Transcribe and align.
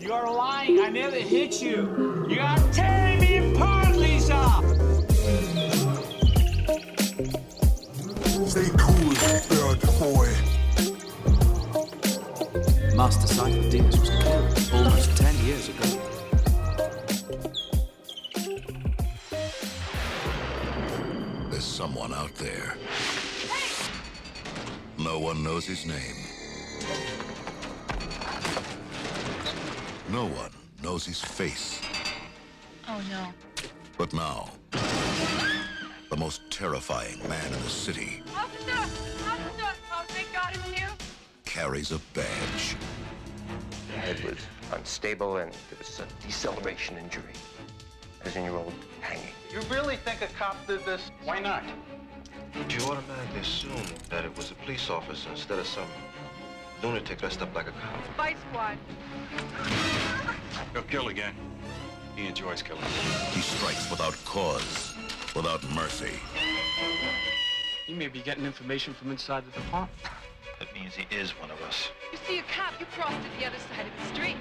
You're 0.00 0.30
lying. 0.30 0.80
I 0.80 0.88
never 0.90 1.16
hit 1.16 1.62
you. 1.62 2.26
You 2.28 2.36
got 2.36 2.72
10. 2.72 2.93
No 25.66 25.70
one 25.70 25.76
knows 25.78 25.80
his 25.80 25.86
name. 25.86 26.16
No 30.10 30.26
one 30.26 30.50
knows 30.82 31.06
his 31.06 31.22
face. 31.22 31.80
Oh 32.86 33.00
no. 33.08 33.32
But 33.96 34.12
now, 34.12 34.50
the 34.72 36.16
most 36.18 36.42
terrifying 36.50 37.18
man 37.28 37.46
in 37.46 37.62
the 37.62 37.70
city 37.70 38.22
Officer! 38.36 38.72
Officer! 38.72 39.72
Oh, 39.90 40.04
thank 40.08 40.30
God 40.34 40.54
it's 40.54 40.80
you. 40.80 40.86
carries 41.46 41.92
a 41.92 41.98
badge. 42.12 42.76
The 43.86 43.98
head 44.00 44.22
was 44.22 44.38
unstable 44.72 45.38
and 45.38 45.50
there 45.50 45.78
was 45.78 46.00
a 46.00 46.26
deceleration 46.26 46.98
injury. 46.98 47.32
As 48.24 48.36
in 48.36 48.44
your 48.44 48.58
old 48.58 48.74
hanging. 49.00 49.32
You 49.50 49.60
really 49.74 49.96
think 49.96 50.20
a 50.20 50.26
cop 50.38 50.66
did 50.66 50.84
this? 50.84 51.10
Why 51.24 51.40
not? 51.40 51.64
You 52.54 52.84
automatically 52.84 53.40
assume 53.40 53.82
that 54.10 54.24
it 54.24 54.36
was 54.36 54.52
a 54.52 54.54
police 54.54 54.88
officer 54.88 55.28
instead 55.30 55.58
of 55.58 55.66
some 55.66 55.88
lunatic 56.82 57.18
dressed 57.18 57.42
up 57.42 57.52
like 57.54 57.66
a 57.66 57.72
cop. 57.72 58.04
Spy 58.14 58.36
Squad. 58.48 58.78
He'll 60.72 60.82
kill 60.82 61.08
again. 61.08 61.34
He 62.14 62.26
enjoys 62.26 62.62
killing. 62.62 62.82
He 63.32 63.40
strikes 63.40 63.90
without 63.90 64.16
cause, 64.24 64.94
without 65.34 65.64
mercy. 65.74 66.12
You 67.88 67.96
may 67.96 68.08
be 68.08 68.20
getting 68.20 68.44
information 68.44 68.94
from 68.94 69.10
inside 69.10 69.44
the 69.46 69.60
department. 69.60 69.98
That 70.60 70.72
means 70.74 70.94
he 70.94 71.12
is 71.14 71.30
one 71.32 71.50
of 71.50 71.60
us. 71.62 71.88
You 72.12 72.18
see 72.26 72.38
a 72.38 72.42
cop, 72.42 72.78
you 72.78 72.86
cross 72.86 73.12
to 73.12 73.38
the 73.38 73.46
other 73.46 73.58
side 73.58 73.86
of 73.86 74.08
the 74.08 74.14
street. 74.14 74.36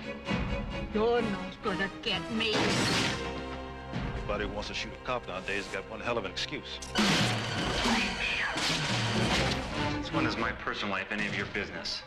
You're 0.94 1.22
not 1.24 1.64
gonna 1.64 1.90
get 2.04 2.22
me. 2.34 2.56
Anybody 4.24 4.48
who 4.48 4.54
wants 4.54 4.70
to 4.70 4.74
shoot 4.74 4.94
a 4.94 5.06
cop 5.06 5.28
nowadays 5.28 5.68
got 5.74 5.84
one 5.92 6.00
hell 6.00 6.18
of 6.18 6.24
an 6.24 6.32
excuse. 6.32 6.80
Since 9.96 10.14
when 10.14 10.26
is 10.26 10.38
my 10.38 10.54
personal 10.54 10.94
life 10.94 11.08
any 11.12 11.28
of 11.28 11.36
your 11.36 11.46
business? 11.48 12.04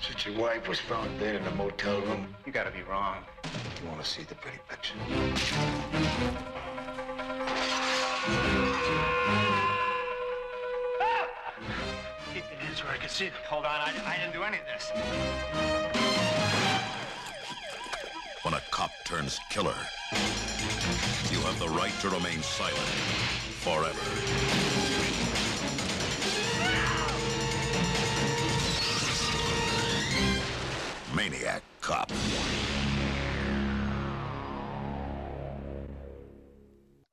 Since 0.00 0.26
your 0.26 0.36
wife 0.36 0.66
was 0.66 0.80
found 0.80 1.20
dead 1.20 1.36
in 1.36 1.44
the 1.44 1.52
motel 1.52 2.00
room, 2.00 2.34
You 2.44 2.50
gotta 2.50 2.72
be 2.72 2.82
wrong. 2.82 3.18
you 3.80 3.88
want 3.88 4.02
to 4.02 4.10
see 4.10 4.24
the 4.24 4.34
pretty 4.34 4.58
picture. 4.68 4.94
Keep 12.34 12.44
your 12.50 12.58
hands 12.58 12.82
where 12.82 12.92
I 12.92 12.96
can 12.96 13.08
see 13.08 13.26
them. 13.26 13.34
Hold 13.48 13.64
on, 13.64 13.70
I, 13.70 13.92
I 14.04 14.16
didn't 14.18 14.32
do 14.32 14.42
any 14.42 14.58
of 14.58 14.64
this. 14.66 14.90
When 18.42 18.54
a 18.54 18.60
cop 18.72 18.90
turns 19.04 19.38
killer, 19.50 19.76
you 21.40 21.46
have 21.46 21.58
the 21.58 21.68
right 21.68 21.92
to 22.00 22.10
remain 22.10 22.42
silent 22.42 22.76
forever. 23.64 23.98
Maniac 31.16 31.62
Cop. 31.80 32.12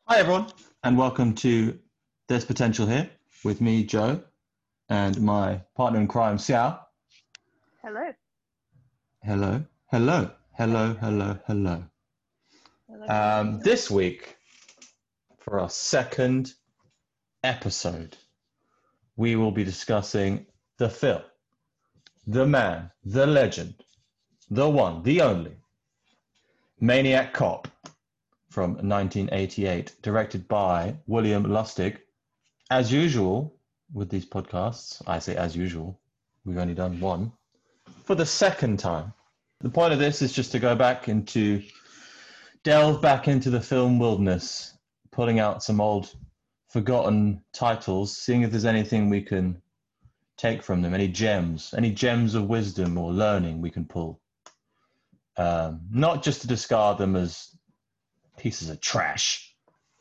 Hi, 0.07 0.19
everyone, 0.19 0.47
and 0.84 0.97
welcome 0.97 1.34
to 1.35 1.80
There's 2.28 2.44
Potential 2.44 2.85
Here 2.85 3.09
with 3.46 3.62
me, 3.62 3.85
Joe, 3.85 4.22
and 4.90 5.22
my 5.22 5.62
partner 5.78 6.01
in 6.01 6.07
crime, 6.07 6.38
Xiao. 6.38 6.80
Hello. 7.81 8.12
Hello, 9.24 9.66
hello, 9.90 10.31
hello, 10.57 10.97
hello, 11.00 11.40
hello. 11.47 11.84
Um, 13.07 13.62
this 13.62 13.90
week, 13.90 14.35
for 15.40 15.62
our 15.62 15.69
second 15.69 16.53
episode, 17.41 18.18
we 19.16 19.38
will 19.38 19.51
be 19.51 19.63
discussing 19.63 20.45
the 20.78 20.90
film, 20.90 21.22
the 22.25 22.45
man, 22.45 22.91
the 23.06 23.25
legend, 23.25 23.75
the 24.50 24.69
one, 24.69 25.03
the 25.03 25.22
only, 25.22 25.56
Maniac 26.81 27.34
Cop 27.34 27.69
from 28.50 28.72
1988, 28.72 29.95
directed 30.01 30.45
by 30.50 30.94
William 31.07 31.45
Lustig. 31.45 32.00
As 32.69 32.91
usual 32.91 33.56
with 33.94 34.09
these 34.09 34.25
podcasts, 34.25 35.01
I 35.07 35.19
say 35.19 35.38
as 35.38 35.56
usual, 35.56 35.97
we've 36.44 36.57
only 36.57 36.74
done 36.74 37.00
one, 37.00 37.31
for 38.03 38.16
the 38.16 38.25
second 38.25 38.79
time. 38.79 39.13
The 39.62 39.69
point 39.69 39.94
of 39.94 40.00
this 40.00 40.22
is 40.22 40.34
just 40.34 40.51
to 40.51 40.59
go 40.59 40.75
back 40.75 41.07
into, 41.07 41.63
delve 42.67 43.01
back 43.01 43.29
into 43.29 43.50
the 43.50 43.61
film 43.61 43.97
wilderness, 43.97 44.73
pulling 45.13 45.39
out 45.39 45.63
some 45.63 45.79
old 45.79 46.13
forgotten 46.67 47.41
titles, 47.53 48.17
seeing 48.17 48.41
if 48.41 48.51
there's 48.51 48.66
anything 48.66 49.09
we 49.09 49.22
can 49.22 49.61
take 50.35 50.61
from 50.61 50.81
them, 50.81 50.94
any 50.94 51.07
gems, 51.07 51.73
any 51.77 51.91
gems 51.91 52.35
of 52.35 52.50
wisdom 52.50 52.97
or 52.97 53.13
learning 53.13 53.61
we 53.61 53.69
can 53.69 53.85
pull. 53.85 54.19
Um, 55.38 55.79
not 55.89 56.22
just 56.22 56.41
to 56.41 56.47
discard 56.47 56.97
them 56.97 57.16
as 57.16 57.57
pieces 58.35 58.69
of 58.69 58.81
trash, 58.81 59.56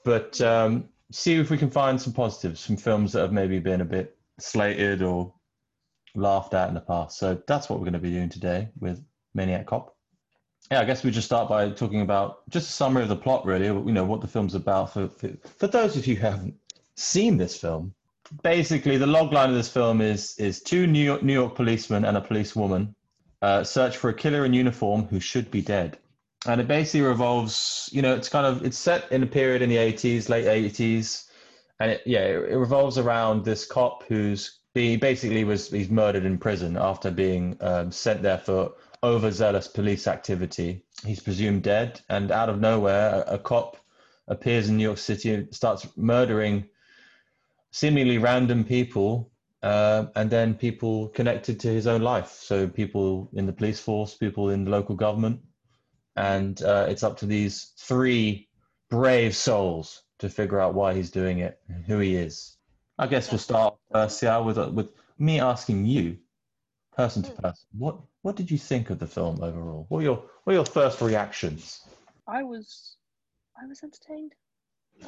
but 0.04 0.40
um, 0.40 0.88
see 1.12 1.36
if 1.36 1.50
we 1.50 1.58
can 1.58 1.70
find 1.70 2.02
some 2.02 2.14
positives 2.14 2.66
from 2.66 2.78
films 2.78 3.12
that 3.12 3.20
have 3.20 3.32
maybe 3.32 3.60
been 3.60 3.80
a 3.80 3.84
bit 3.84 4.18
slated 4.40 5.02
or 5.02 5.32
laughed 6.16 6.52
at 6.52 6.66
in 6.66 6.74
the 6.74 6.80
past. 6.80 7.16
So 7.16 7.40
that's 7.46 7.70
what 7.70 7.78
we're 7.78 7.84
going 7.84 7.92
to 7.92 8.00
be 8.00 8.10
doing 8.10 8.28
today 8.28 8.70
with 8.80 9.00
Maniac 9.34 9.66
Cop. 9.66 9.95
Yeah, 10.70 10.80
I 10.80 10.84
guess 10.84 11.04
we 11.04 11.10
just 11.10 11.26
start 11.26 11.48
by 11.48 11.70
talking 11.70 12.00
about 12.00 12.48
just 12.48 12.68
a 12.68 12.72
summary 12.72 13.02
of 13.02 13.08
the 13.08 13.16
plot, 13.16 13.46
really. 13.46 13.66
You 13.66 13.92
know 13.92 14.04
what 14.04 14.20
the 14.20 14.28
film's 14.28 14.54
about 14.54 14.92
for 14.92 15.08
for, 15.08 15.30
for 15.58 15.66
those 15.68 15.96
of 15.96 16.06
you 16.06 16.16
who 16.16 16.22
haven't 16.22 16.54
seen 16.96 17.36
this 17.36 17.56
film. 17.56 17.94
Basically, 18.42 18.96
the 18.96 19.06
logline 19.06 19.48
of 19.48 19.54
this 19.54 19.68
film 19.68 20.00
is 20.00 20.34
is 20.38 20.60
two 20.60 20.86
New 20.86 21.04
York 21.04 21.22
New 21.22 21.32
York 21.32 21.54
policemen 21.54 22.04
and 22.04 22.16
a 22.16 22.20
policewoman 22.20 22.94
uh, 23.42 23.62
search 23.62 23.96
for 23.96 24.10
a 24.10 24.14
killer 24.14 24.44
in 24.44 24.52
uniform 24.52 25.04
who 25.04 25.20
should 25.20 25.50
be 25.50 25.62
dead 25.62 25.98
and 26.46 26.60
it 26.60 26.68
basically 26.68 27.00
revolves 27.06 27.88
you 27.92 28.02
know 28.02 28.14
it's 28.14 28.28
kind 28.28 28.46
of 28.46 28.64
it's 28.64 28.78
set 28.78 29.10
in 29.10 29.22
a 29.22 29.26
period 29.26 29.62
in 29.62 29.68
the 29.68 29.76
80s 29.76 30.28
late 30.28 30.44
80s 30.44 31.28
and 31.80 31.92
it, 31.92 32.02
yeah 32.06 32.20
it, 32.20 32.52
it 32.52 32.56
revolves 32.56 32.98
around 32.98 33.44
this 33.44 33.66
cop 33.66 34.04
who's 34.04 34.60
he 34.74 34.96
basically 34.96 35.44
was 35.44 35.70
he's 35.70 35.88
murdered 35.88 36.24
in 36.24 36.38
prison 36.38 36.76
after 36.76 37.10
being 37.10 37.56
um, 37.60 37.90
sent 37.90 38.22
there 38.22 38.38
for 38.38 38.72
overzealous 39.02 39.68
police 39.68 40.06
activity. 40.06 40.84
He's 41.04 41.20
presumed 41.20 41.62
dead 41.62 42.00
and 42.08 42.30
out 42.30 42.48
of 42.48 42.60
nowhere 42.60 43.24
a, 43.26 43.34
a 43.34 43.38
cop 43.38 43.76
appears 44.28 44.68
in 44.68 44.76
new 44.76 44.82
york 44.82 44.98
city 44.98 45.32
and 45.32 45.54
starts 45.54 45.86
murdering 45.96 46.68
seemingly 47.70 48.18
random 48.18 48.64
people 48.64 49.30
uh, 49.62 50.06
and 50.16 50.30
then 50.30 50.54
people 50.54 51.08
connected 51.08 51.60
to 51.60 51.68
his 51.68 51.86
own 51.86 52.02
life. 52.02 52.30
So 52.30 52.66
people 52.68 53.30
in 53.34 53.46
the 53.46 53.52
police 53.52 53.80
force 53.80 54.14
people 54.14 54.50
in 54.50 54.64
the 54.64 54.70
local 54.70 54.94
government 54.96 55.40
and 56.16 56.60
uh, 56.62 56.86
it's 56.88 57.02
up 57.02 57.18
to 57.18 57.26
these 57.26 57.72
three 57.78 58.48
brave 58.90 59.36
souls 59.36 60.02
to 60.18 60.28
figure 60.28 60.60
out 60.60 60.74
why 60.74 60.94
he's 60.94 61.10
doing 61.10 61.40
it 61.40 61.60
and 61.68 61.84
who 61.84 61.98
he 61.98 62.16
is. 62.16 62.56
I 62.98 63.06
guess 63.06 63.30
we'll 63.30 63.38
start 63.38 63.76
uh, 63.92 64.08
Sia, 64.08 64.42
with 64.42 64.58
uh, 64.58 64.70
with 64.72 64.88
me 65.18 65.40
asking 65.40 65.84
you, 65.84 66.16
person 66.96 67.22
to 67.22 67.30
person, 67.32 67.66
what 67.76 67.98
what 68.26 68.34
did 68.34 68.50
you 68.50 68.58
think 68.58 68.90
of 68.90 68.98
the 68.98 69.06
film 69.06 69.40
overall? 69.40 69.86
What 69.88 69.98
were 69.98 70.02
your 70.02 70.16
what 70.16 70.46
were 70.46 70.52
your 70.54 70.64
first 70.64 71.00
reactions? 71.00 71.80
I 72.26 72.42
was, 72.42 72.96
I 73.56 73.66
was 73.68 73.84
entertained. 73.84 74.32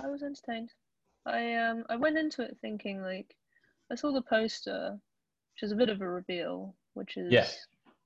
I 0.01 0.07
was 0.07 0.23
entertained. 0.23 0.71
I 1.27 1.55
um 1.55 1.83
I 1.89 1.97
went 1.97 2.17
into 2.17 2.43
it 2.43 2.57
thinking 2.61 3.03
like, 3.03 3.35
I 3.91 3.97
saw 3.97 4.13
the 4.13 4.23
poster, 4.23 4.97
which 5.53 5.65
is 5.65 5.73
a 5.73 5.75
bit 5.75 5.89
of 5.89 6.01
a 6.01 6.09
reveal, 6.09 6.77
which 6.95 7.17
is 7.17 7.33
Yeah. 7.33 7.49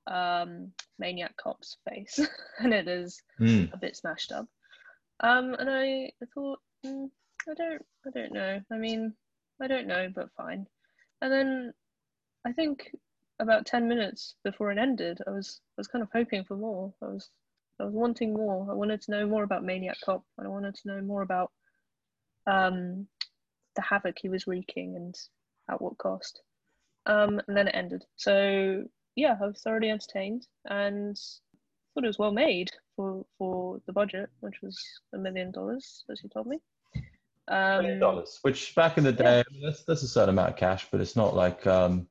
um 0.07 0.73
Maniac 0.97 1.37
Cop's 1.37 1.77
face, 1.87 2.19
and 2.57 2.73
it 2.73 2.87
is 2.87 3.21
Mm. 3.39 3.71
a 3.71 3.77
bit 3.77 3.95
smashed 3.95 4.31
up. 4.31 4.47
Um, 5.19 5.53
and 5.53 5.69
I, 5.69 6.11
I 6.23 6.25
thought, 6.33 6.59
mm, 6.83 7.11
I 7.47 7.53
don't, 7.53 7.85
I 8.07 8.09
don't 8.09 8.33
know. 8.33 8.61
I 8.71 8.77
mean, 8.77 9.13
I 9.61 9.67
don't 9.67 9.85
know, 9.85 10.09
but 10.13 10.33
fine. 10.35 10.65
And 11.21 11.31
then 11.31 11.73
I 12.47 12.51
think 12.51 12.89
about 13.43 13.65
ten 13.65 13.87
minutes 13.87 14.35
before 14.43 14.71
it 14.71 14.77
ended. 14.77 15.19
I 15.27 15.31
was 15.31 15.61
I 15.77 15.79
was 15.79 15.87
kind 15.87 16.01
of 16.01 16.09
hoping 16.13 16.43
for 16.43 16.57
more. 16.57 16.93
I 17.01 17.05
was 17.05 17.29
I 17.79 17.85
was 17.85 17.93
wanting 17.93 18.33
more. 18.33 18.67
I 18.69 18.73
wanted 18.73 19.01
to 19.01 19.11
know 19.11 19.27
more 19.27 19.43
about 19.43 19.63
Maniac 19.63 19.97
Cop, 20.03 20.23
and 20.37 20.47
I 20.47 20.49
wanted 20.49 20.75
to 20.75 20.87
know 20.87 21.01
more 21.01 21.21
about 21.21 21.51
um, 22.47 23.07
the 23.75 23.81
havoc 23.81 24.17
he 24.19 24.29
was 24.29 24.47
wreaking 24.47 24.95
and 24.95 25.15
at 25.69 25.81
what 25.81 25.97
cost. 25.97 26.41
Um, 27.05 27.41
and 27.47 27.57
then 27.57 27.67
it 27.67 27.75
ended. 27.75 28.03
So 28.15 28.83
yeah, 29.15 29.35
I 29.41 29.47
was 29.47 29.61
thoroughly 29.61 29.89
entertained 29.89 30.47
and 30.65 31.17
thought 31.93 32.03
it 32.03 32.07
was 32.07 32.19
well 32.19 32.31
made 32.31 32.71
for 32.95 33.25
for 33.37 33.81
the 33.85 33.93
budget, 33.93 34.29
which 34.39 34.61
was 34.61 34.81
a 35.13 35.17
million 35.17 35.51
dollars, 35.51 36.03
as 36.09 36.21
you 36.23 36.29
told 36.29 36.47
me. 36.47 36.59
Um, 37.49 37.81
Million 37.81 37.99
dollars, 37.99 38.39
which 38.43 38.73
back 38.73 38.97
in 38.97 39.03
the 39.03 39.11
day, 39.11 39.43
that's, 39.61 39.83
that's 39.83 40.03
a 40.03 40.07
certain 40.07 40.29
amount 40.29 40.51
of 40.51 40.55
cash, 40.55 40.87
but 40.91 41.01
it's 41.01 41.15
not 41.15 41.35
like 41.35 41.67
um. 41.67 42.07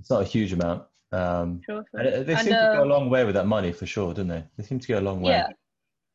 It's 0.00 0.10
not 0.10 0.22
a 0.22 0.24
huge 0.24 0.52
amount. 0.52 0.84
Um, 1.12 1.60
Sure. 1.64 1.84
and 1.94 2.06
it- 2.06 2.26
they 2.26 2.34
And, 2.34 2.42
seem 2.42 2.54
to 2.54 2.70
go 2.74 2.82
uh, 2.82 2.84
a 2.84 2.92
long 2.94 3.10
way 3.10 3.24
with 3.24 3.34
that 3.34 3.46
money 3.46 3.72
for 3.72 3.86
sure, 3.86 4.14
don't 4.14 4.28
they? 4.28 4.44
They 4.56 4.64
seem 4.64 4.80
to 4.80 4.88
go 4.88 4.98
a 4.98 5.00
long 5.00 5.20
way. 5.20 5.32
Yeah. 5.32 5.48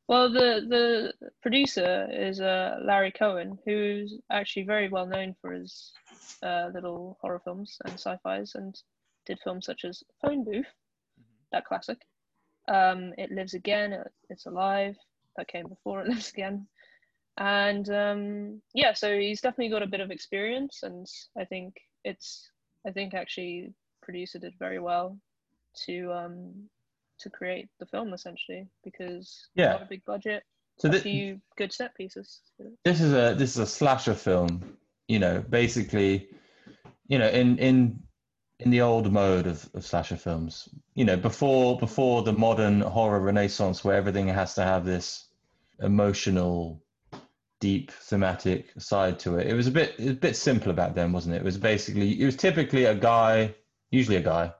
Well, 0.08 0.32
the 0.32 0.66
the 0.70 1.32
producer 1.42 2.08
is 2.12 2.40
uh, 2.40 2.78
Larry 2.84 3.12
Cohen, 3.12 3.58
who's 3.66 4.20
actually 4.32 4.64
very 4.64 4.88
well 4.88 5.08
known 5.08 5.36
for 5.42 5.52
his 5.52 5.92
uh, 6.44 6.70
little 6.74 7.18
horror 7.22 7.42
films 7.44 7.78
and 7.86 7.94
sci-fi's, 7.96 8.54
and 8.56 8.80
did 9.26 9.40
films 9.44 9.66
such 9.66 9.84
as 9.84 10.04
Phone 10.22 10.44
Booth, 10.44 10.68
that 11.52 11.66
classic. 11.66 11.98
Um, 12.68 13.14
it 13.18 13.32
Lives 13.32 13.56
Again, 13.56 14.04
It's 14.30 14.46
Alive, 14.46 14.96
that 15.38 15.48
came 15.48 15.68
before 15.68 16.02
It 16.02 16.08
Lives 16.10 16.30
Again, 16.30 16.68
and 17.38 17.90
um, 17.90 18.62
yeah, 18.76 18.94
so 18.94 19.18
he's 19.18 19.42
definitely 19.42 19.70
got 19.70 19.82
a 19.84 19.88
bit 19.88 20.02
of 20.02 20.12
experience, 20.12 20.84
and 20.84 21.08
I 21.36 21.46
think 21.46 21.74
it's 22.04 22.52
I 22.86 22.92
think 22.92 23.14
actually 23.14 23.74
producer 24.02 24.40
did 24.40 24.54
very 24.60 24.80
well 24.80 25.18
to 25.86 26.12
um, 26.14 26.70
to 27.20 27.30
create 27.30 27.70
the 27.80 27.86
film 27.86 28.14
essentially 28.14 28.68
because 28.84 29.50
Yeah. 29.56 29.72
not 29.74 29.84
a 29.84 29.86
big 29.86 30.04
budget, 30.06 30.44
So 30.78 30.90
a 30.90 31.00
few 31.00 31.42
good 31.58 31.74
set 31.74 31.96
pieces. 31.96 32.42
this 32.84 33.02
is 33.02 33.14
a 33.14 33.34
this 33.36 33.52
is 33.52 33.58
a 33.58 33.66
slasher 33.66 34.14
film 34.14 34.78
you 35.08 35.20
know 35.20 35.44
basically 35.50 36.28
you 37.08 37.18
know 37.20 37.28
in 37.30 37.58
in 37.60 38.00
in 38.60 38.70
the 38.72 38.82
old 38.82 39.12
mode 39.12 39.48
of, 39.48 39.70
of 39.74 39.86
slasher 39.86 40.16
films 40.18 40.70
you 40.94 41.06
know 41.06 41.18
before 41.18 41.78
before 41.78 42.24
the 42.24 42.34
modern 42.34 42.82
horror 42.82 43.20
renaissance 43.20 43.84
where 43.84 43.96
everything 43.96 44.28
has 44.28 44.56
to 44.56 44.64
have 44.64 44.86
this 44.86 45.30
emotional 45.82 46.82
deep 47.60 47.92
thematic 47.92 48.72
side 48.78 49.18
to 49.20 49.38
it. 49.38 49.48
It 49.48 49.54
was 49.54 49.68
a 49.68 49.72
bit 49.72 49.96
it 49.98 50.04
was 50.04 50.12
a 50.12 50.14
bit 50.16 50.36
simpler 50.36 50.74
back 50.74 50.94
then 50.96 51.12
wasn't 51.12 51.36
it? 51.36 51.40
It 51.40 51.44
was 51.44 51.58
basically 51.58 52.22
it 52.22 52.26
was 52.26 52.36
typically 52.36 52.86
a 52.86 52.96
guy 52.96 53.54
usually 53.92 54.18
a 54.18 54.22
guy 54.22 54.54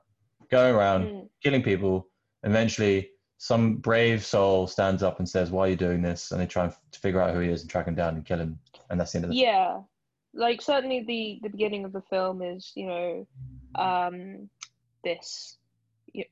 going 0.50 0.74
around 0.74 1.04
Mm. 1.06 1.28
killing 1.42 1.62
people. 1.62 2.08
Eventually 2.42 3.10
some 3.38 3.76
brave 3.76 4.24
soul 4.24 4.66
stands 4.66 5.02
up 5.02 5.18
and 5.18 5.28
says 5.28 5.50
why 5.50 5.66
are 5.66 5.70
you 5.70 5.76
doing 5.76 6.00
this? 6.02 6.32
And 6.32 6.40
they 6.40 6.46
try 6.46 6.64
and 6.64 6.72
f- 6.72 6.80
to 6.92 7.00
figure 7.00 7.20
out 7.20 7.34
who 7.34 7.40
he 7.40 7.50
is 7.50 7.60
and 7.60 7.70
track 7.70 7.86
him 7.86 7.94
down 7.94 8.14
and 8.14 8.24
kill 8.24 8.38
him. 8.40 8.58
And 8.88 8.98
that's 8.98 9.12
the 9.12 9.18
end 9.18 9.24
of 9.26 9.30
the 9.30 9.36
Yeah, 9.36 9.80
like 10.32 10.62
certainly 10.62 11.02
the 11.04 11.40
the 11.42 11.50
beginning 11.50 11.84
of 11.84 11.92
the 11.92 12.02
film 12.02 12.40
is 12.42 12.72
you 12.74 12.86
know 12.86 13.26
um, 13.74 14.48
this 15.04 15.58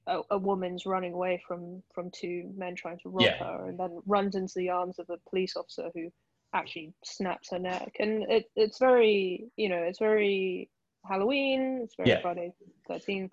a 0.06 0.38
woman's 0.38 0.87
running 0.87 1.12
away 1.12 1.43
from 1.46 1.82
from 1.94 2.11
two 2.11 2.50
men 2.56 2.75
trying 2.75 2.99
to 3.00 3.11
rob 3.11 3.22
Yeah. 3.22 3.37
her 3.44 3.66
and 3.66 3.78
then 3.78 4.00
runs 4.06 4.34
into 4.34 4.55
the 4.56 4.70
arms 4.70 4.99
of 4.99 5.11
a 5.11 5.19
police 5.28 5.56
officer 5.56 5.90
who 5.94 6.11
actually 6.54 6.94
snaps 7.04 7.50
her 7.50 7.58
neck 7.58 7.92
and 7.98 8.22
it, 8.30 8.44
it's 8.56 8.78
very 8.78 9.46
you 9.56 9.68
know 9.68 9.82
it's 9.82 9.98
very 9.98 10.70
halloween 11.08 11.80
it's 11.82 11.96
very 11.96 12.10
Yeah. 12.10 12.20
friday 12.22 12.52
13th 12.88 13.30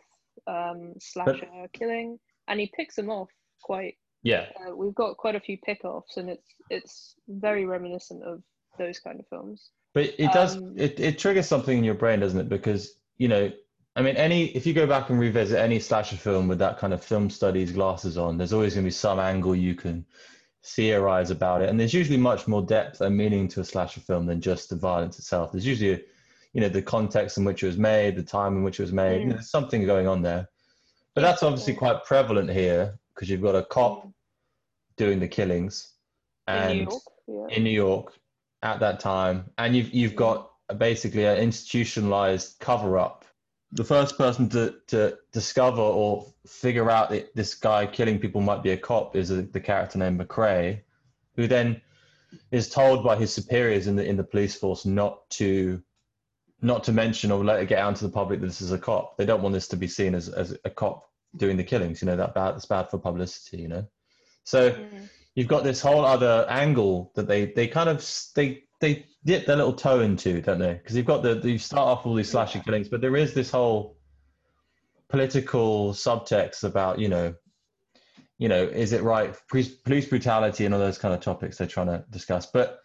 um 0.48 0.94
slasher 1.00 1.48
killing 1.74 2.20
and 2.48 2.60
he 2.60 2.72
picks 2.76 2.96
them 2.96 3.10
off 3.10 3.30
quite 3.62 3.96
yeah 4.24 4.48
uh, 4.60 4.76
we've 4.76 4.96
got 4.96 5.18
quite 5.18 5.36
a 5.36 5.40
few 5.40 5.58
pick-offs 5.60 6.18
and 6.18 6.30
it's 6.30 6.48
it's 6.70 7.16
very 7.28 7.66
reminiscent 7.66 8.24
of 8.24 8.42
those 8.78 9.00
kind 9.00 9.20
of 9.20 9.28
films 9.28 9.70
But 9.94 10.16
it 10.18 10.32
does 10.32 10.56
Um, 10.56 10.74
it, 10.78 11.00
it 11.00 11.20
triggers 11.20 11.48
something 11.48 11.78
in 11.78 11.84
your 11.84 11.96
brain, 11.96 12.20
doesn't 12.22 12.40
it? 12.40 12.50
Because 12.50 12.96
you 13.18 13.28
know, 13.28 13.52
I 13.96 14.02
mean, 14.02 14.16
any 14.16 14.46
if 14.56 14.66
you 14.66 14.74
go 14.74 14.88
back 14.88 15.10
and 15.10 15.20
revisit 15.20 15.60
any 15.60 15.80
slasher 15.80 16.18
film 16.18 16.48
with 16.48 16.60
that 16.60 16.80
kind 16.80 16.94
of 16.94 17.04
film 17.04 17.30
studies 17.30 17.72
glasses 17.72 18.18
on, 18.18 18.38
there's 18.38 18.54
always 18.54 18.74
going 18.74 18.84
to 18.86 18.88
be 18.88 18.92
some 18.92 19.20
angle 19.20 19.56
you 19.56 19.76
can 19.76 20.06
theorize 20.64 21.32
about 21.32 21.62
it, 21.62 21.70
and 21.70 21.80
there's 21.80 21.94
usually 21.94 22.18
much 22.18 22.48
more 22.48 22.62
depth 22.62 23.02
and 23.02 23.16
meaning 23.18 23.48
to 23.50 23.62
a 23.62 23.64
slasher 23.64 24.00
film 24.02 24.26
than 24.26 24.42
just 24.42 24.70
the 24.70 24.76
violence 24.76 25.18
itself. 25.20 25.52
There's 25.52 25.66
usually, 25.66 26.04
you 26.54 26.62
know, 26.62 26.70
the 26.70 26.82
context 26.82 27.38
in 27.38 27.46
which 27.46 27.64
it 27.64 27.68
was 27.68 27.78
made, 27.78 28.16
the 28.16 28.24
time 28.24 28.56
in 28.56 28.64
which 28.64 28.80
it 28.80 28.84
was 28.84 28.94
made. 28.94 29.22
You 29.22 29.26
know, 29.26 29.32
Mm. 29.34 29.38
there's 29.38 29.50
something 29.50 29.86
going 29.86 30.08
on 30.08 30.22
there. 30.22 30.48
But 31.16 31.22
that's 31.22 31.44
obviously 31.44 31.74
quite 31.74 32.06
prevalent 32.06 32.50
here 32.50 32.98
because 33.14 33.30
you've 33.30 33.42
got 33.42 33.56
a 33.56 33.64
cop 33.66 34.08
doing 34.98 35.20
the 35.20 35.28
killings, 35.28 35.94
in 36.48 36.54
and 36.54 36.78
new 36.80 36.84
york 36.86 37.04
yeah. 37.28 37.56
in 37.56 37.64
New 37.64 37.70
York 37.72 38.14
at 38.64 38.80
that 38.80 39.00
time, 39.00 39.50
and 39.58 39.76
you've 39.76 39.92
you've 39.94 40.16
got 40.16 40.52
basically 40.78 41.26
an 41.26 41.38
institutionalized 41.38 42.60
cover 42.60 42.98
up. 42.98 43.26
The 43.74 43.84
first 43.84 44.18
person 44.18 44.50
to, 44.50 44.76
to 44.88 45.18
discover 45.32 45.82
or 45.82 46.28
figure 46.46 46.90
out 46.90 47.10
that 47.12 47.34
this 47.36 47.56
guy 47.56 47.86
killing 47.86 48.20
people 48.20 48.42
might 48.42 48.64
be 48.64 48.72
a 48.72 48.78
cop 48.78 49.16
is 49.16 49.32
a, 49.32 49.44
the 49.44 49.62
character 49.62 49.98
named 49.98 50.20
McCrae, 50.20 50.82
who 51.36 51.48
then 51.48 51.82
is 52.52 52.70
told 52.70 53.04
by 53.04 53.16
his 53.16 53.34
superiors 53.34 53.88
in 53.88 53.96
the 53.96 54.06
in 54.06 54.18
the 54.18 54.24
police 54.24 54.56
force 54.56 54.86
not 54.86 55.30
to 55.30 55.82
not 56.62 56.84
to 56.84 56.92
mention 56.92 57.32
or 57.32 57.44
let 57.44 57.62
it 57.62 57.68
get 57.68 57.80
out 57.80 57.96
to 57.96 58.06
the 58.06 58.12
public 58.12 58.40
that 58.40 58.48
this 58.48 58.62
is 58.62 58.72
a 58.72 58.78
cop. 58.78 59.18
They 59.18 59.26
don't 59.26 59.42
want 59.42 59.54
this 59.54 59.68
to 59.70 59.76
be 59.78 59.88
seen 59.88 60.14
as, 60.14 60.30
as 60.30 60.56
a 60.64 60.70
cop 60.70 61.10
doing 61.36 61.58
the 61.58 61.64
killings. 61.64 62.02
You 62.02 62.08
know 62.08 62.18
that 62.18 62.36
bad 62.36 62.52
that's 62.52 62.66
bad 62.66 62.90
for 62.90 62.98
publicity. 62.98 63.58
You 63.58 63.68
know, 63.68 63.88
so 64.44 64.72
mm-hmm. 64.72 65.06
you've 65.36 65.48
got 65.48 65.64
this 65.64 65.82
whole 65.82 66.06
other 66.06 66.46
angle 66.50 67.12
that 67.16 67.28
they 67.28 67.46
they 67.46 67.68
kind 67.68 67.90
of 67.90 68.08
they 68.36 68.64
they 68.80 69.06
dip 69.26 69.46
their 69.46 69.56
little 69.56 69.74
toe 69.74 70.00
into, 70.00 70.42
don't 70.42 70.60
they? 70.60 70.74
Because 70.74 70.96
you've 70.96 71.06
got 71.06 71.24
the 71.24 71.40
you 71.44 71.58
start 71.58 71.88
off 71.88 72.06
all 72.06 72.16
these 72.16 72.30
slasher 72.30 72.60
killings, 72.60 72.90
but 72.90 73.02
there 73.02 73.16
is 73.16 73.34
this 73.34 73.52
whole 73.52 73.98
political 75.12 75.92
subtext 75.92 76.64
about 76.64 76.98
you 76.98 77.10
know 77.10 77.34
you 78.38 78.48
know 78.48 78.64
is 78.64 78.94
it 78.94 79.04
right 79.04 79.36
police, 79.50 80.06
brutality 80.08 80.66
and 80.66 80.74
all 80.74 80.80
those 80.80 80.98
kind 80.98 81.14
of 81.14 81.20
topics 81.20 81.58
they're 81.58 81.68
trying 81.68 81.88
to 81.88 82.04
discuss 82.10 82.46
but 82.46 82.80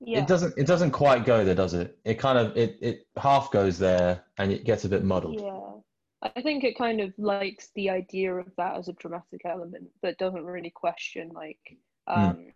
yeah. 0.00 0.18
it 0.18 0.26
doesn't 0.26 0.54
it 0.56 0.66
doesn't 0.66 0.90
quite 0.90 1.24
go 1.24 1.44
there 1.44 1.54
does 1.54 1.74
it? 1.74 1.98
It 2.04 2.14
kind 2.14 2.38
of 2.38 2.56
it 2.56 2.78
it 2.80 3.06
half 3.16 3.50
goes 3.50 3.78
there 3.78 4.24
and 4.38 4.50
it 4.50 4.64
gets 4.64 4.84
a 4.84 4.88
bit 4.88 5.04
muddled. 5.04 5.40
Yeah. 5.40 6.30
I 6.34 6.42
think 6.42 6.64
it 6.64 6.76
kind 6.76 7.00
of 7.00 7.12
likes 7.18 7.70
the 7.74 7.90
idea 7.90 8.34
of 8.34 8.50
that 8.56 8.76
as 8.76 8.88
a 8.88 8.94
dramatic 8.94 9.42
element 9.44 9.88
but 10.02 10.18
doesn't 10.18 10.44
really 10.44 10.70
question 10.70 11.30
like 11.34 11.78
um 12.08 12.48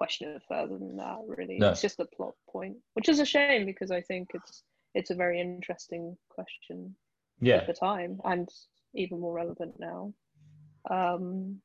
question 0.00 0.30
it 0.30 0.42
further 0.48 0.78
than 0.78 0.96
that 0.96 1.18
really 1.26 1.58
No. 1.58 1.72
it's 1.72 1.82
just 1.82 2.00
a 2.00 2.06
plot 2.06 2.32
point 2.50 2.76
which 2.94 3.10
is 3.10 3.18
a 3.20 3.26
shame 3.26 3.66
because 3.66 3.90
i 3.90 4.00
think 4.00 4.30
it's 4.32 4.62
it's 4.94 5.10
a 5.10 5.14
very 5.14 5.38
interesting 5.38 6.16
question 6.30 6.96
yeah 7.38 7.56
at 7.56 7.66
the 7.66 7.74
time 7.74 8.18
and 8.24 8.48
even 8.94 9.20
more 9.20 9.34
relevant 9.34 9.74
now 9.78 10.00
um 10.90 11.60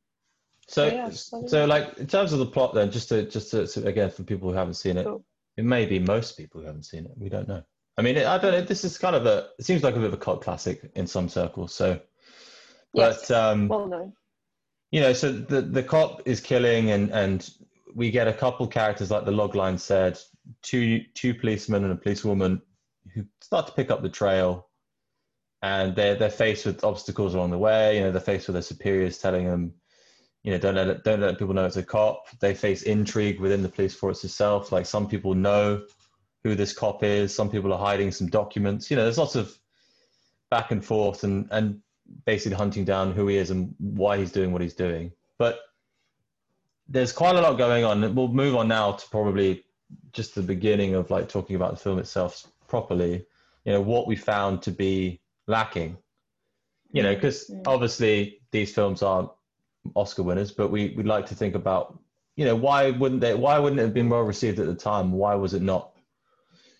So, 0.67 0.87
Yeah, 0.87 1.05
I 1.07 1.47
so 1.47 1.65
like 1.65 1.97
in 1.97 2.07
terms 2.07 2.33
of 2.33 2.39
the 2.39 2.51
plot, 2.55 2.73
then, 2.73 2.91
just 2.91 3.07
to 3.09 3.17
just 3.35 3.51
to, 3.51 3.67
so 3.67 3.77
again 3.93 4.09
for 4.11 4.23
people 4.23 4.49
who 4.49 4.57
haven't 4.61 4.73
seen 4.85 4.97
it, 4.97 5.03
Sure. 5.03 5.21
it 5.61 5.63
may 5.75 5.85
be 5.93 5.99
most 5.99 6.35
people 6.39 6.59
who 6.59 6.67
haven't 6.67 6.87
seen 6.91 7.05
it. 7.05 7.13
We 7.23 7.29
don't 7.29 7.47
know. 7.47 7.63
I 7.97 8.01
mean, 8.01 8.17
I 8.17 8.37
don't 8.39 8.51
know. 8.55 8.65
This 8.73 8.83
is 8.83 8.97
kind 8.97 9.15
of 9.15 9.25
a. 9.33 9.35
It 9.59 9.65
seems 9.69 9.81
like 9.83 9.95
a 9.95 9.99
bit 10.03 10.11
of 10.11 10.17
a 10.19 10.23
cult 10.25 10.41
classic 10.45 10.77
in 10.95 11.07
some 11.07 11.29
circles. 11.29 11.71
So, 11.81 11.87
Yes. 12.93 13.27
but 13.27 13.31
um, 13.43 13.69
well 13.69 13.87
known 13.87 14.09
you 14.95 15.01
know, 15.01 15.13
so 15.13 15.31
the 15.31 15.61
the 15.61 15.83
cop 15.83 16.21
is 16.25 16.39
killing, 16.39 16.91
and 16.91 17.11
and 17.11 17.49
we 17.95 18.11
get 18.11 18.27
a 18.27 18.33
couple 18.33 18.67
characters 18.67 19.09
like 19.09 19.25
the 19.25 19.31
logline 19.31 19.79
said, 19.79 20.19
two 20.61 21.01
two 21.15 21.33
policemen 21.33 21.83
and 21.85 21.93
a 21.93 21.95
policewoman 21.95 22.61
who 23.13 23.25
start 23.41 23.67
to 23.67 23.73
pick 23.73 23.89
up 23.89 24.01
the 24.01 24.09
trail, 24.09 24.67
and 25.61 25.95
they're 25.95 26.15
they're 26.15 26.29
faced 26.29 26.65
with 26.65 26.83
obstacles 26.83 27.33
along 27.33 27.51
the 27.51 27.57
way. 27.57 27.97
You 27.97 28.03
know, 28.03 28.11
they're 28.11 28.21
faced 28.21 28.47
with 28.47 28.55
their 28.55 28.61
superiors 28.61 29.17
telling 29.17 29.45
them, 29.45 29.73
you 30.43 30.51
know, 30.51 30.57
don't 30.57 30.75
let 30.75 31.03
don't 31.05 31.21
let 31.21 31.39
people 31.39 31.53
know 31.53 31.65
it's 31.65 31.77
a 31.77 31.83
cop. 31.83 32.25
They 32.41 32.53
face 32.53 32.83
intrigue 32.83 33.39
within 33.39 33.63
the 33.63 33.69
police 33.69 33.95
force 33.95 34.23
itself. 34.25 34.73
Like 34.73 34.85
some 34.85 35.07
people 35.07 35.33
know 35.33 35.85
who 36.43 36.53
this 36.53 36.73
cop 36.73 37.01
is. 37.01 37.33
Some 37.33 37.49
people 37.49 37.73
are 37.73 37.79
hiding 37.79 38.11
some 38.11 38.27
documents. 38.27 38.91
You 38.91 38.97
know, 38.97 39.03
there's 39.03 39.17
lots 39.17 39.35
of 39.35 39.57
back 40.51 40.71
and 40.71 40.83
forth 40.83 41.23
and 41.23 41.47
and 41.51 41.79
basically 42.25 42.57
hunting 42.57 42.83
down 42.83 43.13
who 43.13 43.27
he 43.27 43.37
is 43.37 43.51
and 43.51 43.73
why 43.79 44.17
he's 44.17 44.33
doing 44.33 44.51
what 44.51 44.61
he's 44.61 44.75
doing. 44.75 45.13
But 45.39 45.59
there's 46.87 47.11
quite 47.11 47.35
a 47.35 47.41
lot 47.41 47.57
going 47.57 47.83
on. 47.83 48.15
We'll 48.15 48.27
move 48.27 48.55
on 48.55 48.67
now 48.67 48.93
to 48.93 49.09
probably 49.09 49.63
just 50.13 50.35
the 50.35 50.41
beginning 50.41 50.95
of 50.95 51.09
like 51.09 51.29
talking 51.29 51.55
about 51.55 51.71
the 51.71 51.77
film 51.77 51.99
itself 51.99 52.45
properly. 52.67 53.25
You 53.65 53.73
know 53.73 53.81
what 53.81 54.07
we 54.07 54.15
found 54.15 54.61
to 54.63 54.71
be 54.71 55.21
lacking. 55.47 55.97
You 56.91 57.03
know, 57.03 57.13
because 57.13 57.49
mm. 57.49 57.63
obviously 57.65 58.39
these 58.51 58.73
films 58.73 59.01
aren't 59.01 59.29
Oscar 59.95 60.23
winners, 60.23 60.51
but 60.51 60.69
we 60.69 60.93
we'd 60.95 61.05
like 61.05 61.25
to 61.27 61.35
think 61.35 61.55
about 61.55 61.99
you 62.35 62.45
know 62.45 62.55
why 62.55 62.91
wouldn't 62.91 63.21
they? 63.21 63.33
Why 63.33 63.59
wouldn't 63.59 63.79
it 63.79 63.83
have 63.83 63.93
been 63.93 64.09
well 64.09 64.21
received 64.21 64.59
at 64.59 64.67
the 64.67 64.75
time? 64.75 65.11
Why 65.11 65.35
was 65.35 65.53
it 65.53 65.61
not 65.61 65.91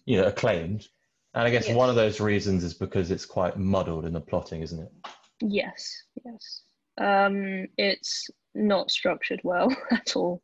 you 0.06 0.18
know 0.18 0.28
acclaimed? 0.28 0.88
And 1.34 1.44
I 1.44 1.50
guess 1.50 1.68
Yes. 1.68 1.76
one 1.76 1.90
of 1.90 1.96
those 1.96 2.22
reasons 2.22 2.64
is 2.64 2.74
because 2.74 3.12
it's 3.12 3.26
quite 3.26 3.58
muddled 3.58 4.06
in 4.06 4.14
the 4.14 4.22
plotting, 4.22 4.62
isn't 4.62 4.80
it? 4.80 4.92
Yes, 5.42 6.04
yes. 6.24 6.62
Um, 7.00 7.68
it's 7.78 8.30
not 8.54 8.90
structured 8.92 9.42
well 9.44 9.76
at 9.92 10.16
all, 10.16 10.42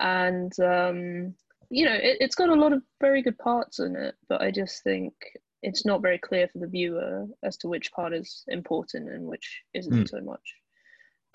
and 0.00 0.52
um, 0.60 1.34
you 1.70 1.84
know, 1.84 1.94
it, 1.94 2.18
it's 2.20 2.34
got 2.36 2.48
a 2.48 2.54
lot 2.54 2.72
of 2.72 2.82
very 3.00 3.22
good 3.22 3.38
parts 3.38 3.78
in 3.78 3.96
it, 3.96 4.14
but 4.28 4.40
I 4.40 4.50
just 4.50 4.82
think 4.84 5.12
it's 5.62 5.84
not 5.84 6.00
very 6.02 6.18
clear 6.18 6.48
for 6.48 6.58
the 6.58 6.68
viewer 6.68 7.26
as 7.42 7.56
to 7.58 7.68
which 7.68 7.90
part 7.92 8.14
is 8.14 8.44
important 8.48 9.10
and 9.10 9.26
which 9.26 9.62
isn't 9.74 9.92
Mm. 10.04 10.08
so 10.08 10.20
much. 10.20 10.54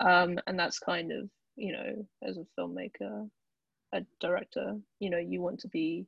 Um, 0.00 0.38
and 0.46 0.58
that's 0.58 0.78
kind 0.78 1.12
of, 1.12 1.28
you 1.56 1.72
know, 1.72 2.06
as 2.26 2.38
a 2.38 2.46
filmmaker, 2.58 3.28
a 3.92 4.00
director, 4.20 4.76
you 4.98 5.10
know, 5.10 5.18
you 5.18 5.40
want 5.42 5.60
to 5.60 5.68
be 5.68 6.06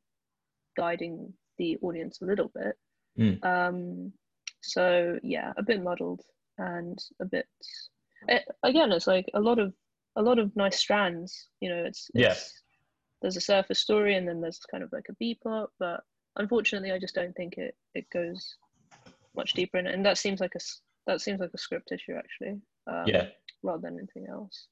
guiding 0.77 1.33
the 1.59 1.77
audience 1.83 2.21
a 2.23 2.25
little 2.25 2.51
bit. 2.55 2.75
Mm. 3.19 3.45
Um, 3.45 4.13
so 4.63 5.19
yeah, 5.23 5.53
a 5.57 5.63
bit 5.63 5.83
muddled 5.83 6.23
and 6.59 6.99
a 7.21 7.27
bit. 7.27 7.47
It, 8.28 8.44
again, 8.62 8.92
it's 8.92 9.06
like 9.06 9.30
a 9.35 9.40
lot 9.40 9.58
of 9.58 9.73
a 10.16 10.23
lot 10.23 10.38
of 10.38 10.54
nice 10.56 10.78
strands. 10.78 11.49
You 11.61 11.70
know, 11.70 11.85
it's, 11.85 12.11
it's 12.14 12.23
Yes. 12.23 12.52
There's 13.23 13.37
a 13.37 13.40
surface 13.40 13.78
story, 13.78 14.16
and 14.16 14.28
then 14.28 14.40
there's 14.40 14.61
kind 14.70 14.82
of 14.85 14.90
like 14.92 15.06
a 15.08 15.14
B 15.14 15.38
plot, 15.42 15.70
but 15.78 16.00
unfortunately, 16.37 16.92
I 16.92 16.99
just 16.99 17.14
don't 17.14 17.35
think 17.35 17.54
it 17.56 17.75
it 17.94 18.06
goes 18.12 18.56
much 19.35 19.54
deeper 19.54 19.78
in 19.78 19.87
it, 19.87 19.94
and 19.94 20.04
that 20.04 20.18
seems 20.18 20.40
like 20.40 20.54
a 20.54 20.61
that 21.06 21.20
seems 21.20 21.40
like 21.40 21.50
a 21.54 21.58
script 21.58 21.92
issue 21.92 22.14
actually. 22.16 22.61
Um, 22.87 23.04
Yeah. 23.06 23.28
Rather 23.62 23.82
than 23.82 23.99
anything 23.99 24.26
else. 24.30 24.68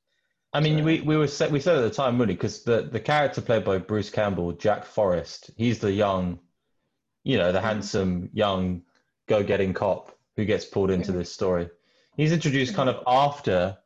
I 0.52 0.60
mean, 0.60 0.84
we, 0.84 1.00
we 1.00 1.16
were 1.16 1.26
said 1.26 1.50
we 1.50 1.58
said 1.58 1.76
at 1.76 1.80
the 1.82 1.90
time 1.90 2.18
really 2.18 2.34
because 2.34 2.62
the 2.62 2.82
the 2.82 3.00
character 3.00 3.40
played 3.40 3.64
by 3.64 3.78
Bruce 3.78 4.10
Campbell, 4.10 4.52
Jack 4.52 4.84
Forrest, 4.84 5.50
he's 5.56 5.80
the 5.80 5.90
young, 5.90 6.38
you 7.24 7.38
know, 7.38 7.50
the 7.50 7.60
handsome 7.60 8.30
young 8.32 8.82
go-getting 9.26 9.72
cop 9.72 10.16
who 10.36 10.44
gets 10.44 10.64
pulled 10.64 10.90
into 10.90 11.10
this 11.10 11.32
story. 11.32 11.68
He's 12.16 12.32
introduced 12.32 12.74
kind 12.74 12.88
of 12.88 13.02
after 13.06 13.76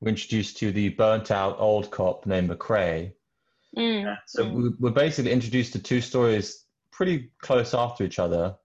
we're 0.00 0.08
introduced 0.10 0.58
to 0.58 0.72
the 0.72 0.90
burnt-out 0.90 1.56
old 1.58 1.90
cop 1.90 2.26
named 2.26 2.50
McCrae. 2.50 3.12
Mm, 3.76 4.16
So 4.26 4.44
mm, 4.44 4.52
we- 4.52 4.74
we're 4.80 4.90
basically 4.90 5.32
introduced 5.32 5.72
to 5.74 5.78
two 5.82 6.00
stories 6.00 6.64
pretty 6.90 7.30
close 7.38 7.74
after 7.74 8.04
each 8.04 8.18
other, 8.18 8.56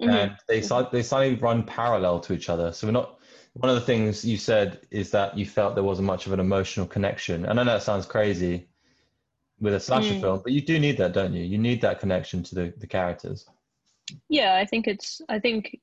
mhm. 0.00 0.08
and 0.10 0.36
they 0.48 0.60
si- 0.62 0.88
they 0.92 1.02
suddenly 1.02 1.34
run 1.36 1.64
parallel 1.64 2.20
to 2.20 2.32
each 2.32 2.48
other. 2.48 2.72
So 2.72 2.86
we're 2.86 2.92
not. 2.92 3.18
One 3.54 3.70
of 3.70 3.74
the 3.76 3.80
things 3.86 4.22
you 4.24 4.36
said 4.36 4.86
is 4.90 5.10
that 5.12 5.36
you 5.38 5.46
felt 5.46 5.74
there 5.74 5.82
wasn't 5.84 6.06
much 6.06 6.26
of 6.26 6.32
an 6.32 6.40
emotional 6.40 6.86
connection. 6.86 7.46
And 7.46 7.58
I 7.58 7.62
know 7.62 7.72
that 7.72 7.82
sounds 7.82 8.04
crazy 8.04 8.68
with 9.60 9.72
a 9.74 9.80
slasher 9.80 10.14
Mm. 10.14 10.20
film, 10.20 10.40
but 10.44 10.52
you 10.52 10.60
do 10.60 10.78
need 10.78 10.98
that, 10.98 11.12
don't 11.14 11.32
you? 11.32 11.42
You 11.42 11.56
need 11.56 11.80
that 11.80 11.98
connection 11.98 12.42
to 12.44 12.54
the, 12.54 12.74
the 12.76 12.86
characters. 12.86 13.46
yeah 14.28 14.54
i 14.54 14.64
think 14.64 14.86
it's 14.86 15.20
i 15.28 15.36
think 15.36 15.80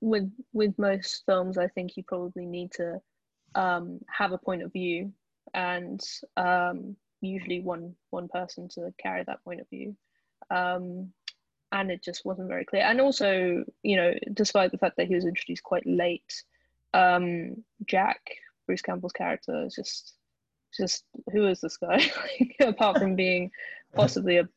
with 0.00 0.30
with 0.52 0.78
most 0.78 1.22
films 1.26 1.58
i 1.58 1.68
think 1.68 1.96
you 1.96 2.02
probably 2.02 2.46
need 2.46 2.70
to 2.72 3.00
um 3.54 3.98
have 4.08 4.32
a 4.32 4.38
point 4.38 4.62
of 4.62 4.72
view 4.72 5.12
and 5.54 6.00
um 6.36 6.96
usually 7.20 7.60
one 7.60 7.94
one 8.10 8.28
person 8.28 8.68
to 8.68 8.92
carry 8.98 9.24
that 9.24 9.42
point 9.44 9.60
of 9.60 9.68
view. 9.68 9.96
Um 10.50 11.12
and 11.72 11.90
it 11.90 12.02
just 12.02 12.24
wasn't 12.24 12.48
very 12.48 12.64
clear. 12.64 12.82
And 12.82 13.00
also 13.00 13.64
you 13.82 13.96
know 13.96 14.14
despite 14.32 14.70
the 14.70 14.78
fact 14.78 14.96
that 14.96 15.08
he 15.08 15.14
was 15.14 15.24
introduced 15.24 15.62
quite 15.62 15.86
late 15.86 16.42
um 16.94 17.64
jack 17.84 18.20
bruce 18.64 18.80
campbell's 18.80 19.12
character 19.12 19.64
is 19.64 19.74
just 19.74 20.14
just 20.76 21.04
who 21.32 21.46
is 21.46 21.60
this 21.60 21.76
guy? 21.76 21.96
Like, 22.40 22.56
apart 22.60 22.98
from 22.98 23.16
being 23.16 23.50
possibly 23.94 24.38
a 24.38 24.48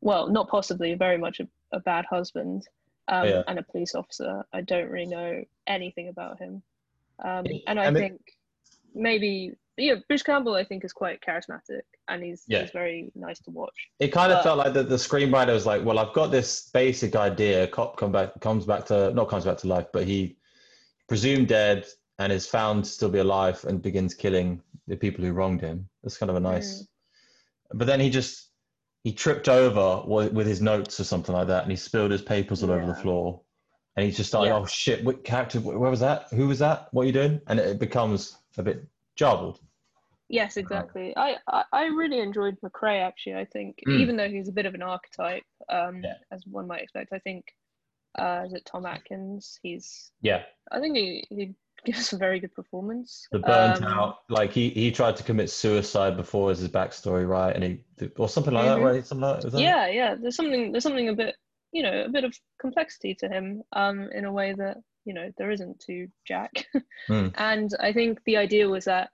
well 0.00 0.28
not 0.28 0.48
possibly 0.48 0.94
very 0.94 1.18
much 1.18 1.40
a, 1.40 1.48
a 1.72 1.80
bad 1.80 2.04
husband 2.04 2.66
um, 3.08 3.28
Yeah. 3.28 3.42
and 3.48 3.58
a 3.58 3.62
police 3.62 3.94
officer 3.94 4.44
i 4.52 4.60
don't 4.60 4.90
really 4.90 5.06
know 5.06 5.44
anything 5.66 6.08
about 6.08 6.38
him 6.38 6.62
um, 7.24 7.44
and 7.66 7.78
i 7.80 7.86
I 7.86 7.90
mean- 7.90 8.02
think 8.02 8.20
maybe 8.94 9.54
yeah 9.78 9.94
bruce 10.08 10.22
campbell 10.22 10.54
i 10.54 10.64
think 10.64 10.84
is 10.84 10.92
quite 10.92 11.20
charismatic 11.20 11.82
and 12.08 12.22
he's, 12.22 12.44
Yeah. 12.46 12.60
he's 12.62 12.70
very 12.72 13.10
nice 13.14 13.38
to 13.40 13.50
watch 13.50 13.74
It 14.00 14.08
kind 14.08 14.32
of 14.32 14.42
felt 14.42 14.58
like 14.58 14.74
the, 14.74 14.82
the 14.82 14.96
screenwriter 14.96 15.52
was 15.52 15.64
like, 15.66 15.84
"Well, 15.84 15.98
I've 16.00 16.12
got 16.12 16.30
this 16.32 16.68
basic 16.70 17.14
idea. 17.14 17.68
Cop 17.68 17.96
come 17.96 18.10
back, 18.12 18.38
comes 18.40 18.66
back 18.66 18.84
to 18.86 19.14
not 19.14 19.28
comes 19.28 19.44
back 19.44 19.56
to 19.58 19.68
life, 19.68 19.86
but 19.92 20.04
he 20.04 20.36
presumed 21.08 21.46
dead 21.48 21.86
and 22.18 22.32
is 22.32 22.46
found 22.46 22.84
to 22.84 22.90
still 22.90 23.08
be 23.08 23.20
alive 23.20 23.64
and 23.68 23.80
begins 23.80 24.14
killing 24.14 24.60
the 24.88 24.96
people 24.96 25.24
who 25.24 25.32
wronged 25.32 25.60
him. 25.60 25.88
That's 26.02 26.18
kind 26.18 26.28
of 26.28 26.36
a 26.36 26.40
nice. 26.40 26.86
But 27.72 27.86
then 27.86 28.00
he 28.00 28.10
just 28.10 28.50
he 29.04 29.12
tripped 29.12 29.48
over 29.48 30.02
with 30.06 30.46
his 30.46 30.60
notes 30.62 31.00
or 31.00 31.04
something 31.04 31.34
like 31.34 31.48
that, 31.48 31.62
and 31.62 31.70
he 31.70 31.76
spilled 31.76 32.10
his 32.12 32.22
papers 32.22 32.62
all 32.62 32.70
over 32.70 32.86
the 32.86 32.94
floor. 32.94 33.40
And 33.96 34.06
he's 34.06 34.16
just 34.16 34.32
like, 34.32 34.46
Yeah. 34.46 34.56
oh 34.56 34.64
shit, 34.66 35.04
what 35.04 35.22
character? 35.24 35.60
Where 35.60 35.90
was 35.90 36.00
that? 36.00 36.28
Who 36.30 36.48
was 36.48 36.60
that? 36.60 36.88
What 36.92 37.02
are 37.02 37.06
you 37.06 37.12
doing? 37.12 37.40
And 37.48 37.58
it, 37.58 37.66
it 37.66 37.78
becomes 37.78 38.38
a 38.56 38.62
bit 38.62 38.86
jarbled. 39.16 39.58
Yes, 40.28 40.56
exactly. 40.56 41.14
I, 41.14 41.36
I, 41.46 41.64
I 41.72 41.84
really 41.86 42.20
enjoyed 42.20 42.56
McCrae 42.62 43.02
actually. 43.02 43.34
I 43.34 43.44
think 43.44 43.80
Mm. 43.86 43.98
even 44.00 44.16
though 44.16 44.30
he's 44.30 44.48
a 44.48 44.52
bit 44.52 44.64
of 44.64 44.74
an 44.74 44.82
archetype, 44.82 45.42
um, 45.68 46.02
Yeah. 46.02 46.14
as 46.30 46.46
one 46.46 46.66
might 46.66 46.80
expect, 46.82 47.12
I 47.12 47.18
think 47.18 47.44
uh, 48.18 48.44
is 48.46 48.54
it 48.54 48.64
Tom 48.64 48.86
Atkins? 48.86 49.58
He's 49.62 50.10
Yeah, 50.22 50.44
I 50.70 50.80
think 50.80 50.96
he, 50.96 51.26
he 51.28 51.54
gives 51.84 52.12
a 52.12 52.16
very 52.18 52.38
good 52.40 52.54
performance. 52.54 53.26
the 53.32 53.38
burnt 53.40 53.82
Um, 53.82 53.92
out 53.92 54.18
like 54.28 54.52
he 54.52 54.70
he 54.70 54.90
tried 54.92 55.16
to 55.16 55.22
commit 55.24 55.50
suicide 55.50 56.16
before 56.16 56.50
as 56.50 56.58
his 56.60 56.68
backstory 56.68 57.26
right 57.28 57.54
and 57.54 57.64
he 57.64 58.08
or 58.16 58.28
something 58.28 58.54
like 58.54 58.66
that 58.66 58.78
Mhm. 58.78 58.84
right 58.84 59.06
something 59.06 59.28
like 59.28 59.40
that, 59.42 59.50
that 59.52 59.58
it? 59.58 59.62
Yeah, 59.62 59.86
yeah. 59.88 60.14
There's 60.14 60.36
something 60.36 60.72
there's 60.72 60.84
something 60.84 61.08
a 61.08 61.14
bit 61.14 61.36
you 61.72 61.82
know 61.82 62.04
a 62.04 62.08
bit 62.08 62.24
of 62.24 62.36
complexity 62.60 63.14
to 63.16 63.28
him 63.28 63.62
um 63.72 64.10
in 64.12 64.24
a 64.26 64.32
way 64.32 64.52
that 64.52 64.76
you 65.04 65.14
know 65.14 65.32
there 65.38 65.50
isn't 65.50 65.80
to 65.86 66.08
Jack. 66.26 66.66
Mm. 67.08 67.32
and 67.36 67.70
I 67.80 67.92
think 67.92 68.22
the 68.24 68.36
idea 68.36 68.68
was 68.68 68.84
that 68.84 69.10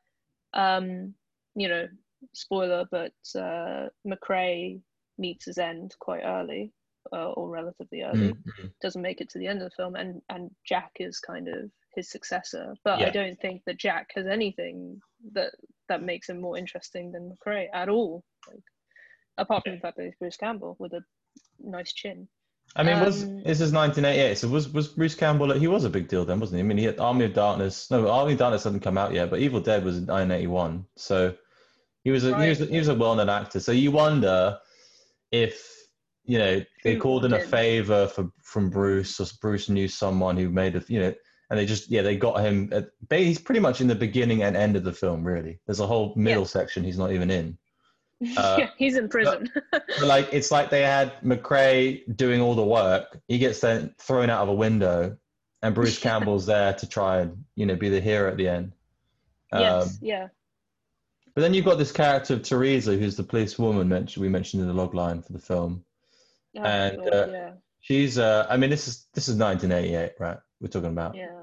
um 0.53 1.15
you 1.55 1.69
know 1.69 1.89
spoiler 2.35 2.85
but 2.91 3.13
uh 3.35 3.89
McCrae 4.07 4.81
meets 5.19 5.47
his 5.47 5.59
end 5.59 5.95
quite 5.99 6.23
early 6.25 6.73
uh, 7.13 7.31
or 7.33 7.49
relatively 7.49 8.03
early 8.03 8.33
Mm, 8.35 8.43
mm. 8.45 8.73
doesn't 8.83 9.01
make 9.03 9.21
it 9.23 9.31
to 9.31 9.39
the 9.39 9.47
end 9.47 9.63
of 9.63 9.71
the 9.71 9.77
film 9.77 9.95
and 9.97 10.21
and 10.29 10.51
Jack 10.65 10.93
is 11.01 11.19
kind 11.21 11.49
of 11.49 11.71
his 11.99 12.11
successor 12.11 12.75
but 12.85 13.01
I 13.03 13.11
don't 13.11 13.41
think 13.41 13.63
that 13.67 13.79
Jack 13.79 14.09
has 14.15 14.27
anything 14.27 15.01
that 15.33 15.51
that 15.89 16.03
makes 16.03 16.29
him 16.29 16.41
more 16.41 16.57
interesting 16.57 17.13
than 17.13 17.31
McCrae 17.31 17.67
at 17.75 17.89
all 17.89 18.25
like 18.49 18.63
apart 19.37 19.65
from 19.65 19.75
the 19.75 19.81
fact 19.81 19.97
that 19.97 20.05
he's 20.05 20.15
Bruce 20.19 20.37
Campbell 20.37 20.77
with 20.79 20.93
a 20.93 21.03
nice 21.61 21.93
chin 21.93 22.29
I 22.77 22.83
mean, 22.83 23.01
was 23.01 23.25
Um, 23.25 23.43
this 23.45 23.61
is 23.61 23.73
1988? 23.73 24.37
So 24.37 24.49
was 24.49 24.69
was 24.69 24.89
Bruce 24.89 25.15
Campbell? 25.15 25.53
He 25.53 25.69
was 25.69 25.85
a 25.85 25.91
big 25.91 26.09
deal 26.09 26.25
then, 26.25 26.39
wasn't 26.39 26.59
he? 26.59 26.61
I 26.61 26.67
mean, 26.67 26.79
he 26.79 26.85
had 26.85 27.01
Army 27.01 27.25
of 27.25 27.33
Darkness. 27.33 27.91
No, 27.91 28.09
Army 28.09 28.33
of 28.33 28.39
Darkness 28.39 28.65
hadn't 28.65 28.81
come 28.81 28.99
out 28.99 29.15
yet, 29.15 29.31
but 29.31 29.41
Evil 29.41 29.61
Dead 29.61 29.85
was 29.85 29.97
in 29.97 30.07
1981. 30.07 30.85
So 30.97 31.35
he 32.05 32.11
was 32.11 32.25
a 32.25 32.43
he 32.43 32.49
was 32.49 32.61
a, 32.61 32.67
he 32.67 32.79
was 32.79 32.89
a 32.89 32.95
well-known 32.95 33.29
actor. 33.29 33.61
So 33.61 33.73
you 33.73 33.91
wonder 33.91 34.59
if 35.33 35.67
you 36.25 36.39
know 36.39 36.63
they 36.85 36.97
called 36.97 37.25
in 37.25 37.33
a 37.33 37.41
favor 37.41 38.07
for 38.07 38.31
from 38.43 38.71
Bruce, 38.71 39.19
or 39.19 39.27
Bruce 39.41 39.69
knew 39.69 39.89
someone 39.89 40.37
who 40.37 40.51
made 40.51 40.77
a 40.77 40.85
you 40.89 41.01
know, 41.01 41.15
and 41.51 41.59
they 41.59 41.67
just 41.67 41.91
yeah 41.91 42.03
they 42.03 42.17
got 42.17 42.41
him. 42.41 42.71
At, 42.73 42.91
he's 43.11 43.39
pretty 43.39 43.61
much 43.61 43.81
in 43.81 43.87
the 43.87 43.95
beginning 43.95 44.43
and 44.43 44.57
end 44.57 44.77
of 44.77 44.85
the 44.85 44.93
film. 44.93 45.25
Really, 45.25 45.59
there's 45.67 45.81
a 45.81 45.87
whole 45.87 46.13
middle 46.17 46.45
section 46.45 46.85
he's 46.85 46.99
not 46.99 47.13
even 47.13 47.31
in. 47.31 47.59
Uh, 48.37 48.57
yeah 48.59 48.71
he's 48.77 48.97
in 48.97 49.09
prison 49.09 49.49
But 49.71 50.03
like 50.03 50.29
it's 50.33 50.51
like 50.51 50.71
they 50.71 50.83
had 50.83 51.13
McCrae 51.23 52.03
doing 52.17 52.41
all 52.41 52.57
the 52.57 52.65
work. 52.65 53.17
He 53.29 53.39
gets 53.39 53.61
then 53.61 53.95
thrown 54.01 54.29
out 54.29 54.43
of 54.43 54.49
a 54.49 54.55
window, 54.55 55.17
and 55.63 55.73
Bruce 55.73 55.99
Campbell's 56.01 56.45
there 56.45 56.75
to 56.75 56.89
try 56.89 57.21
and 57.21 57.45
you 57.55 57.65
know 57.65 57.77
be 57.77 57.91
the 57.91 58.01
hero 58.01 58.29
at 58.29 58.37
the 58.37 58.49
end. 58.49 58.73
Um, 59.53 59.61
yes 59.61 59.99
yeah 60.03 60.29
But 61.37 61.43
then 61.43 61.55
you've 61.55 61.65
got 61.65 61.79
this 61.79 61.93
character 61.93 62.35
of 62.35 62.43
Teresa, 62.43 62.97
who's 62.97 63.15
the 63.15 63.23
police 63.23 63.57
woman 63.57 63.89
mentioned 63.89 64.21
we 64.21 64.29
mentioned 64.29 64.63
in 64.63 64.67
the 64.67 64.75
log 64.75 64.95
line 64.95 65.23
for 65.23 65.33
the 65.33 65.39
film. 65.39 65.85
Oh, 66.57 66.63
and 66.65 66.97
God, 66.97 67.15
uh, 67.15 67.27
yeah 67.31 67.51
She's 67.81 68.19
uh, 68.19 68.47
I 68.51 68.57
mean 68.57 68.71
this 68.71 68.89
is 68.89 69.07
this 69.15 69.29
is 69.29 69.37
1988, 69.37 70.13
right? 70.19 70.39
We're 70.61 70.69
talking 70.69 70.91
about. 70.91 71.15
yeah 71.15 71.38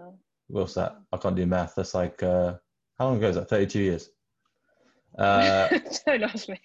What's 0.47 0.75
that? 0.75 0.95
I 1.11 1.17
can't 1.17 1.35
do 1.35 1.45
math. 1.45 1.73
That's 1.75 1.93
like 1.93 2.21
uh, 2.23 2.55
how 2.99 3.07
long 3.07 3.17
ago 3.17 3.29
is 3.29 3.35
that? 3.35 3.49
32 3.49 3.79
years. 3.79 4.09
Uh, 5.17 5.69
don't 6.05 6.23
ask 6.23 6.49
me 6.49 6.59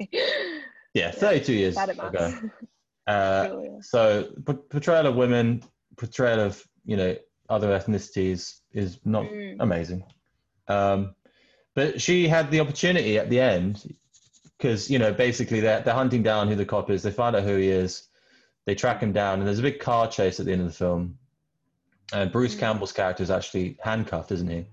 yeah, 0.94 1.10
32 1.12 1.52
years 1.52 1.76
ago. 1.78 2.32
Uh. 3.06 3.48
So 3.82 4.30
p- 4.46 4.52
portrayal 4.68 5.06
of 5.06 5.16
women, 5.16 5.62
portrayal 5.96 6.40
of 6.40 6.62
you 6.84 6.96
know 6.96 7.16
other 7.48 7.68
ethnicities 7.68 8.60
is 8.72 8.98
not 9.04 9.24
Mm. 9.24 9.56
amazing. 9.60 10.04
Um, 10.68 11.14
but 11.74 12.00
she 12.00 12.28
had 12.28 12.50
the 12.50 12.60
opportunity 12.60 13.18
at 13.18 13.30
the 13.30 13.40
end 13.40 13.96
because 14.58 14.90
you 14.90 14.98
know 14.98 15.12
basically 15.12 15.60
they're 15.60 15.80
they're 15.80 15.94
hunting 15.94 16.22
down 16.22 16.48
who 16.48 16.54
the 16.56 16.64
cop 16.66 16.90
is. 16.90 17.02
They 17.02 17.10
find 17.10 17.34
out 17.34 17.42
who 17.44 17.56
he 17.56 17.68
is. 17.68 18.06
They 18.66 18.74
track 18.74 19.00
him 19.00 19.12
down, 19.12 19.38
and 19.38 19.46
there's 19.46 19.58
a 19.58 19.62
big 19.62 19.80
car 19.80 20.06
chase 20.08 20.38
at 20.38 20.46
the 20.46 20.52
end 20.52 20.60
of 20.60 20.66
the 20.68 20.74
film. 20.74 21.18
And 22.12 22.32
Bruce 22.32 22.54
Campbell's 22.54 22.92
character 22.92 23.22
is 23.22 23.30
actually 23.30 23.78
handcuffed, 23.82 24.32
isn't 24.32 24.48
he? 24.48 24.66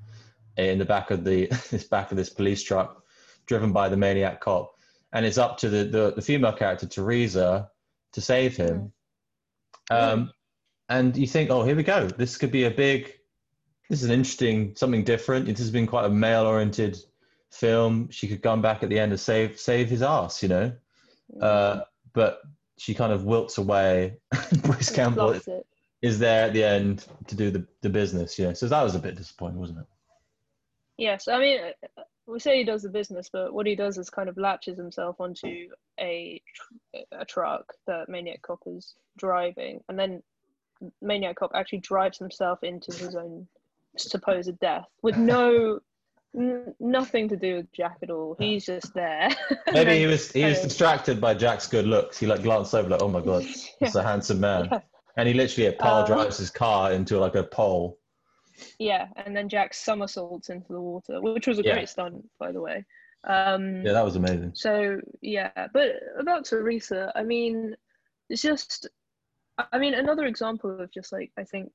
In 0.57 0.79
the 0.79 0.85
back 0.85 1.11
of 1.11 1.23
the 1.23 1.45
this 1.71 1.83
back 1.83 2.11
of 2.11 2.17
this 2.17 2.29
police 2.29 2.63
truck, 2.63 3.03
driven 3.45 3.71
by 3.71 3.89
the 3.89 3.97
maniac 3.97 4.41
cop, 4.41 4.75
and 5.13 5.25
it's 5.25 5.37
up 5.37 5.57
to 5.59 5.69
the 5.69 5.83
the, 5.83 6.13
the 6.15 6.21
female 6.21 6.53
character 6.53 6.87
Teresa 6.87 7.69
to 8.13 8.21
save 8.21 8.55
him. 8.57 8.91
Um, 9.89 10.31
and 10.89 11.15
you 11.15 11.27
think, 11.27 11.49
oh, 11.49 11.63
here 11.63 11.75
we 11.75 11.83
go. 11.83 12.07
This 12.07 12.37
could 12.37 12.51
be 12.51 12.63
a 12.63 12.71
big. 12.71 13.13
This 13.89 14.01
is 14.01 14.05
an 14.05 14.11
interesting, 14.11 14.75
something 14.75 15.03
different. 15.03 15.47
It 15.47 15.57
has 15.59 15.71
been 15.71 15.87
quite 15.87 16.05
a 16.05 16.09
male-oriented 16.09 16.97
film. 17.51 18.09
She 18.09 18.27
could 18.27 18.41
come 18.41 18.61
back 18.61 18.83
at 18.83 18.89
the 18.89 18.99
end 18.99 19.11
and 19.11 19.19
save 19.19 19.59
save 19.59 19.89
his 19.89 20.01
ass, 20.01 20.41
you 20.43 20.49
know. 20.49 20.73
Uh, 21.41 21.81
but 22.13 22.41
she 22.77 22.93
kind 22.93 23.13
of 23.13 23.23
wilts 23.23 23.57
away. 23.57 24.17
Bruce 24.63 24.89
Campbell. 24.89 25.39
Is 26.01 26.19
there 26.19 26.45
at 26.45 26.53
the 26.53 26.63
end 26.63 27.05
to 27.27 27.35
do 27.35 27.51
the, 27.51 27.65
the 27.81 27.89
business, 27.89 28.37
yeah. 28.37 28.53
So 28.53 28.67
that 28.67 28.83
was 28.83 28.95
a 28.95 28.99
bit 28.99 29.15
disappointing, 29.15 29.59
wasn't 29.59 29.79
it? 29.79 29.85
Yes, 30.97 31.27
I 31.27 31.39
mean, 31.39 31.59
uh, 31.97 32.01
we 32.25 32.39
say 32.39 32.57
he 32.57 32.63
does 32.63 32.83
the 32.83 32.89
business, 32.89 33.29
but 33.31 33.53
what 33.53 33.65
he 33.65 33.75
does 33.75 33.97
is 33.97 34.09
kind 34.09 34.29
of 34.29 34.37
latches 34.37 34.77
himself 34.77 35.19
onto 35.19 35.69
a 35.99 36.41
a 37.11 37.25
truck 37.25 37.73
that 37.87 38.09
Maniac 38.09 38.41
Cop 38.41 38.59
is 38.65 38.95
driving, 39.17 39.81
and 39.89 39.97
then 39.97 40.21
Maniac 41.01 41.37
Cop 41.37 41.51
actually 41.53 41.79
drives 41.79 42.17
himself 42.17 42.63
into 42.63 42.91
his 42.91 43.15
own 43.15 43.47
supposed 43.97 44.59
death 44.59 44.85
with 45.01 45.17
no 45.17 45.79
n- 46.35 46.75
nothing 46.79 47.29
to 47.29 47.35
do 47.35 47.55
with 47.57 47.71
Jack 47.71 47.97
at 48.03 48.09
all. 48.09 48.35
He's 48.37 48.65
just 48.65 48.93
there. 48.93 49.29
Maybe 49.71 49.99
he 49.99 50.05
was 50.05 50.31
he 50.31 50.43
was 50.43 50.61
distracted 50.61 51.21
by 51.21 51.33
Jack's 51.33 51.67
good 51.67 51.85
looks. 51.85 52.17
He 52.17 52.27
like 52.27 52.43
glanced 52.43 52.73
over 52.75 52.89
like, 52.89 53.01
oh 53.01 53.07
my 53.07 53.21
god, 53.21 53.43
it's 53.81 53.95
a 53.95 54.03
handsome 54.03 54.39
man. 54.39 54.69
Yeah. 54.71 54.79
And 55.17 55.27
he 55.27 55.33
literally 55.33 55.71
power 55.75 56.01
Um, 56.01 56.05
drives 56.07 56.37
his 56.37 56.49
car 56.49 56.91
into 56.93 57.19
like 57.19 57.35
a 57.35 57.43
pole. 57.43 57.99
Yeah, 58.79 59.07
and 59.17 59.35
then 59.35 59.49
Jack 59.49 59.73
somersaults 59.73 60.49
into 60.49 60.73
the 60.73 60.81
water, 60.81 61.21
which 61.21 61.47
was 61.47 61.59
a 61.59 61.63
Yeah. 61.63 61.73
great 61.73 61.89
stunt, 61.89 62.27
by 62.39 62.51
the 62.51 62.61
way. 62.61 62.85
Um, 63.23 63.83
Yeah, 63.85 63.93
that 63.93 64.05
was 64.05 64.15
amazing. 64.15 64.53
So 64.55 65.01
yeah, 65.21 65.67
but 65.73 65.95
about 66.19 66.45
Teresa, 66.45 67.11
I 67.15 67.23
mean, 67.23 67.75
it's 68.29 68.41
just, 68.41 68.87
I 69.57 69.77
mean, 69.77 69.93
another 69.95 70.25
example 70.25 70.79
of 70.79 70.91
just 70.91 71.11
like 71.11 71.31
I 71.37 71.43
think 71.43 71.71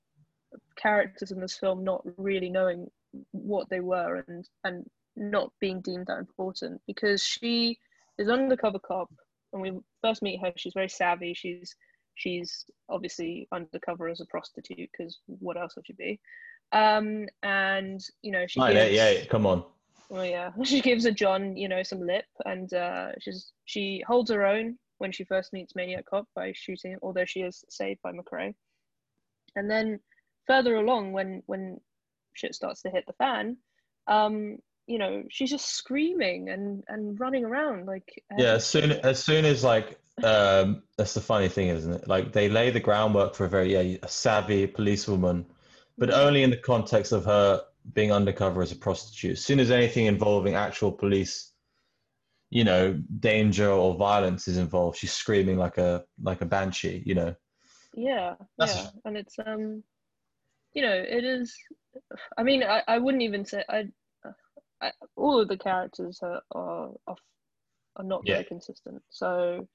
characters 0.77 1.33
in 1.33 1.41
this 1.41 1.57
film 1.59 1.83
not 1.83 2.03
really 2.17 2.51
knowing 2.51 2.91
what 3.33 3.69
they 3.71 3.81
were 3.81 4.25
and 4.29 4.49
and 4.65 4.89
not 5.17 5.53
being 5.61 5.81
deemed 5.81 6.07
that 6.07 6.19
important 6.19 6.81
because 6.87 7.23
she 7.23 7.79
is 8.19 8.29
undercover 8.29 8.79
cop 8.79 9.11
when 9.51 9.63
we 9.63 9.81
first 10.03 10.23
meet 10.23 10.41
her 10.41 10.53
she's 10.57 10.73
very 10.75 10.89
savvy 10.89 11.35
she's 11.35 11.75
she's 12.15 12.65
obviously 12.89 13.49
undercover 13.53 14.09
as 14.09 14.21
a 14.21 14.27
prostitute 14.27 14.91
because 14.97 15.21
what 15.27 15.57
else 15.57 15.75
would 15.77 15.87
she 15.87 15.93
be 15.95 16.21
um 16.73 17.27
and 17.43 18.01
you 18.23 18.31
know 18.33 18.47
she 18.47 18.61
Nine 18.61 18.73
gives- 18.75 18.85
eighty 18.87 18.99
eight. 18.99 19.29
Come 19.29 19.47
on. 19.47 19.65
well, 20.09 20.25
yeah, 20.25 20.51
she 20.65 20.81
gives 20.81 21.05
a 21.07 21.13
John, 21.13 21.57
you 21.57 21.69
know, 21.69 21.83
some 21.83 22.01
lip, 22.07 22.27
and 22.45 22.73
uh, 22.75 23.13
she's 23.19 23.53
she 23.65 24.03
holds 24.07 24.31
her 24.31 24.45
own 24.45 24.79
when 24.99 25.11
she 25.13 25.25
first 25.25 25.53
meets 25.53 25.75
Maniac 25.75 26.05
Cop 26.07 26.27
by 26.37 26.53
shooting, 26.55 26.97
although 27.03 27.25
she 27.25 27.41
is 27.41 27.65
saved 27.71 28.01
by 28.03 28.13
McCrae. 28.13 28.55
And 29.57 29.71
then 29.71 30.01
further 30.47 30.77
along, 30.77 31.13
when 31.13 31.43
when 31.47 31.81
shit 32.35 32.55
starts 32.55 32.83
to 32.83 32.91
hit 32.91 33.05
the 33.07 33.13
fan, 33.15 33.57
um, 34.07 34.59
you 34.87 34.99
know, 34.99 35.25
she's 35.31 35.51
just 35.51 35.71
screaming 35.75 36.51
and 36.51 36.85
and 36.89 37.19
running 37.19 37.45
around 37.45 37.87
like 37.87 38.09
Yeah, 38.39 38.55
as 38.55 38.67
soon 38.67 38.93
as 38.93 39.23
soon 39.23 39.45
as 39.47 39.65
like 39.65 39.99
um 40.23 40.83
that's 40.97 41.15
the 41.15 41.21
funny 41.21 41.49
thing, 41.49 41.69
isn't 41.69 41.93
it? 41.93 42.09
Like 42.09 42.33
they 42.33 42.49
lay 42.49 42.71
the 42.71 42.81
groundwork 42.81 43.35
for 43.35 43.45
a 43.45 43.49
very 43.49 43.73
yeah, 43.73 43.99
a 44.03 44.09
savvy 44.09 44.67
policewoman, 44.67 45.47
but 45.99 46.11
only 46.13 46.43
in 46.43 46.51
the 46.51 46.57
context 46.57 47.13
of 47.13 47.25
her 47.25 47.63
being 47.95 48.13
undercover 48.13 48.63
as 48.63 48.73
a 48.73 48.77
prostitute. 48.77 49.33
As 49.33 49.45
soon 49.45 49.59
as 49.61 49.71
anything 49.71 50.07
involving 50.07 50.55
actual 50.55 50.93
police, 50.93 51.53
you 52.51 52.63
know, 52.65 53.01
danger 53.21 53.69
or 53.69 53.97
violence 53.97 54.47
is 54.47 54.57
involved, 54.59 54.99
she's 54.99 55.13
screaming 55.13 55.57
like 55.57 55.79
a 55.79 56.05
like 56.23 56.41
a 56.43 56.47
banshee, 56.47 57.03
you 57.07 57.15
know. 57.15 57.35
yeah 57.95 58.35
That's- 58.59 58.85
yeah 58.85 58.91
and 59.05 59.17
it's 59.17 59.37
um 59.47 59.83
you 60.75 60.83
know 60.83 60.93
it 60.95 61.25
is 61.25 61.55
i 62.39 62.43
mean 62.43 62.63
i, 62.63 62.83
I 62.89 62.99
wouldn't 62.99 63.23
even 63.23 63.45
say 63.45 63.65
I, 63.69 63.89
I 64.81 64.93
all 65.17 65.41
of 65.41 65.49
the 65.49 65.59
characters 65.59 66.21
are 66.23 66.41
are 66.53 66.91
are, 67.07 67.17
are 67.97 68.05
not 68.05 68.25
very 68.27 68.45
consistent 68.45 69.03
so 69.11 69.69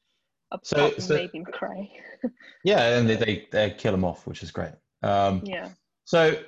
So- 0.64 0.92
so- 0.98 1.16
maybe 1.16 1.40
mccrae 1.40 1.90
Yeah, 2.64 2.98
and 2.98 3.08
they, 3.10 3.16
they 3.16 3.48
they 3.52 3.72
kill 3.72 3.94
him 3.94 4.04
off, 4.04 4.26
which 4.28 4.44
is 4.44 4.52
great. 4.52 4.74
Um 5.04 5.42
yeah 5.46 5.70
So 6.06 6.42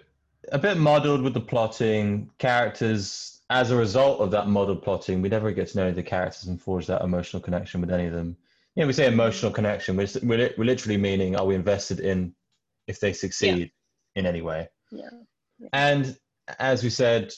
a 0.51 0.57
bit 0.59 0.77
muddled 0.77 1.21
with 1.21 1.33
the 1.33 1.41
plotting, 1.41 2.29
characters. 2.37 3.41
As 3.51 3.71
a 3.71 3.75
result 3.75 4.19
of 4.21 4.29
that 4.31 4.47
muddled 4.47 4.83
plotting, 4.83 5.21
we 5.21 5.29
never 5.29 5.51
get 5.51 5.67
to 5.69 5.77
know 5.77 5.91
the 5.91 6.03
characters 6.03 6.45
and 6.47 6.61
forge 6.61 6.85
that 6.87 7.01
emotional 7.01 7.41
connection 7.41 7.81
with 7.81 7.91
any 7.91 8.05
of 8.05 8.13
them. 8.13 8.37
You 8.75 8.83
know, 8.83 8.87
we 8.87 8.93
say 8.93 9.07
emotional 9.07 9.51
connection, 9.51 9.97
we're, 9.97 10.07
we're, 10.23 10.53
we're 10.57 10.63
literally 10.65 10.97
meaning 10.97 11.35
are 11.35 11.45
we 11.45 11.55
invested 11.55 11.99
in 11.99 12.33
if 12.87 12.99
they 12.99 13.11
succeed 13.11 13.71
in 14.15 14.25
any 14.25 14.41
way? 14.41 14.69
yeah 14.91 15.09
And 15.73 16.17
as 16.59 16.83
we 16.83 16.89
said, 16.89 17.33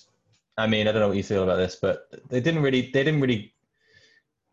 I 0.57 0.67
mean, 0.67 0.87
I 0.87 0.91
don't 0.91 1.01
know 1.01 1.07
what 1.07 1.17
you 1.17 1.23
feel 1.23 1.43
about 1.43 1.57
this, 1.57 1.77
but 1.77 2.07
they 2.29 2.41
didn't 2.41 2.61
really 2.61 2.81
they 2.93 3.03
didn't 3.03 3.21
really 3.21 3.53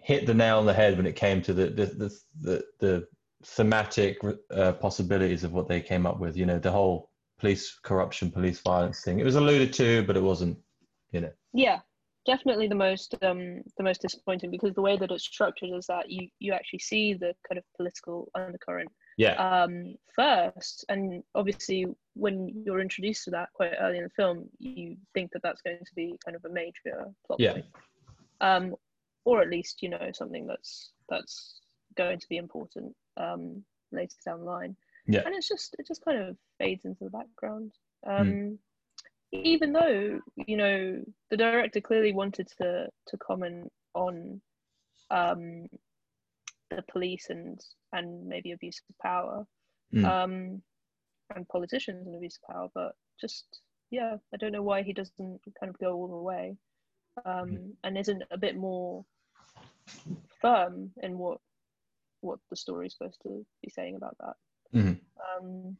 hit 0.08 0.24
the 0.26 0.32
nail 0.34 0.58
on 0.58 0.64
the 0.66 0.72
head 0.72 0.96
when 0.96 1.06
it 1.06 1.16
came 1.16 1.42
to 1.42 1.52
the 1.52 1.66
the 1.66 1.86
the 2.02 2.08
the, 2.40 2.64
the 2.78 3.08
thematic 3.44 4.18
uh, 4.50 4.72
possibilities 4.72 5.44
of 5.44 5.52
what 5.52 5.68
they 5.68 5.80
came 5.82 6.06
up 6.06 6.18
with. 6.18 6.34
You 6.36 6.46
know, 6.46 6.58
the 6.58 6.72
whole 6.72 7.10
police 7.38 7.78
corruption, 7.82 8.30
police 8.30 8.58
violence 8.60 9.02
thing. 9.04 9.20
It 9.20 9.24
was 9.24 9.36
alluded 9.36 9.72
to, 9.74 10.02
but 10.06 10.16
it 10.16 10.22
wasn't. 10.22 10.58
You 11.12 11.20
know. 11.22 11.32
yeah 11.54 11.78
definitely 12.26 12.68
the 12.68 12.74
most 12.88 13.14
um 13.22 13.62
the 13.78 13.82
most 13.82 14.02
disappointing 14.02 14.50
because 14.50 14.74
the 14.74 14.82
way 14.88 14.94
that 14.98 15.10
it's 15.10 15.24
structured 15.24 15.70
is 15.70 15.86
that 15.86 16.10
you 16.10 16.28
you 16.38 16.52
actually 16.52 16.78
see 16.90 17.14
the 17.14 17.32
kind 17.48 17.58
of 17.58 17.64
political 17.78 18.28
undercurrent 18.34 18.90
Yeah. 19.16 19.34
um 19.54 19.74
first 20.14 20.84
and 20.90 21.22
obviously 21.34 21.86
when 22.24 22.36
you're 22.64 22.80
introduced 22.88 23.24
to 23.24 23.30
that 23.30 23.48
quite 23.54 23.72
early 23.80 23.96
in 23.96 24.04
the 24.04 24.10
film 24.20 24.36
you 24.58 24.96
think 25.14 25.32
that 25.32 25.42
that's 25.42 25.62
going 25.62 25.78
to 25.78 25.94
be 25.94 26.06
kind 26.22 26.36
of 26.36 26.44
a 26.44 26.52
major 26.62 26.96
plot 27.26 27.40
Yeah. 27.40 27.52
point 27.52 27.64
um 28.42 28.64
or 29.24 29.40
at 29.42 29.48
least 29.50 29.82
you 29.82 29.88
know 29.88 30.10
something 30.12 30.46
that's 30.46 30.92
that's 31.08 31.60
going 31.96 32.18
to 32.18 32.28
be 32.28 32.36
important 32.36 32.94
um 33.16 33.62
later 33.92 34.16
down 34.24 34.40
the 34.40 34.44
line 34.46 34.76
Yeah. 35.06 35.22
and 35.26 35.34
it's 35.34 35.48
just 35.48 35.74
it 35.78 35.86
just 35.86 36.04
kind 36.04 36.18
of 36.18 36.36
fades 36.58 36.84
into 36.84 37.04
the 37.04 37.10
background 37.10 37.72
um 38.06 38.58
even 39.32 39.72
though 39.72 40.20
you 40.36 40.56
know 40.56 41.02
the 41.30 41.36
director 41.36 41.80
clearly 41.80 42.12
wanted 42.12 42.48
to 42.58 42.88
to 43.06 43.16
comment 43.18 43.70
on 43.94 44.40
um 45.10 45.66
the 46.70 46.82
police 46.90 47.26
and 47.30 47.60
and 47.92 48.26
maybe 48.26 48.52
abuse 48.52 48.80
of 48.88 48.98
power 48.98 49.46
Mm. 49.94 50.04
um 50.04 50.62
and 51.34 51.48
politicians 51.48 52.06
and 52.06 52.14
abuse 52.14 52.38
of 52.42 52.54
power 52.54 52.68
but 52.74 52.92
just 53.18 53.46
yeah 53.90 54.16
i 54.34 54.36
don't 54.36 54.52
know 54.52 54.62
why 54.62 54.82
he 54.82 54.92
doesn't 54.92 55.40
kind 55.58 55.70
of 55.70 55.78
go 55.78 55.94
all 55.94 56.08
the 56.08 56.22
way 56.32 56.54
um 57.24 57.72
and 57.84 57.96
isn't 57.98 58.22
a 58.30 58.38
bit 58.38 58.56
more 58.56 59.04
firm 60.40 60.90
in 61.02 61.18
what 61.18 61.38
what 62.20 62.38
the 62.50 62.56
story 62.56 62.86
is 62.86 62.92
supposed 62.94 63.20
to 63.22 63.44
be 63.62 63.70
saying 63.70 63.96
about 63.96 64.16
that 64.18 64.36
Mhm. 64.74 65.00
um 65.34 65.76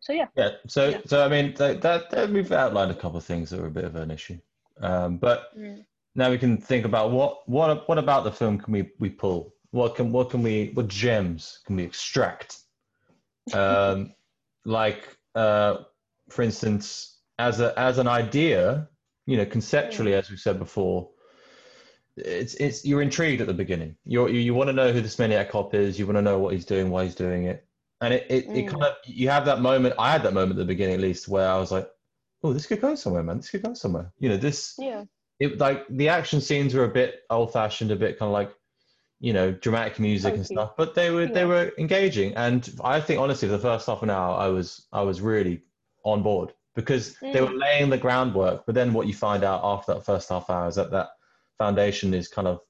so 0.00 0.12
yeah 0.12 0.26
Yeah. 0.36 0.52
So 0.66 0.90
Yeah. 0.90 1.00
so 1.06 1.24
I 1.24 1.28
mean 1.28 1.54
that, 1.54 1.80
that, 1.82 2.10
that 2.10 2.30
we've 2.30 2.52
outlined 2.52 2.90
a 2.90 2.94
couple 2.94 3.18
of 3.18 3.24
things 3.24 3.50
that 3.50 3.60
were 3.60 3.66
a 3.66 3.70
bit 3.70 3.84
of 3.84 3.96
an 3.96 4.10
issue, 4.10 4.38
um, 4.80 5.18
but 5.18 5.56
Mm. 5.56 5.84
now 6.14 6.30
we 6.30 6.38
can 6.38 6.56
think 6.58 6.84
about 6.84 7.10
what 7.10 7.48
what 7.48 7.88
what 7.88 7.98
about 7.98 8.24
the 8.24 8.32
film 8.32 8.58
can 8.58 8.72
we 8.72 8.90
we 8.98 9.10
pull? 9.10 9.54
What 9.70 9.96
can 9.96 10.12
what 10.12 10.30
can 10.30 10.42
we 10.42 10.70
what 10.74 10.88
gems 10.88 11.60
can 11.66 11.76
we 11.76 11.84
extract? 11.84 12.58
Um, 13.52 14.14
like 14.64 15.16
uh, 15.34 15.84
for 16.30 16.42
instance, 16.42 17.18
as 17.38 17.60
a 17.60 17.78
as 17.78 17.98
an 17.98 18.06
idea, 18.08 18.88
you 19.28 19.36
know, 19.36 19.44
conceptually, 19.44 20.14
as 20.14 20.30
we've 20.30 20.40
said 20.40 20.58
before, 20.58 21.10
it's 22.16 22.54
it's 22.54 22.82
you're 22.86 23.02
intrigued 23.02 23.42
at 23.42 23.46
the 23.46 23.52
beginning. 23.52 23.94
You're, 24.06 24.30
you 24.30 24.40
you 24.40 24.54
want 24.54 24.68
to 24.68 24.72
know 24.72 24.90
who 24.90 25.02
this 25.02 25.18
maniac 25.18 25.50
cop 25.50 25.74
is. 25.74 25.98
You 25.98 26.06
want 26.06 26.16
to 26.16 26.22
know 26.22 26.38
what 26.38 26.54
he's 26.54 26.64
doing, 26.64 26.88
why 26.88 27.04
he's 27.04 27.14
doing 27.14 27.44
it, 27.44 27.66
and 28.00 28.14
it 28.14 28.26
it, 28.30 28.46
it 28.46 28.66
Mm. 28.66 28.70
kind 28.70 28.84
of 28.84 28.94
you 29.04 29.28
have 29.28 29.44
that 29.44 29.60
moment. 29.60 29.96
I 29.98 30.10
had 30.12 30.22
that 30.22 30.32
moment 30.32 30.52
at 30.52 30.56
the 30.56 30.64
beginning, 30.64 30.94
at 30.94 31.00
least, 31.00 31.28
where 31.28 31.46
I 31.46 31.58
was 31.58 31.70
like, 31.70 31.90
oh, 32.42 32.54
this 32.54 32.64
could 32.64 32.80
go 32.80 32.94
somewhere, 32.94 33.22
man. 33.22 33.36
This 33.36 33.50
could 33.50 33.62
go 33.62 33.74
somewhere. 33.74 34.10
You 34.18 34.30
know, 34.30 34.38
this 34.38 34.74
yeah 34.78 35.04
it 35.38 35.58
like 35.58 35.86
the 35.90 36.08
action 36.08 36.40
scenes 36.40 36.72
were 36.72 36.84
a 36.84 36.88
bit 36.88 37.20
old 37.28 37.52
fashioned, 37.52 37.90
a 37.90 37.96
bit 37.96 38.18
kind 38.18 38.28
of 38.28 38.32
like 38.32 38.54
you 39.20 39.34
know 39.34 39.52
dramatic 39.52 40.00
music 40.00 40.34
and 40.36 40.46
stuff, 40.46 40.74
but 40.78 40.94
they 40.94 41.10
were 41.10 41.26
they 41.26 41.44
were 41.44 41.72
engaging. 41.76 42.34
And 42.34 42.66
I 42.82 43.02
think 43.02 43.20
honestly, 43.20 43.46
for 43.46 43.52
the 43.52 43.62
first 43.62 43.86
half 43.86 44.02
an 44.02 44.08
hour, 44.08 44.38
I 44.38 44.48
was 44.48 44.86
I 44.90 45.02
was 45.02 45.20
really 45.20 45.64
on 46.02 46.22
board 46.22 46.54
because 46.78 47.16
they 47.20 47.40
were 47.40 47.48
Mm. 47.48 47.60
laying 47.60 47.90
the 47.90 47.98
groundwork. 47.98 48.64
But 48.64 48.76
then 48.76 48.92
what 48.92 49.08
you 49.08 49.12
find 49.12 49.42
out 49.42 49.62
after 49.64 49.94
that 49.94 50.04
first 50.04 50.28
half 50.28 50.48
hour 50.48 50.68
is 50.68 50.76
that 50.76 50.92
that 50.92 51.08
foundation 51.58 52.14
is 52.14 52.28
kind 52.28 52.46
of 52.46 52.60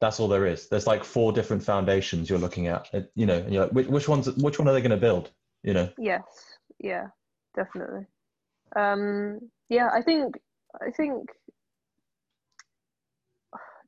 that's 0.00 0.18
all 0.18 0.26
there 0.26 0.46
is. 0.46 0.68
There's 0.68 0.88
like 0.88 1.04
four 1.04 1.32
different 1.32 1.62
foundations 1.62 2.28
you're 2.28 2.40
looking 2.40 2.66
at, 2.66 2.92
uh, 2.92 3.02
you 3.14 3.24
know, 3.24 3.38
and 3.38 3.52
you're 3.54 3.62
like, 3.66 3.72
which, 3.72 3.86
which 3.86 4.08
ones, 4.08 4.28
which 4.32 4.58
one 4.58 4.66
are 4.66 4.74
they 4.74 4.80
going 4.80 4.90
to 4.90 4.96
build? 4.96 5.30
You 5.62 5.74
know, 5.74 5.88
Yes, 5.96 6.24
yeah, 6.80 7.06
definitely. 7.54 8.04
Um, 8.74 9.38
yeah, 9.68 9.90
I 9.92 10.02
think 10.02 10.34
I 10.82 10.90
think 10.90 11.30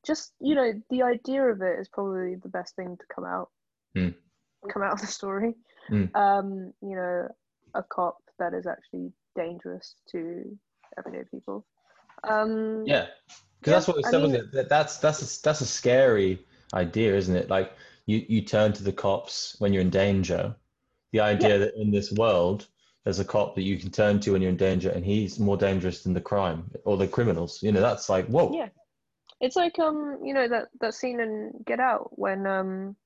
just 0.07 0.35
you 0.41 0.55
know 0.55 0.73
the 0.89 1.03
idea 1.03 1.43
of 1.43 1.61
it 1.63 1.81
is 1.81 1.89
probably 1.89 2.37
the 2.37 2.49
best 2.49 2.77
thing 2.77 2.97
to 2.97 3.05
come 3.13 3.25
out 3.25 3.51
Hmm. 3.97 4.11
come 4.73 4.85
out 4.85 4.93
of 4.93 5.01
the 5.01 5.09
story. 5.09 5.55
Mm. 5.91 6.15
Um, 6.15 6.73
you 6.81 6.95
know, 6.95 7.29
a 7.75 7.83
cop 7.83 8.19
that 8.39 8.55
is 8.55 8.67
actually 8.67 9.13
dangerous 9.35 9.97
to 10.13 10.57
everyday 10.99 11.25
people. 11.31 11.67
Um, 12.25 12.85
Yeah, 12.87 13.07
because 13.61 13.73
that's 13.73 13.89
what 13.89 13.97
we 13.97 14.05
I 14.05 14.11
said. 14.11 14.23
mean- 14.23 14.33
wasn't? 14.33 14.53
That 14.53 14.69
that's 14.69 14.99
that's 14.99 15.39
a, 15.39 15.43
that's 15.43 15.61
a 15.61 15.67
scary 15.67 16.45
idea, 16.75 17.15
isn't 17.15 17.37
it? 17.37 17.49
Like 17.51 17.73
you 18.07 18.25
you 18.29 18.43
turn 18.43 18.73
to 18.75 18.83
the 18.83 18.93
cops 18.93 19.57
when 19.59 19.73
you're 19.73 19.83
in 19.83 19.91
danger. 19.91 20.55
The 21.13 21.21
idea 21.21 21.59
that 21.59 21.75
in 21.81 21.91
this 21.91 22.13
world 22.13 22.67
there's 23.05 23.21
a 23.21 23.25
cop 23.25 23.55
that 23.55 23.63
you 23.63 23.79
can 23.79 23.91
turn 23.91 24.19
to 24.21 24.33
when 24.33 24.43
you're 24.43 24.51
in 24.51 24.57
danger, 24.57 24.91
and 24.91 25.05
he's 25.05 25.39
more 25.39 25.57
dangerous 25.57 26.03
than 26.03 26.13
the 26.13 26.21
crime 26.21 26.69
or 26.85 26.97
the 26.97 27.07
criminals. 27.07 27.63
You 27.63 27.73
know, 27.73 27.81
that's 27.81 28.09
like 28.09 28.27
whoa. 28.27 28.53
Yeah. 28.53 28.69
It's 29.41 29.55
like 29.57 29.79
um, 29.79 30.19
you 30.25 30.33
know, 30.35 30.49
that, 30.49 30.69
that 30.81 30.95
scene 30.95 31.21
in 31.21 31.53
Get 31.67 31.79
Out 31.81 32.19
when 32.19 32.47
um 32.47 32.97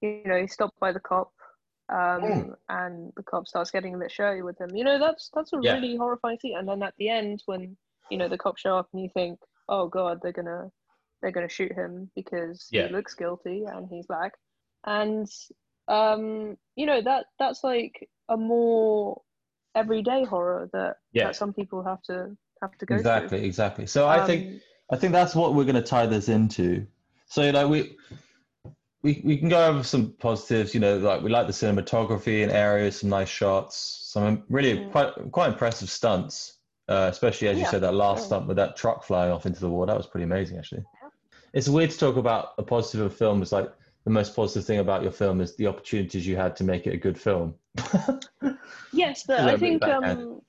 you 0.00 0.22
know, 0.24 0.40
he's 0.40 0.52
stopped 0.52 0.78
by 0.80 0.92
the 0.92 1.00
cop 1.00 1.32
um 1.88 2.22
Mm. 2.22 2.56
and 2.68 3.12
the 3.16 3.22
cop 3.22 3.46
starts 3.46 3.70
getting 3.70 3.94
a 3.94 3.98
bit 3.98 4.10
showy 4.10 4.42
with 4.42 4.60
him. 4.60 4.74
You 4.74 4.84
know, 4.84 4.98
that's 4.98 5.30
that's 5.34 5.52
a 5.52 5.58
Yeah. 5.62 5.74
really 5.74 5.96
horrifying 5.96 6.38
scene. 6.38 6.56
And 6.58 6.68
then 6.68 6.82
at 6.82 6.94
the 6.98 7.08
end 7.08 7.42
when, 7.46 7.76
you 8.10 8.18
know, 8.18 8.28
the 8.28 8.38
cops 8.38 8.60
show 8.60 8.76
up 8.76 8.88
and 8.92 9.02
you 9.02 9.10
think, 9.14 9.38
Oh 9.68 9.86
god, 9.88 10.20
they're 10.22 10.32
gonna 10.32 10.70
they're 11.22 11.30
gonna 11.32 11.48
shoot 11.48 11.72
him 11.72 12.10
because 12.16 12.68
Yeah. 12.72 12.86
he 12.88 12.92
looks 12.92 13.14
guilty 13.14 13.64
and 13.64 13.88
he's 13.88 14.06
black. 14.06 14.32
And 14.84 15.28
um, 15.88 16.56
you 16.74 16.86
know, 16.86 17.00
that 17.02 17.26
that's 17.38 17.62
like 17.62 18.08
a 18.28 18.36
more 18.36 19.22
everyday 19.76 20.24
horror 20.24 20.68
that, 20.72 20.96
Yeah. 21.12 21.24
that 21.26 21.36
some 21.36 21.52
people 21.52 21.82
have 21.84 22.02
to 22.04 22.36
have 22.62 22.76
to 22.78 22.86
go 22.86 22.96
exactly, 22.96 23.38
through. 23.38 23.46
exactly. 23.46 23.86
So 23.86 24.08
I 24.08 24.24
think 24.26 24.46
Um, 24.54 24.60
I 24.92 24.96
think 24.96 25.12
that's 25.12 25.34
what 25.34 25.54
we're 25.54 25.64
going 25.64 25.76
to 25.76 25.82
tie 25.82 26.06
this 26.06 26.28
into. 26.28 26.86
So 27.26 27.48
like 27.50 27.68
we. 27.68 27.96
We, 29.06 29.22
we 29.24 29.36
can 29.36 29.48
go 29.48 29.68
over 29.68 29.84
some 29.84 30.14
positives, 30.18 30.74
you 30.74 30.80
know, 30.80 30.98
like 30.98 31.22
we 31.22 31.30
like 31.30 31.46
the 31.46 31.52
cinematography 31.52 32.42
and 32.42 32.50
areas, 32.50 32.98
some 32.98 33.10
nice 33.10 33.28
shots, 33.28 33.76
some 34.12 34.42
really 34.48 34.78
Mm. 34.78 34.90
quite 34.90 35.12
quite 35.30 35.48
impressive 35.52 35.88
stunts, 35.88 36.58
uh, 36.88 37.08
especially 37.12 37.46
as 37.46 37.56
you 37.56 37.66
said 37.66 37.82
that 37.82 37.94
last 37.94 38.26
stunt 38.26 38.48
with 38.48 38.56
that 38.56 38.76
truck 38.76 39.04
flying 39.04 39.30
off 39.30 39.46
into 39.46 39.60
the 39.60 39.70
wall. 39.70 39.86
That 39.86 39.96
was 39.96 40.08
pretty 40.08 40.24
amazing, 40.24 40.58
actually. 40.58 40.82
It's 41.52 41.68
weird 41.68 41.90
to 41.92 41.98
talk 41.98 42.16
about 42.16 42.54
a 42.58 42.64
positive 42.64 43.06
of 43.06 43.14
film. 43.16 43.42
It's 43.42 43.52
like 43.52 43.72
the 44.04 44.10
most 44.10 44.34
positive 44.34 44.66
thing 44.66 44.80
about 44.80 45.04
your 45.04 45.12
film 45.12 45.40
is 45.40 45.54
the 45.54 45.68
opportunities 45.68 46.26
you 46.26 46.36
had 46.36 46.56
to 46.56 46.64
make 46.64 46.88
it 46.88 46.94
a 46.94 46.98
good 46.98 47.18
film. 47.18 47.54
Yes, 48.92 49.24
but 49.26 49.38
A 49.40 49.52
I 49.52 49.56
think 49.56 49.82
um, 49.84 50.40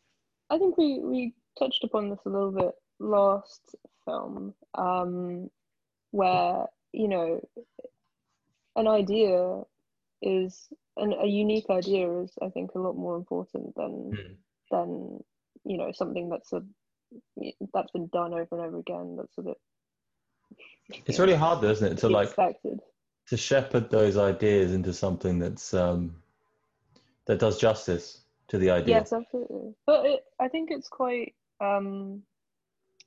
I 0.49 0.57
think 0.57 0.77
we 0.77 0.99
we 0.99 1.33
touched 1.59 1.83
upon 1.83 2.09
this 2.09 2.19
a 2.25 2.29
little 2.29 2.51
bit 2.51 2.71
last 2.99 3.75
film, 4.05 4.55
um, 4.73 5.51
where 6.11 6.65
you 6.93 7.07
know 7.07 7.41
an 8.77 8.87
idea 8.87 9.63
is 10.21 10.69
an, 10.97 11.13
a 11.13 11.27
unique 11.27 11.69
idea 11.69 12.21
is 12.21 12.31
I 12.41 12.49
think 12.49 12.71
a 12.75 12.79
lot 12.79 12.95
more 12.95 13.17
important 13.17 13.75
than 13.75 14.17
Hmm. 14.17 14.33
than 14.71 15.23
you 15.65 15.77
know 15.77 15.91
something 15.91 16.29
that's 16.29 16.53
a 16.53 16.63
that's 17.73 17.91
been 17.91 18.07
done 18.07 18.33
over 18.33 18.47
and 18.51 18.61
over 18.61 18.79
again. 18.79 19.17
That's 19.17 19.37
a 19.37 19.41
bit 19.43 19.57
It's 21.05 21.19
really 21.19 21.35
hard, 21.35 21.61
though, 21.61 21.71
isn't 21.71 21.93
it, 21.93 21.97
to 21.99 22.09
like 22.09 22.29
expected. 22.29 22.79
to 23.29 23.37
shepherd 23.37 23.89
those 23.89 24.17
ideas 24.17 24.73
into 24.73 24.93
something 24.93 25.39
that's 25.39 25.73
um, 25.73 26.15
that 27.25 27.39
does 27.39 27.59
justice 27.59 28.21
to 28.49 28.57
the 28.57 28.69
idea. 28.71 28.95
Yes, 28.97 29.13
absolutely. 29.13 29.73
But 29.85 30.05
it, 30.05 30.25
I 30.39 30.47
think 30.47 30.71
it's 30.71 30.89
quite. 30.89 31.35
Um, 31.59 32.23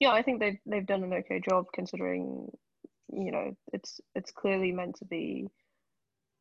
yeah, 0.01 0.11
I 0.11 0.23
think 0.23 0.41
they've 0.41 0.59
they've 0.67 0.87
done 0.87 1.05
an 1.05 1.13
okay 1.13 1.41
job 1.41 1.67
considering, 1.73 2.51
you 3.13 3.31
know, 3.33 3.57
it's 3.73 4.01
it's 4.15 4.31
clearly 4.31 4.73
meant 4.73 4.97
to 4.97 5.05
be 5.05 5.49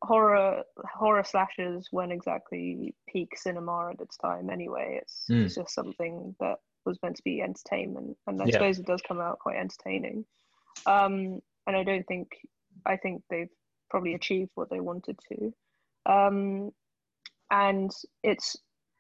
horror 0.02 0.64
horror 0.86 1.24
slashes 1.24 1.88
when 1.92 2.12
exactly 2.12 2.96
peak 3.08 3.38
cinema 3.38 3.90
at 3.94 4.02
its 4.02 4.18
time. 4.18 4.50
Anyway, 4.50 5.00
it's 5.02 5.28
Mm. 5.30 5.46
it's 5.46 5.56
just 5.56 5.74
something 5.74 6.36
that 6.40 6.60
was 6.86 6.98
meant 7.04 7.18
to 7.18 7.24
be 7.24 7.42
entertainment, 7.42 8.18
and 8.28 8.42
I 8.42 8.46
Yeah. 8.46 8.54
suppose 8.54 8.80
it 8.80 8.86
does 8.86 9.02
come 9.02 9.20
out 9.20 9.40
quite 9.40 9.58
entertaining. 9.58 10.26
Um, 10.86 11.42
and 11.68 11.76
I 11.76 11.84
don't 11.84 12.08
think 12.08 12.30
I 12.86 12.96
think 12.98 13.24
they've 13.30 13.52
probably 13.90 14.14
achieved 14.14 14.52
what 14.56 14.70
they 14.70 14.80
wanted 14.80 15.20
to. 15.30 15.54
Um, 16.06 16.74
and 17.52 17.92
it's 18.24 18.56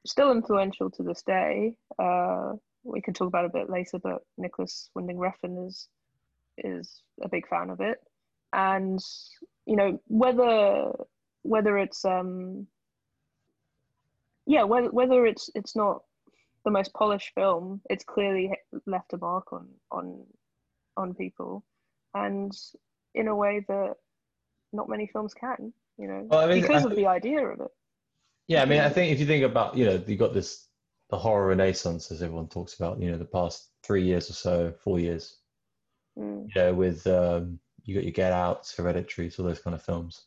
still 0.05 0.31
influential 0.31 0.89
to 0.91 1.03
this 1.03 1.21
day. 1.23 1.75
Uh, 1.97 2.53
we 2.83 3.01
can 3.01 3.13
talk 3.13 3.27
about 3.27 3.45
it 3.45 3.51
a 3.51 3.59
bit 3.59 3.69
later, 3.69 3.99
but 3.99 4.25
Nicolas 4.37 4.89
Winding 4.95 5.17
Refn 5.17 5.67
is 5.67 5.87
is 6.57 7.03
a 7.21 7.29
big 7.29 7.47
fan 7.47 7.69
of 7.69 7.79
it, 7.79 7.99
and 8.51 8.99
you 9.69 9.75
know 9.75 10.01
whether 10.07 10.91
whether 11.43 11.77
it's 11.77 12.03
um 12.03 12.65
yeah 14.47 14.63
whether 14.63 14.89
whether 14.89 15.25
it's 15.25 15.49
it's 15.53 15.75
not 15.75 16.01
the 16.65 16.71
most 16.71 16.93
polished 16.93 17.31
film, 17.35 17.81
it's 17.89 18.03
clearly 18.03 18.51
left 18.85 19.13
a 19.13 19.17
mark 19.17 19.53
on 19.53 19.67
on 19.91 20.25
on 20.97 21.13
people, 21.13 21.63
and 22.13 22.51
in 23.15 23.27
a 23.27 23.35
way 23.35 23.65
that 23.67 23.95
not 24.73 24.89
many 24.89 25.07
films 25.07 25.33
can, 25.33 25.73
you 25.97 26.07
know, 26.07 26.25
Well, 26.29 26.41
I 26.41 26.47
mean, 26.47 26.61
because 26.61 26.85
I 26.85 26.89
of 26.89 26.95
the 26.95 27.07
idea 27.07 27.39
of 27.47 27.61
it. 27.61 27.71
Yeah, 28.47 28.61
I 28.61 28.65
mean, 28.65 28.81
I 28.81 28.89
think 28.89 29.11
if 29.11 29.19
you 29.19 29.25
think 29.25 29.43
about, 29.43 29.77
you 29.77 29.85
know, 29.85 30.03
you 30.05 30.17
got 30.17 30.33
this 30.33 30.67
the 31.09 31.17
horror 31.17 31.47
renaissance, 31.47 32.11
as 32.11 32.21
everyone 32.21 32.47
talks 32.49 32.75
about, 32.75 32.99
you 33.01 33.09
know, 33.09 33.17
the 33.17 33.25
past 33.25 33.69
three 33.83 34.03
years 34.03 34.29
or 34.29 34.33
so, 34.33 34.73
four 34.83 34.99
years, 34.99 35.37
Mm. 36.17 36.47
you 36.47 36.61
know, 36.61 36.73
with 36.73 37.07
um, 37.07 37.59
you 37.85 37.95
got 37.95 38.03
your 38.03 38.11
Get 38.13 38.31
Outs, 38.33 38.75
Hereditary, 38.75 39.31
all 39.37 39.45
those 39.45 39.59
kind 39.59 39.73
of 39.73 39.81
films. 39.81 40.25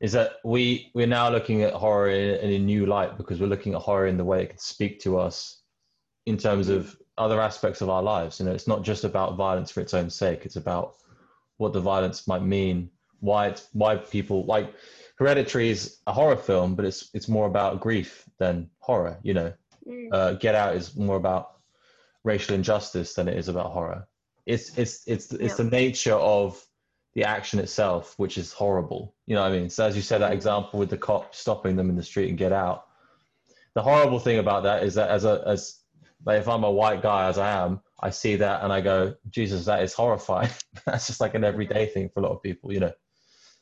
Is 0.00 0.12
that 0.12 0.36
we 0.44 0.90
we're 0.94 1.06
now 1.06 1.30
looking 1.30 1.62
at 1.62 1.74
horror 1.74 2.08
in, 2.10 2.34
in 2.40 2.50
a 2.50 2.58
new 2.58 2.86
light 2.86 3.16
because 3.16 3.40
we're 3.40 3.46
looking 3.46 3.74
at 3.74 3.80
horror 3.82 4.06
in 4.06 4.16
the 4.16 4.24
way 4.24 4.42
it 4.42 4.50
can 4.50 4.58
speak 4.58 5.00
to 5.00 5.18
us 5.18 5.62
in 6.26 6.36
terms 6.36 6.68
of 6.68 6.96
other 7.18 7.40
aspects 7.40 7.80
of 7.80 7.88
our 7.88 8.02
lives. 8.02 8.40
You 8.40 8.46
know, 8.46 8.52
it's 8.52 8.66
not 8.66 8.82
just 8.82 9.04
about 9.04 9.36
violence 9.36 9.70
for 9.70 9.80
its 9.80 9.94
own 9.94 10.10
sake. 10.10 10.44
It's 10.44 10.56
about 10.56 10.96
what 11.58 11.72
the 11.72 11.80
violence 11.80 12.26
might 12.26 12.42
mean, 12.42 12.90
why 13.20 13.48
it's 13.48 13.68
why 13.72 13.96
people 13.96 14.44
like 14.46 14.74
Hereditary 15.16 15.70
is 15.70 15.98
a 16.08 16.12
horror 16.12 16.36
film, 16.36 16.74
but 16.74 16.84
it's 16.84 17.10
it's 17.14 17.28
more 17.28 17.46
about 17.46 17.80
grief 17.80 18.28
than 18.38 18.70
horror. 18.80 19.18
You 19.22 19.34
know, 19.34 19.52
Mm. 19.86 20.08
uh, 20.12 20.32
Get 20.34 20.54
Out 20.54 20.76
is 20.76 20.96
more 20.96 21.16
about 21.16 21.60
racial 22.24 22.54
injustice 22.54 23.14
than 23.14 23.28
it 23.28 23.36
is 23.36 23.48
about 23.48 23.72
horror. 23.72 24.06
It's 24.46 24.76
it's 24.78 25.02
it's 25.06 25.32
it's 25.32 25.56
the 25.56 25.64
nature 25.64 26.14
of 26.14 26.64
the 27.14 27.24
action 27.24 27.58
itself 27.60 28.14
which 28.18 28.38
is 28.38 28.52
horrible. 28.52 29.14
You 29.26 29.34
know 29.36 29.42
what 29.42 29.52
I 29.52 29.58
mean? 29.58 29.70
So 29.70 29.86
as 29.86 29.96
you 29.96 30.02
said, 30.02 30.18
that 30.22 30.32
example 30.32 30.78
with 30.78 30.90
the 30.90 30.98
cop 30.98 31.34
stopping 31.34 31.76
them 31.76 31.90
in 31.90 31.96
the 31.96 32.02
street 32.02 32.28
and 32.30 32.38
get 32.38 32.52
out. 32.52 32.86
The 33.74 33.82
horrible 33.82 34.18
thing 34.18 34.38
about 34.38 34.64
that 34.64 34.82
is 34.82 34.94
that 34.94 35.10
as 35.10 35.24
a 35.24 35.42
as 35.46 35.80
like 36.24 36.40
if 36.40 36.48
I'm 36.48 36.64
a 36.64 36.70
white 36.70 37.02
guy 37.02 37.28
as 37.28 37.38
I 37.38 37.50
am, 37.64 37.80
I 38.00 38.10
see 38.10 38.36
that 38.36 38.62
and 38.62 38.72
I 38.72 38.80
go, 38.80 39.14
Jesus, 39.30 39.64
that 39.66 39.82
is 39.82 39.92
horrifying. 39.94 40.50
That's 40.86 41.06
just 41.06 41.20
like 41.20 41.34
an 41.34 41.44
everyday 41.44 41.86
thing 41.86 42.08
for 42.10 42.20
a 42.20 42.22
lot 42.22 42.32
of 42.32 42.42
people, 42.42 42.72
you 42.72 42.80
know. 42.80 42.92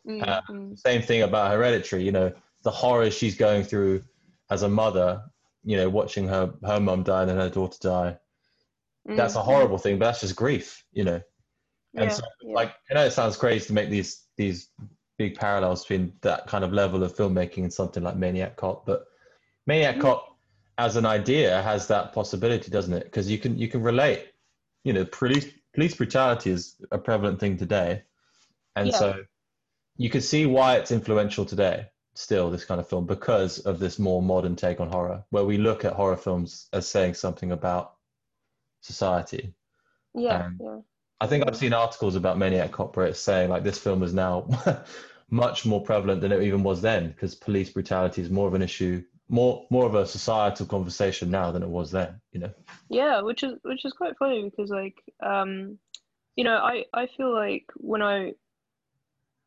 Mm, 0.06 0.22
Uh, 0.22 0.40
mm. 0.48 0.76
same 0.76 1.02
thing 1.02 1.22
about 1.22 1.50
hereditary 1.50 2.04
you 2.04 2.12
know 2.12 2.32
the 2.62 2.70
horror 2.70 3.10
she's 3.10 3.36
going 3.36 3.62
through 3.62 4.02
as 4.50 4.62
a 4.62 4.68
mother 4.68 5.22
you 5.64 5.76
know 5.76 5.88
watching 5.88 6.26
her 6.28 6.54
her 6.64 6.80
mum 6.80 7.02
die 7.02 7.22
and 7.22 7.30
then 7.30 7.36
her 7.38 7.50
daughter 7.50 7.78
die 7.80 8.18
that's 9.16 9.34
a 9.34 9.38
Mm, 9.38 9.42
horrible 9.42 9.78
thing 9.78 9.98
but 9.98 10.06
that's 10.06 10.20
just 10.20 10.36
grief 10.36 10.84
you 10.92 11.04
know 11.04 11.20
and 11.96 12.04
Yeah, 12.10 12.14
so 12.14 12.22
yeah. 12.42 12.54
like 12.54 12.72
i 12.90 12.94
know 12.94 13.04
it 13.04 13.10
sounds 13.12 13.36
crazy 13.36 13.66
to 13.66 13.72
make 13.72 13.90
these 13.90 14.26
these 14.36 14.68
big 15.18 15.34
parallels 15.34 15.82
between 15.84 16.12
that 16.22 16.46
kind 16.46 16.64
of 16.64 16.72
level 16.72 17.02
of 17.02 17.14
filmmaking 17.14 17.64
and 17.64 17.72
something 17.72 18.02
like 18.02 18.16
maniac 18.16 18.56
cop 18.56 18.86
but 18.86 19.06
maniac 19.66 19.96
Mm. 19.96 20.00
cop 20.02 20.36
as 20.78 20.96
an 20.96 21.04
idea 21.04 21.60
has 21.62 21.88
that 21.88 22.12
possibility 22.12 22.70
doesn't 22.70 22.94
it 22.94 23.04
because 23.04 23.30
you 23.30 23.38
can 23.38 23.58
you 23.58 23.68
can 23.68 23.82
relate 23.82 24.28
you 24.84 24.92
know 24.92 25.04
police 25.04 25.46
police 25.74 25.94
brutality 25.94 26.50
is 26.50 26.76
a 26.90 26.98
prevalent 26.98 27.38
thing 27.40 27.56
today 27.56 28.02
and 28.76 28.88
Yeah. 28.88 28.96
so 28.98 29.24
you 29.96 30.08
can 30.10 30.20
see 30.20 30.46
why 30.46 30.76
it's 30.76 30.90
influential 30.92 31.44
today 31.44 31.86
still 32.14 32.50
this 32.50 32.64
kind 32.64 32.80
of 32.80 32.88
film 32.88 33.06
because 33.06 33.58
of 33.60 33.78
this 33.78 33.98
more 33.98 34.22
modern 34.22 34.56
take 34.56 34.80
on 34.80 34.88
horror 34.88 35.24
where 35.30 35.44
we 35.44 35.58
look 35.58 35.84
at 35.84 35.92
horror 35.92 36.16
films 36.16 36.68
as 36.72 36.88
saying 36.88 37.14
something 37.14 37.52
about 37.52 37.94
society 38.80 39.54
Yeah, 40.14 40.48
yeah. 40.60 40.78
I 41.20 41.26
think 41.26 41.46
i've 41.46 41.56
seen 41.56 41.72
articles 41.72 42.16
about 42.16 42.38
maniac 42.38 42.72
it's 42.78 43.20
saying 43.20 43.48
like 43.48 43.64
this 43.64 43.78
film 43.78 44.02
is 44.02 44.14
now 44.14 44.48
much 45.30 45.64
more 45.64 45.82
prevalent 45.82 46.20
than 46.20 46.32
it 46.32 46.42
even 46.42 46.62
was 46.62 46.82
then 46.82 47.08
because 47.08 47.34
police 47.34 47.70
brutality 47.70 48.22
is 48.22 48.30
more 48.30 48.48
of 48.48 48.54
an 48.54 48.62
issue 48.62 49.02
more 49.30 49.64
more 49.70 49.86
of 49.86 49.94
a 49.94 50.04
societal 50.04 50.66
conversation 50.66 51.30
now 51.30 51.52
than 51.52 51.62
it 51.62 51.68
was 51.68 51.90
then 51.90 52.20
you 52.32 52.40
know? 52.40 52.52
Yeah, 52.88 53.22
which 53.22 53.44
is 53.44 53.54
which 53.62 53.84
is 53.84 53.92
quite 53.92 54.18
funny 54.18 54.42
because 54.42 54.70
like 54.70 55.00
um 55.24 55.78
you 56.36 56.44
know, 56.44 56.56
I 56.56 56.84
I 56.92 57.06
feel 57.06 57.32
like 57.32 57.66
when 57.76 58.02
I 58.02 58.32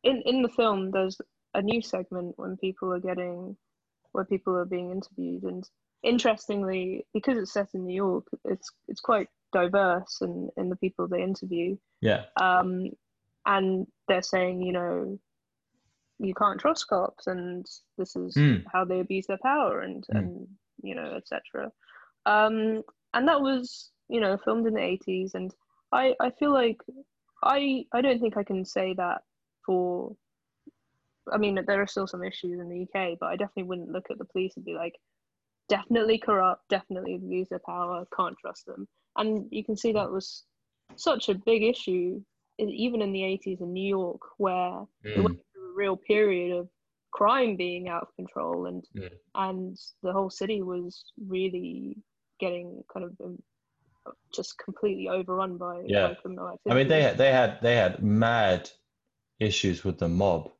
in 0.02 0.22
in 0.24 0.42
the 0.42 0.48
film 0.48 0.90
there's 0.90 1.18
a 1.54 1.62
new 1.62 1.82
segment 1.82 2.38
when 2.38 2.56
people 2.56 2.92
are 2.92 3.00
getting 3.00 3.56
where 4.12 4.24
people 4.24 4.56
are 4.56 4.64
being 4.64 4.90
interviewed 4.90 5.42
and 5.42 5.68
interestingly 6.02 7.06
because 7.12 7.36
it's 7.38 7.52
set 7.52 7.68
in 7.74 7.86
New 7.86 7.94
York 7.94 8.26
it's 8.44 8.70
it's 8.88 9.00
quite 9.00 9.28
diverse 9.54 10.18
in 10.20 10.50
in 10.56 10.68
the 10.68 10.76
people 10.76 11.06
they 11.08 11.22
interview 11.22 11.76
yeah 12.00 12.24
um 12.40 12.90
and 13.46 13.86
they're 14.08 14.22
saying 14.34 14.62
you 14.62 14.72
know 14.72 15.18
you 16.18 16.34
can't 16.34 16.60
trust 16.60 16.86
cops, 16.88 17.26
and 17.26 17.66
this 17.98 18.16
is 18.16 18.36
Mm. 18.36 18.64
how 18.72 18.84
they 18.84 19.00
abuse 19.00 19.26
their 19.26 19.38
power, 19.38 19.80
and 19.80 20.04
Mm. 20.10 20.18
and 20.18 20.58
you 20.82 20.94
know, 20.94 21.14
etc. 21.16 21.72
Um, 22.26 22.82
and 23.14 23.28
that 23.28 23.40
was 23.40 23.90
you 24.08 24.20
know 24.20 24.36
filmed 24.38 24.66
in 24.66 24.74
the 24.74 24.82
eighties, 24.92 25.34
and 25.34 25.52
I 25.92 26.14
I 26.20 26.30
feel 26.30 26.52
like 26.52 26.80
I 27.42 27.84
I 27.92 28.00
don't 28.00 28.20
think 28.20 28.36
I 28.36 28.44
can 28.44 28.64
say 28.64 28.94
that 28.94 29.22
for. 29.66 30.16
I 31.32 31.38
mean, 31.38 31.58
there 31.66 31.80
are 31.80 31.86
still 31.86 32.06
some 32.06 32.22
issues 32.22 32.60
in 32.60 32.68
the 32.68 32.82
UK, 32.82 33.18
but 33.18 33.26
I 33.30 33.36
definitely 33.36 33.62
wouldn't 33.64 33.88
look 33.90 34.10
at 34.10 34.18
the 34.18 34.26
police 34.26 34.56
and 34.56 34.64
be 34.64 34.74
like, 34.74 34.94
definitely 35.70 36.18
corrupt, 36.18 36.68
definitely 36.68 37.14
abuse 37.14 37.48
their 37.48 37.64
power, 37.64 38.04
can't 38.14 38.36
trust 38.38 38.66
them. 38.66 38.86
And 39.16 39.46
you 39.50 39.64
can 39.64 39.76
see 39.76 39.92
that 39.92 40.10
was 40.10 40.44
such 40.96 41.28
a 41.28 41.34
big 41.34 41.62
issue, 41.62 42.20
even 42.58 43.02
in 43.02 43.12
the 43.12 43.20
80s 43.22 43.60
in 43.60 43.72
New 43.72 43.88
York, 43.88 44.20
where 44.38 44.82
it 45.02 45.20
went 45.22 45.38
through 45.52 45.70
a 45.70 45.76
real 45.76 45.96
period 45.96 46.56
of 46.56 46.68
crime 47.12 47.56
being 47.56 47.88
out 47.88 48.02
of 48.02 48.14
control, 48.16 48.66
and 48.66 48.84
Mm. 48.96 49.10
and 49.36 49.78
the 50.02 50.12
whole 50.12 50.30
city 50.30 50.62
was 50.62 51.04
really 51.28 51.96
getting 52.40 52.82
kind 52.92 53.06
of 53.06 53.12
um, 53.24 53.38
just 54.34 54.58
completely 54.58 55.08
overrun 55.08 55.56
by, 55.56 55.82
Yeah. 55.86 56.08
by 56.08 56.14
criminal 56.14 56.48
activity. 56.48 56.70
I 56.70 56.74
mean, 56.74 56.88
they 56.88 57.02
had, 57.02 57.16
they 57.18 57.30
had 57.32 57.58
they 57.62 57.76
had 57.76 58.02
mad 58.02 58.70
issues 59.38 59.84
with 59.84 59.98
the 59.98 60.08
mob. 60.08 60.50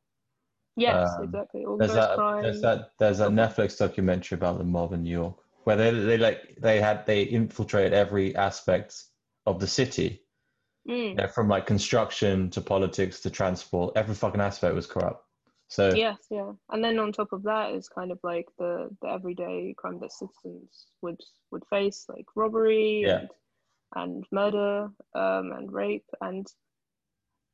yes, 0.77 1.09
um, 1.17 1.23
exactly. 1.25 1.61
There's 1.61 1.91
Organized 1.91 1.95
that 1.95 2.15
crime. 2.15 2.43
there's 2.43 2.61
that 2.61 2.91
there's 2.99 3.17
that 3.19 3.31
Netflix 3.31 3.77
documentary 3.77 4.35
about 4.37 4.57
the 4.57 4.63
mob 4.65 4.93
in 4.93 5.03
New 5.03 5.11
York 5.11 5.44
where 5.65 5.75
they 5.75 5.91
they 5.91 6.17
like 6.17 6.55
they 6.59 6.79
had 6.79 7.05
they 7.05 7.23
infiltrated 7.23 7.93
every 7.93 8.35
aspect 8.35 9.03
of 9.45 9.59
the 9.59 9.67
city. 9.67 10.21
Mm. 10.87 11.09
You 11.09 11.15
know, 11.15 11.27
from 11.27 11.49
like 11.49 11.65
construction 11.65 12.49
to 12.51 12.61
politics 12.61 13.19
to 13.21 13.29
transport, 13.29 13.97
every 13.97 14.15
fucking 14.15 14.41
aspect 14.41 14.75
was 14.75 14.85
corrupt. 14.87 15.23
So 15.67 15.93
Yes, 15.95 16.19
yeah, 16.29 16.51
and 16.69 16.83
then 16.83 16.99
on 16.99 17.11
top 17.11 17.33
of 17.33 17.43
that 17.43 17.71
is 17.71 17.89
kind 17.89 18.11
of 18.11 18.19
like 18.23 18.45
the 18.59 18.89
the 19.01 19.09
everyday 19.09 19.73
crime 19.77 19.99
that 19.99 20.11
citizens 20.11 20.87
would 21.01 21.19
would 21.51 21.63
face, 21.69 22.05
like 22.07 22.25
robbery 22.35 23.01
Yeah. 23.01 23.21
and 23.21 23.29
and 23.95 24.25
murder 24.31 24.89
um, 25.15 25.51
and 25.53 25.71
rape, 25.71 26.05
and 26.21 26.45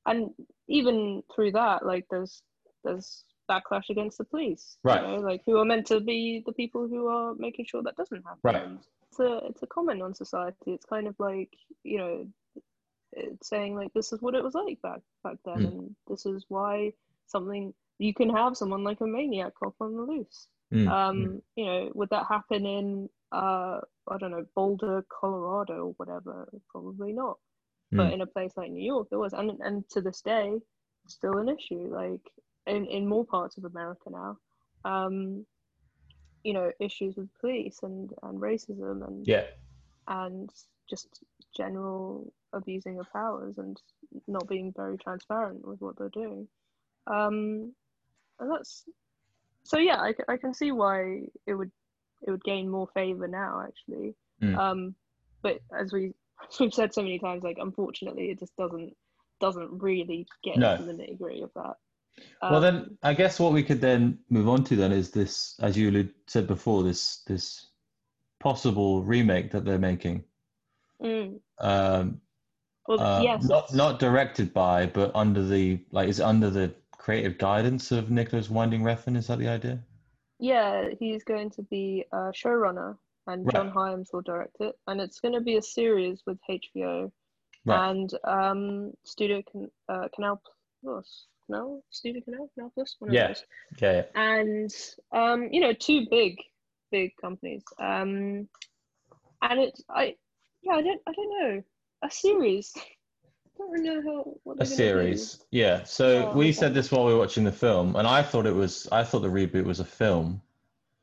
and 0.06 0.32
even 0.68 1.24
through 1.34 1.54
that, 1.54 1.86
like 1.86 2.06
there's 2.12 2.44
there's 2.84 3.24
backlash 3.52 3.88
against 3.96 4.18
the 4.20 4.24
police, 4.34 4.66
you 4.84 4.90
Right. 4.92 5.04
know, 5.04 5.18
like 5.30 5.42
who 5.46 5.58
are 5.62 5.66
meant 5.72 5.88
to 5.88 5.98
be 6.12 6.44
the 6.48 6.54
people 6.62 6.84
who 6.92 7.02
are 7.16 7.30
making 7.48 7.66
sure 7.70 7.84
that 7.84 7.98
doesn't 8.02 8.24
happen. 8.30 8.40
Right. 8.50 8.68
It's 9.10 9.20
a 9.20 9.32
it's 9.50 9.64
a 9.64 9.68
comment 9.68 10.02
on 10.06 10.14
society. 10.24 10.70
It's 10.76 10.86
kind 10.94 11.08
of 11.12 11.16
like 11.30 11.52
you 11.92 11.98
know, 12.02 12.16
it's 13.14 13.50
saying 13.54 13.76
like 13.76 13.92
this 13.94 14.14
is 14.14 14.22
what 14.22 14.36
it 14.36 14.44
was 14.48 14.54
like 14.54 14.80
back 14.82 15.02
back 15.26 15.38
then, 15.46 15.60
Mm. 15.62 15.68
and 15.72 15.96
this 16.08 16.26
is 16.26 16.46
why 16.56 16.94
something 17.28 17.74
you 18.00 18.14
can 18.20 18.30
have 18.30 18.58
someone 18.58 18.84
like 18.90 19.02
a 19.02 19.08
maniac 19.18 19.54
cop 19.60 19.76
on 19.82 19.96
the 19.98 20.02
loose. 20.14 20.48
Mm, 20.74 20.88
Um, 20.98 21.18
you 21.58 21.66
know, 21.66 21.92
would 21.98 22.10
that 22.12 22.26
happen 22.36 22.66
in 22.66 23.10
uh, 23.34 23.80
I 24.14 24.18
don't 24.20 24.32
know, 24.36 24.46
Boulder, 24.56 25.06
Colorado, 25.20 25.78
or 25.88 25.94
whatever? 26.00 26.36
Probably 26.74 27.14
not. 27.14 27.38
But 27.92 28.08
Mm. 28.10 28.14
in 28.16 28.22
a 28.22 28.28
place 28.36 28.54
like 28.58 28.72
New 28.72 28.84
York, 28.94 29.10
there 29.10 29.20
was, 29.26 29.34
and 29.34 29.50
and 29.68 29.88
to 29.94 30.00
this 30.02 30.22
day, 30.22 30.48
still 31.08 31.38
an 31.44 31.50
issue. 31.58 31.84
Like 32.02 32.26
in 32.68 32.86
in 32.86 33.08
more 33.08 33.26
parts 33.26 33.58
of 33.58 33.66
America 33.66 34.10
now, 34.10 34.38
um, 34.86 35.46
you 36.44 36.54
know, 36.54 36.72
issues 36.80 37.16
with 37.16 37.30
police 37.40 37.80
and 37.84 38.12
and 38.24 38.40
racism 38.40 39.06
and 39.08 39.28
yeah, 39.28 39.46
and 40.08 40.50
just 40.90 41.24
general 41.56 42.32
abusing 42.54 43.00
of 43.00 43.12
powers 43.14 43.58
and 43.58 43.82
not 44.28 44.48
being 44.48 44.74
very 44.76 44.98
transparent 44.98 45.66
with 45.66 45.80
what 45.82 45.98
they're 45.98 46.10
doing. 46.10 46.48
Um, 47.08 47.74
and 48.40 48.52
that's 48.52 48.84
so 49.64 49.78
yeah, 49.78 49.98
I, 49.98 50.14
I 50.28 50.38
can 50.38 50.54
see 50.54 50.72
why 50.72 51.24
it 51.48 51.54
would 51.54 51.72
it 52.22 52.32
would 52.32 52.44
gain 52.44 52.70
more 52.70 52.88
favor 52.94 53.28
now 53.28 53.64
actually. 53.68 54.16
Mm. 54.42 54.58
Um, 54.58 54.96
but 55.42 55.60
as 55.78 55.94
we 55.94 56.14
as 56.50 56.60
we've 56.60 56.74
said 56.74 56.94
so 56.94 57.02
many 57.02 57.20
times, 57.20 57.44
like 57.44 57.58
unfortunately, 57.60 58.30
it 58.32 58.40
just 58.40 58.56
doesn't 58.58 58.96
doesn't 59.40 59.82
really 59.82 60.28
get 60.44 60.58
No. 60.58 60.74
into 60.74 60.84
the 60.86 60.94
nitty 60.94 61.18
gritty 61.18 61.42
of 61.42 61.52
that. 61.56 61.76
Well 62.42 62.56
Um, 62.56 62.62
then 62.62 62.98
I 63.04 63.14
guess 63.14 63.40
what 63.40 63.54
we 63.54 63.64
could 63.64 63.82
then 63.82 64.20
move 64.30 64.48
on 64.50 64.64
to 64.66 64.76
then 64.76 64.92
is 64.92 65.12
this, 65.12 65.60
as 65.62 65.78
you 65.78 66.10
said 66.28 66.48
before, 66.48 66.84
this 66.84 67.24
this 67.24 67.68
possible 68.40 69.04
remake 69.04 69.52
that 69.52 69.64
they're 69.66 69.80
making. 69.80 70.24
mm, 71.02 71.40
Um, 71.60 72.22
well, 72.88 73.00
uh, 73.00 73.22
yes, 73.24 73.44
not 73.48 73.74
not 73.74 74.00
directed 74.00 74.54
by, 74.54 74.88
but 74.88 75.12
under 75.16 75.44
the 75.46 75.86
like 75.92 76.10
is 76.10 76.20
under 76.20 76.50
the 76.50 76.74
creative 76.98 77.38
guidance 77.38 77.92
of 77.92 78.10
Nicolas 78.12 78.50
Winding 78.50 78.82
Refn. 78.82 79.16
Is 79.18 79.28
that 79.28 79.40
the 79.40 79.48
idea? 79.48 79.84
Yeah, 80.40 80.90
he's 81.00 81.24
going 81.24 81.52
to 81.52 81.62
be 81.62 82.06
a 82.12 82.32
showrunner, 82.34 82.98
and 83.28 83.46
Right. 83.46 83.54
John 83.56 83.70
Hyams 83.70 84.10
will 84.12 84.22
direct 84.24 84.58
it, 84.60 84.76
and 84.88 85.00
it's 85.00 85.20
going 85.20 85.34
to 85.36 85.42
be 85.42 85.58
a 85.58 85.62
series 85.62 86.24
with 86.26 86.40
HBO 86.50 87.12
Right. 87.66 87.90
and 87.92 88.12
um, 88.24 88.94
Studio 89.04 89.44
Can- 89.52 89.72
uh, 89.88 90.08
Canal 90.16 90.42
Plus, 90.84 91.28
Canal 91.52 91.84
Studio 91.90 92.22
Canal 92.24 92.50
Canal 92.54 92.72
Plus, 92.74 92.96
one 93.00 93.10
of 93.16 93.28
those. 93.28 93.44
Yeah, 93.80 93.92
yeah. 93.92 94.04
and 94.16 94.72
um, 95.12 95.50
you 95.52 95.62
know, 95.62 95.74
two 95.74 96.06
big, 96.10 96.38
big 96.92 97.12
companies. 97.20 97.64
Um, 97.80 98.48
and 99.42 99.60
it's 99.60 99.84
I, 99.90 100.16
yeah, 100.62 100.74
I 100.74 100.82
don't, 100.82 101.02
I 101.08 101.12
don't 101.14 101.42
know, 101.56 101.64
a 102.04 102.12
series. 102.12 102.72
I 102.78 102.82
don't 103.58 103.72
really 103.72 103.90
know 103.90 104.02
how 104.02 104.34
what 104.44 104.56
a 104.56 104.64
gonna 104.64 104.70
do. 104.70 104.76
series. 104.76 105.44
Yeah. 105.52 105.84
So 105.84 106.20
Yeah, 106.20 106.34
we 106.36 106.46
okay. 106.46 106.52
said 106.54 106.74
this 106.74 106.92
while 106.92 107.06
we 107.06 107.14
were 107.14 107.20
watching 107.20 107.44
the 107.44 107.52
film, 107.52 107.96
and 107.96 108.08
I 108.08 108.24
thought 108.24 108.46
it 108.46 108.56
was 108.56 108.88
I 108.92 109.04
thought 109.04 109.20
the 109.22 109.28
reboot 109.28 109.66
was 109.66 109.80
a 109.80 109.86
film. 109.86 110.42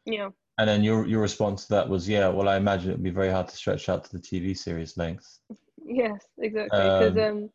Yeah. 0.06 0.30
And 0.58 0.68
then 0.68 0.82
your 0.82 1.06
your 1.06 1.20
response 1.20 1.66
to 1.66 1.74
that 1.74 1.88
was, 1.88 2.08
yeah, 2.08 2.28
well, 2.28 2.48
I 2.48 2.56
imagine 2.56 2.90
it 2.90 2.94
would 2.94 3.02
be 3.04 3.10
very 3.10 3.30
hard 3.30 3.48
to 3.48 3.56
stretch 3.56 3.88
out 3.88 4.04
to 4.04 4.12
the 4.16 4.18
TV 4.18 4.56
series 4.56 4.96
length. 4.96 5.38
Yes, 5.90 6.26
exactly. 6.38 6.90
Because 6.90 7.16
Um, 7.16 7.18
um, 7.18 7.50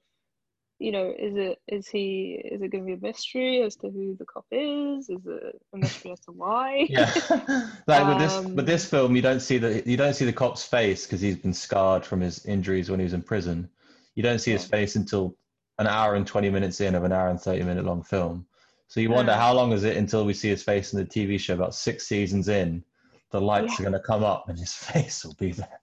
you 0.79 0.91
know, 0.91 1.13
is 1.17 1.35
it 1.35 1.59
is 1.67 1.87
he 1.87 2.41
is 2.43 2.61
it 2.61 2.71
going 2.71 2.83
to 2.83 2.87
be 2.87 2.93
a 2.93 2.97
mystery 2.97 3.61
as 3.61 3.75
to 3.77 3.89
who 3.89 4.15
the 4.17 4.25
cop 4.25 4.45
is? 4.51 5.09
Is 5.09 5.25
it 5.25 5.61
a 5.73 5.77
mystery 5.77 6.11
as 6.11 6.19
to 6.21 6.31
why? 6.31 6.87
Yeah. 6.89 7.13
like 7.87 8.07
with 8.07 8.17
this 8.17 8.33
Um, 8.37 8.55
with 8.55 8.65
this 8.65 8.89
film, 8.89 9.15
you 9.15 9.21
don't 9.21 9.39
see 9.39 9.57
the 9.57 9.83
you 9.85 9.97
don't 9.97 10.13
see 10.13 10.25
the 10.25 10.33
cop's 10.33 10.65
face 10.65 11.05
because 11.05 11.21
he's 11.21 11.37
been 11.37 11.53
scarred 11.53 12.05
from 12.05 12.21
his 12.21 12.45
injuries 12.45 12.89
when 12.89 12.99
he 12.99 13.03
was 13.03 13.13
in 13.13 13.21
prison. 13.21 13.69
You 14.15 14.23
don't 14.23 14.39
see 14.39 14.51
his 14.51 14.65
face 14.65 14.95
until 14.95 15.37
an 15.79 15.87
hour 15.87 16.15
and 16.15 16.25
twenty 16.27 16.49
minutes 16.49 16.81
in 16.81 16.95
of 16.95 17.03
an 17.03 17.11
hour 17.11 17.29
and 17.29 17.39
thirty 17.39 17.63
minute 17.63 17.85
long 17.85 18.03
film. 18.03 18.45
So 18.87 18.99
you 18.99 19.09
wonder 19.09 19.31
Yeah. 19.31 19.39
how 19.39 19.53
long 19.53 19.71
is 19.71 19.83
it 19.85 19.97
until 19.97 20.25
we 20.25 20.33
see 20.33 20.49
his 20.49 20.63
face 20.63 20.93
in 20.93 20.99
the 20.99 21.05
TV 21.05 21.39
show? 21.39 21.55
About 21.55 21.73
six 21.73 22.07
seasons 22.07 22.47
in, 22.47 22.83
the 23.31 23.41
lights 23.41 23.79
Yeah. 23.79 23.79
are 23.79 23.89
going 23.89 23.93
to 24.01 24.07
come 24.07 24.23
up 24.23 24.49
and 24.49 24.59
his 24.59 24.73
face 24.91 25.25
will 25.25 25.35
be 25.35 25.51
there. 25.51 25.79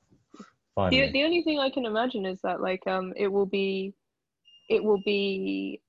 Finally. 0.76 1.07
The, 1.07 1.12
the 1.12 1.24
only 1.24 1.42
thing 1.42 1.59
I 1.59 1.70
can 1.70 1.85
imagine 1.87 2.24
is 2.24 2.40
that 2.42 2.61
like 2.61 2.87
um 2.87 3.12
it 3.16 3.29
will 3.29 3.46
be 3.46 3.94
it 4.70 4.83
will 4.83 5.02
be 5.04 5.83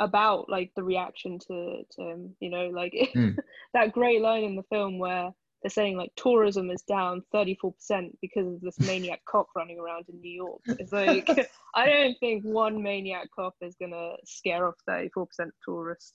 about 0.00 0.48
like 0.48 0.72
the 0.74 0.82
reaction 0.82 1.38
to 1.38 1.82
to 1.92 2.02
him, 2.02 2.36
you 2.40 2.50
know, 2.50 2.68
like 2.74 2.92
Mm. 3.16 3.36
that 3.74 3.92
great 3.92 4.20
line 4.20 4.42
in 4.44 4.56
the 4.56 4.64
film 4.70 4.98
where 4.98 5.30
they're 5.62 5.70
saying 5.70 5.96
like 5.96 6.10
tourism 6.16 6.70
is 6.70 6.82
down 6.82 7.22
34% 7.34 7.72
because 8.20 8.46
of 8.54 8.60
this 8.60 8.78
maniac 8.80 9.20
cop 9.28 9.46
running 9.54 9.78
around 9.78 10.06
in 10.08 10.20
New 10.20 10.32
York. 10.32 10.60
It's 10.78 10.92
like 10.92 11.28
I 11.74 11.86
don't 11.86 12.16
think 12.18 12.44
one 12.44 12.82
maniac 12.82 13.28
cop 13.34 13.54
is 13.60 13.76
gonna 13.80 14.14
scare 14.24 14.66
off 14.66 14.74
34% 14.88 15.14
of 15.40 15.50
tourists. 15.64 16.14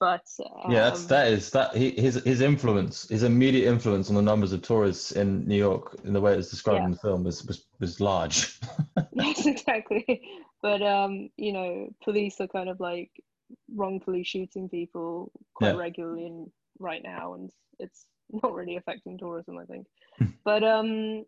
But 0.00 0.24
um, 0.64 0.72
yeah, 0.72 0.80
that's 0.90 1.06
that 1.06 1.28
is 1.28 1.50
that 1.50 1.74
he, 1.76 1.90
his 1.90 2.16
his 2.24 2.40
influence, 2.40 3.08
his 3.08 3.22
immediate 3.22 3.68
influence 3.68 4.08
on 4.08 4.14
the 4.14 4.22
numbers 4.22 4.52
of 4.52 4.62
tourists 4.62 5.12
in 5.12 5.46
New 5.46 5.56
York, 5.56 5.96
in 6.04 6.12
the 6.12 6.20
way 6.20 6.34
it's 6.34 6.50
described 6.50 6.84
in 6.84 6.90
the 6.92 6.98
film, 6.98 7.24
was 7.24 7.44
was, 7.46 7.64
was 7.80 8.00
large. 8.00 8.58
yes 9.12 9.46
exactly 9.46 10.22
but 10.62 10.82
um 10.82 11.30
you 11.36 11.52
know 11.52 11.88
police 12.04 12.40
are 12.40 12.48
kind 12.48 12.68
of 12.68 12.80
like 12.80 13.10
wrongfully 13.74 14.22
shooting 14.24 14.68
people 14.68 15.32
quite 15.54 15.70
Yeah. 15.70 15.76
regularly 15.76 16.26
in, 16.26 16.50
right 16.78 17.02
now 17.02 17.34
and 17.34 17.50
it's 17.78 18.06
not 18.30 18.54
really 18.54 18.76
affecting 18.76 19.18
tourism 19.18 19.58
i 19.58 19.64
think 19.64 19.86
but 20.44 20.62
um 20.62 21.24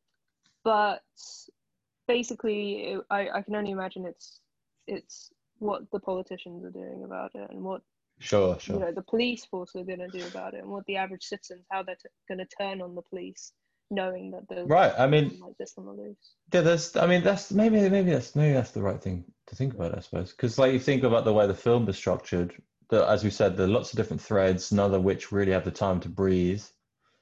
but 0.64 1.02
basically 2.06 2.92
it, 2.92 3.00
i 3.10 3.28
i 3.30 3.42
can 3.42 3.54
only 3.56 3.70
imagine 3.70 4.04
it's 4.04 4.40
it's 4.86 5.30
what 5.58 5.90
the 5.92 6.00
politicians 6.00 6.64
are 6.64 6.70
doing 6.70 7.02
about 7.04 7.30
it 7.34 7.50
and 7.50 7.62
what 7.62 7.82
sure, 8.20 8.58
sure. 8.60 8.76
you 8.76 8.80
know 8.80 8.92
the 8.92 9.02
police 9.02 9.44
force 9.44 9.74
are 9.74 9.84
going 9.84 9.98
to 9.98 10.08
do 10.08 10.24
about 10.26 10.54
it 10.54 10.60
and 10.60 10.68
what 10.68 10.84
the 10.86 10.96
average 10.96 11.24
citizens 11.24 11.64
how 11.70 11.82
they're 11.82 11.96
t- 11.96 12.08
going 12.28 12.38
to 12.38 12.46
turn 12.58 12.80
on 12.80 12.94
the 12.94 13.02
police 13.02 13.52
knowing 13.90 14.30
that 14.30 14.42
there's 14.48 14.68
Right, 14.68 14.92
I 14.96 15.06
mean- 15.06 15.38
like 15.40 15.56
this 15.58 15.74
on 15.76 15.84
the 15.86 15.92
loose 15.92 16.34
Yeah, 16.52 16.60
that's. 16.60 16.96
I 16.96 17.06
mean, 17.06 17.22
that's 17.22 17.50
maybe 17.50 17.88
maybe 17.88 18.12
that's 18.12 18.36
maybe 18.36 18.52
that's 18.54 18.70
the 18.70 18.82
right 18.82 19.02
thing 19.02 19.24
to 19.48 19.56
think 19.56 19.74
about, 19.74 19.96
I 19.96 20.00
suppose. 20.00 20.30
Because 20.30 20.58
like 20.58 20.72
you 20.72 20.78
think 20.78 21.02
about 21.02 21.24
the 21.24 21.32
way 21.32 21.46
the 21.46 21.54
film 21.54 21.88
is 21.88 21.96
structured, 21.96 22.54
the, 22.88 23.04
as 23.08 23.24
we 23.24 23.30
said, 23.30 23.56
there 23.56 23.66
are 23.66 23.70
lots 23.70 23.92
of 23.92 23.96
different 23.96 24.22
threads, 24.22 24.70
none 24.72 24.94
of 24.94 25.02
which 25.02 25.32
really 25.32 25.52
have 25.52 25.64
the 25.64 25.70
time 25.70 26.00
to 26.00 26.08
breathe. 26.08 26.62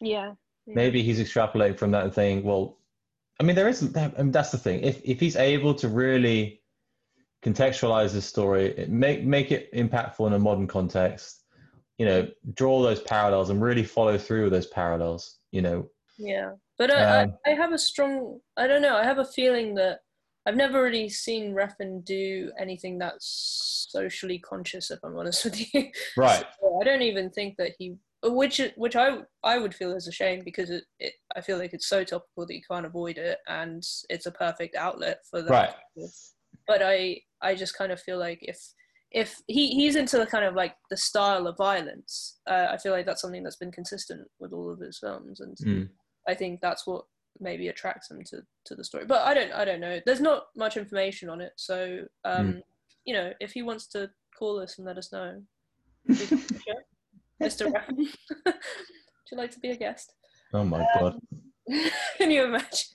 yeah, 0.01 0.33
yeah. 0.67 0.75
Maybe 0.75 1.03
he's 1.03 1.21
extrapolating 1.21 1.79
from 1.79 1.93
that 1.93 2.05
and 2.05 2.13
saying, 2.15 2.43
well, 2.45 2.79
I 3.41 3.45
mean, 3.45 3.57
there 3.57 3.69
isn't. 3.69 3.95
That, 3.95 4.15
I 4.19 4.23
mean, 4.23 4.33
that's 4.33 4.51
the 4.51 4.59
thing. 4.59 4.81
If 4.83 5.01
if 5.05 5.21
he's 5.21 5.37
able 5.37 5.75
to 5.77 5.89
really 5.89 6.58
contextualize 7.45 8.13
this 8.13 8.27
story, 8.27 8.87
make 8.89 9.25
make 9.25 9.53
it 9.53 9.73
impactful 9.73 10.27
in 10.27 10.33
a 10.33 10.39
modern 10.39 10.67
context, 10.67 11.45
you 11.99 12.07
know, 12.07 12.29
draw 12.55 12.83
those 12.83 13.01
parallels 13.01 13.51
and 13.51 13.63
really 13.63 13.85
follow 13.85 14.19
through 14.19 14.45
with 14.45 14.53
those 14.53 14.67
parallels. 14.67 15.39
You 15.53 15.63
know, 15.63 15.91
Yeah, 16.19 16.53
but 16.79 16.91
I, 16.91 17.23
Um, 17.23 17.35
I, 17.47 17.51
I 17.51 17.55
have 17.55 17.73
a 17.73 17.79
strong. 17.79 18.41
I 18.57 18.67
don't 18.67 18.83
know. 18.83 18.97
I 18.97 19.05
have 19.05 19.19
a 19.19 19.25
feeling 19.25 19.75
that 19.77 20.01
I've 20.47 20.57
never 20.57 20.83
really 20.83 21.09
seen 21.09 21.55
Refn 21.55 22.05
do 22.05 22.51
anything 22.59 22.99
that's 22.99 23.87
socially 23.91 24.39
conscious. 24.39 24.91
If 24.91 24.99
I'm 25.05 25.17
honest 25.17 25.45
with 25.45 25.75
you, 25.75 25.91
right? 26.17 26.45
So 26.61 26.81
I 26.81 26.85
don't 26.85 27.03
even 27.03 27.31
think 27.31 27.57
that 27.59 27.73
he, 27.79 27.97
which 28.23 28.61
which 28.77 28.97
I 28.97 29.19
I 29.45 29.59
would 29.59 29.75
feel 29.75 29.95
is 29.95 30.09
a 30.09 30.13
shame 30.13 30.43
because 30.45 30.71
it, 30.71 30.85
it 30.99 31.13
I 31.37 31.41
feel 31.41 31.59
like 31.59 31.73
it's 31.73 31.89
so 31.89 32.03
topical 32.03 32.47
that 32.47 32.55
you 32.55 32.63
can't 32.69 32.87
avoid 32.87 33.19
it, 33.19 33.39
and 33.47 33.83
it's 34.09 34.27
a 34.27 34.33
perfect 34.33 34.75
outlet 34.75 35.21
for 35.31 35.43
that. 35.43 35.51
Right. 35.51 36.09
But 36.67 36.83
I 36.83 37.21
I 37.43 37.55
just 37.55 37.77
kind 37.77 37.93
of 37.93 38.01
feel 38.01 38.19
like 38.19 38.39
if 38.43 38.59
if 39.11 39.41
he, 39.47 39.69
he's 39.69 39.97
into 39.97 40.19
the 40.19 40.27
kind 40.27 40.45
of 40.45 40.55
like 40.55 40.75
the 40.91 40.97
style 40.97 41.47
of 41.47 41.57
violence, 41.57 42.41
uh, 42.47 42.67
I 42.71 42.77
feel 42.77 42.93
like 42.93 43.07
that's 43.07 43.23
something 43.23 43.43
that's 43.43 43.57
been 43.57 43.73
consistent 43.73 44.29
with 44.39 44.53
all 44.53 44.71
of 44.71 44.81
his 44.81 44.99
films, 44.99 45.41
and 45.41 45.57
Mm. 45.57 45.89
I 46.29 46.35
think 46.35 46.61
that's 46.61 46.87
what 46.87 47.07
maybe 47.41 47.69
attracts 47.69 48.11
him 48.11 48.23
to, 48.25 48.43
to 48.67 48.75
the 48.75 48.85
story. 48.85 49.07
But 49.07 49.23
I 49.23 49.33
don't 49.33 49.53
I 49.53 49.65
don't 49.65 49.81
know. 49.81 49.99
There's 50.05 50.21
not 50.21 50.49
much 50.57 50.77
information 50.77 51.31
on 51.31 51.41
it, 51.41 51.53
so 51.57 52.05
um, 52.25 52.47
Mm. 52.55 52.63
you 53.07 53.15
know, 53.15 53.33
if 53.41 53.53
he 53.53 53.63
wants 53.63 53.87
to 53.89 54.11
call 54.39 54.61
us 54.61 54.77
and 54.77 54.87
let 54.87 54.99
us 54.99 55.11
know, 55.11 55.43
please 56.07 56.29
come 56.29 56.39
on 56.41 56.47
the 56.49 56.61
show. 56.61 56.81
Mr. 57.41 57.73
Refn, 57.73 57.97
would 57.97 58.55
you 59.33 59.39
like 59.39 59.53
to 59.53 59.61
be 59.61 59.71
a 59.71 59.77
guest? 59.77 60.13
Oh 60.53 60.65
my 60.65 60.85
god. 60.99 61.19
Can 62.19 62.31
you 62.31 62.45
imagine? 62.45 62.89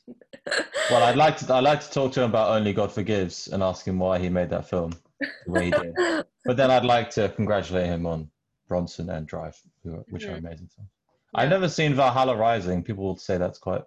Well, 0.90 1.04
I'd 1.04 1.16
like 1.16 1.38
to. 1.38 1.54
I'd 1.54 1.64
like 1.64 1.82
to 1.82 1.90
talk 1.92 2.12
to 2.14 2.22
him 2.24 2.30
about 2.30 2.52
Only 2.52 2.74
God 2.74 2.92
Forgives 2.92 3.48
and 3.48 3.64
ask 3.64 3.86
him 3.88 4.00
why 4.00 4.20
he 4.20 4.30
made 4.30 4.50
that 4.50 4.70
film 4.70 4.94
the 5.20 5.52
way 5.52 5.66
he 5.66 5.72
did. 5.72 5.94
but 6.46 6.58
then 6.58 6.70
I'd 6.72 6.86
like 6.86 7.10
to 7.12 7.30
congratulate 7.30 7.86
him 7.88 8.06
on 8.06 8.30
Bronson 8.68 9.10
and 9.10 9.26
Drive, 9.28 9.58
are, 9.86 10.04
which 10.10 10.26
are 10.26 10.32
Mhm. 10.34 10.38
amazing 10.40 10.70
films. 10.76 10.90
I've 11.36 11.50
never 11.50 11.70
seen 11.70 11.94
Valhalla 11.94 12.36
Rising. 12.36 12.84
People 12.84 13.08
would 13.10 13.20
say 13.22 13.38
that's 13.38 13.58
quite 13.60 13.84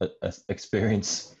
a, 0.00 0.08
a 0.22 0.32
experience. 0.48 1.34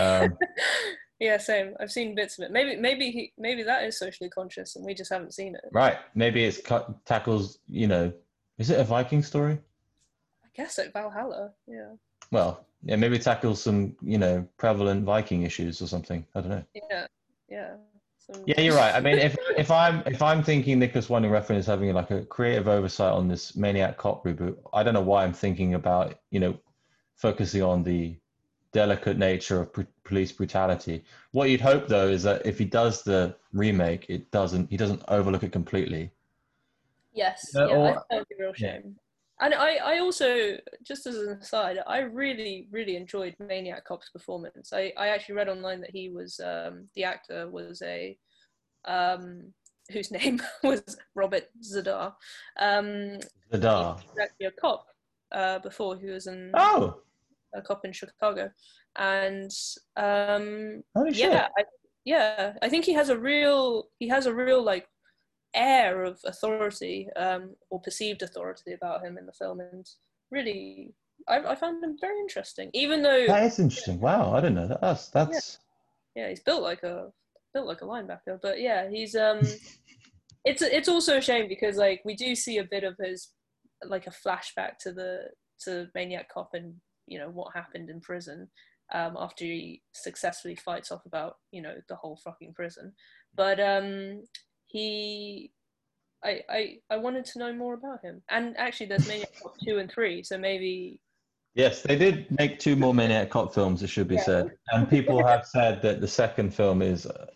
Um, 0.00 0.36
yeah, 1.20 1.38
same. 1.38 1.74
I've 1.80 1.92
seen 1.92 2.14
bits 2.14 2.38
of 2.38 2.44
it. 2.44 2.50
Maybe 2.50 2.76
maybe 2.76 3.10
he 3.10 3.32
maybe 3.38 3.62
that 3.62 3.84
is 3.84 3.98
socially 3.98 4.28
conscious 4.30 4.76
and 4.76 4.84
we 4.84 4.94
just 4.94 5.12
haven't 5.12 5.34
seen 5.34 5.54
it. 5.54 5.62
right? 5.72 5.98
Maybe 6.14 6.44
it's 6.44 6.60
cut, 6.60 7.04
tackles. 7.06 7.58
You 7.68 7.86
know, 7.86 8.12
is 8.58 8.70
it 8.70 8.80
a 8.80 8.84
Viking 8.84 9.22
story? 9.22 9.58
I 10.44 10.48
guess 10.54 10.78
like 10.78 10.92
Valhalla. 10.92 11.52
Yeah. 11.66 11.92
Well, 12.30 12.64
yeah, 12.84 12.96
maybe 12.96 13.18
tackle 13.18 13.54
some 13.54 13.96
you 14.02 14.18
know 14.18 14.46
prevalent 14.56 15.04
Viking 15.04 15.42
issues 15.42 15.82
or 15.82 15.86
something. 15.86 16.24
I 16.34 16.40
don't 16.40 16.50
know. 16.50 16.64
Yeah. 16.74 17.06
Yeah. 17.48 17.74
Some- 18.18 18.44
Yeah, 18.46 18.60
you're 18.60 18.76
right. 18.76 18.94
I 18.94 19.00
mean, 19.00 19.18
if 19.18 19.36
if 19.56 19.70
I'm 19.70 20.02
if 20.06 20.22
I'm 20.22 20.42
thinking 20.42 20.78
Nicolas 20.78 21.08
Winding 21.10 21.30
Refn 21.32 21.56
is 21.56 21.66
having 21.66 21.92
like 21.92 22.10
a 22.10 22.24
creative 22.24 22.68
oversight 22.68 23.12
on 23.12 23.28
this 23.28 23.56
Maniac 23.56 23.98
Cop 23.98 24.24
reboot, 24.24 24.56
I 24.72 24.82
don't 24.82 24.94
know 24.94 25.00
why 25.02 25.24
I'm 25.24 25.32
thinking 25.32 25.74
about 25.74 26.18
you 26.30 26.40
know 26.40 26.58
focusing 27.16 27.62
on 27.62 27.82
the 27.82 28.16
delicate 28.72 29.18
nature 29.18 29.62
of 29.62 29.72
pr- 29.72 29.82
police 30.04 30.30
brutality. 30.30 31.04
What 31.32 31.50
you'd 31.50 31.60
hope 31.60 31.88
though 31.88 32.06
is 32.08 32.22
that 32.22 32.46
if 32.46 32.56
he 32.58 32.64
does 32.64 33.02
the 33.02 33.34
remake, 33.52 34.06
it 34.08 34.30
doesn't 34.30 34.70
he 34.70 34.76
doesn't 34.76 35.02
overlook 35.08 35.42
it 35.42 35.50
completely. 35.52 36.12
Yes, 37.12 37.50
Uh, 37.56 37.66
yeah, 37.66 37.74
or- 37.76 38.04
that 38.10 38.18
would 38.20 38.28
be 38.28 38.36
a 38.36 38.38
real 38.38 38.52
yeah. 38.56 38.78
And 39.40 39.54
I, 39.54 39.76
I 39.76 39.98
also, 40.00 40.58
just 40.86 41.06
as 41.06 41.16
an 41.16 41.38
aside, 41.40 41.78
I 41.86 42.00
really, 42.00 42.68
really 42.70 42.96
enjoyed 42.96 43.34
Maniac 43.38 43.84
Cop's 43.86 44.10
performance. 44.10 44.72
I, 44.72 44.92
I 44.98 45.08
actually 45.08 45.36
read 45.36 45.48
online 45.48 45.80
that 45.80 45.90
he 45.90 46.10
was, 46.10 46.40
um, 46.40 46.88
the 46.94 47.04
actor 47.04 47.48
was 47.48 47.80
a, 47.82 48.18
um, 48.84 49.52
whose 49.90 50.10
name 50.10 50.42
was 50.62 50.82
Robert 51.14 51.44
Z'Dar. 51.62 52.12
Um, 52.58 53.18
Z'Dar. 53.52 54.00
he 54.00 54.08
was 54.08 54.18
actually 54.20 54.46
a 54.46 54.50
cop 54.60 54.86
uh, 55.32 55.58
before 55.60 55.96
he 55.96 56.06
was 56.06 56.26
in 56.26 56.50
Oh, 56.54 57.00
a 57.54 57.62
cop 57.62 57.86
in 57.86 57.92
Chicago. 57.92 58.50
And 58.96 59.50
um, 59.96 60.82
yeah, 61.12 61.48
I, 61.56 61.64
yeah, 62.04 62.54
I 62.60 62.68
think 62.68 62.84
he 62.84 62.92
has 62.92 63.08
a 63.08 63.18
real, 63.18 63.88
he 63.98 64.08
has 64.08 64.26
a 64.26 64.34
real 64.34 64.62
like 64.62 64.86
air 65.54 66.04
of 66.04 66.20
authority 66.24 67.08
um, 67.16 67.54
or 67.70 67.80
perceived 67.80 68.22
authority 68.22 68.72
about 68.72 69.04
him 69.04 69.18
in 69.18 69.26
the 69.26 69.32
film, 69.32 69.60
and 69.60 69.88
really, 70.30 70.94
I, 71.28 71.38
I 71.38 71.54
found 71.54 71.82
him 71.82 71.96
very 72.00 72.18
interesting. 72.20 72.70
Even 72.74 73.02
though, 73.02 73.26
that 73.26 73.44
is 73.44 73.58
interesting. 73.58 74.00
Wow, 74.00 74.32
I 74.32 74.40
didn't 74.40 74.56
know 74.56 74.68
that. 74.68 74.80
That's 74.80 75.08
that's 75.08 75.58
yeah, 76.14 76.28
he's 76.28 76.40
built 76.40 76.62
like 76.62 76.82
a 76.82 77.12
built 77.52 77.66
like 77.66 77.82
a 77.82 77.86
linebacker, 77.86 78.40
but 78.42 78.60
yeah, 78.60 78.88
he's 78.88 79.14
um, 79.14 79.40
it's 80.44 80.62
it's 80.62 80.88
also 80.88 81.18
a 81.18 81.22
shame 81.22 81.48
because 81.48 81.76
like 81.76 82.02
we 82.04 82.14
do 82.14 82.34
see 82.34 82.58
a 82.58 82.64
bit 82.64 82.84
of 82.84 82.96
his 82.98 83.28
like 83.84 84.06
a 84.06 84.10
flashback 84.10 84.78
to 84.80 84.92
the 84.92 85.24
to 85.64 85.88
Maniac 85.94 86.32
Cop 86.32 86.50
and 86.54 86.74
you 87.06 87.18
know 87.18 87.28
what 87.28 87.54
happened 87.54 87.90
in 87.90 88.00
prison 88.00 88.48
um, 88.92 89.16
after 89.18 89.44
he 89.44 89.82
successfully 89.92 90.56
fights 90.56 90.90
off 90.90 91.04
about 91.06 91.36
you 91.52 91.62
know 91.62 91.74
the 91.88 91.96
whole 91.96 92.18
fucking 92.24 92.54
prison, 92.54 92.92
but 93.34 93.60
um, 93.60 94.22
he. 94.70 95.52
I, 96.22 96.40
I, 96.50 96.76
I 96.90 96.96
wanted 96.98 97.24
to 97.26 97.38
know 97.38 97.52
more 97.52 97.72
about 97.74 98.02
him. 98.04 98.22
And 98.28 98.54
actually, 98.58 98.86
there's 98.86 99.06
Maniac 99.06 99.30
Cop 99.42 99.54
2 99.66 99.78
and 99.78 99.90
3, 99.90 100.22
so 100.22 100.36
maybe 100.36 101.00
Yes, 101.54 101.82
they 101.82 101.96
did 101.96 102.30
make 102.38 102.58
two 102.58 102.76
more 102.76 102.94
Maniac 102.94 103.30
Cop 103.30 103.52
films, 103.52 103.82
it 103.82 103.88
should 103.88 104.06
be 104.06 104.16
Yeah. 104.16 104.24
said. 104.24 104.50
And 104.72 104.88
people 104.88 105.24
have 105.26 105.46
said 105.46 105.82
that 105.82 106.00
the 106.00 106.08
second 106.08 106.54
film 106.54 106.80
is, 106.80 107.06
uh, 107.06 107.26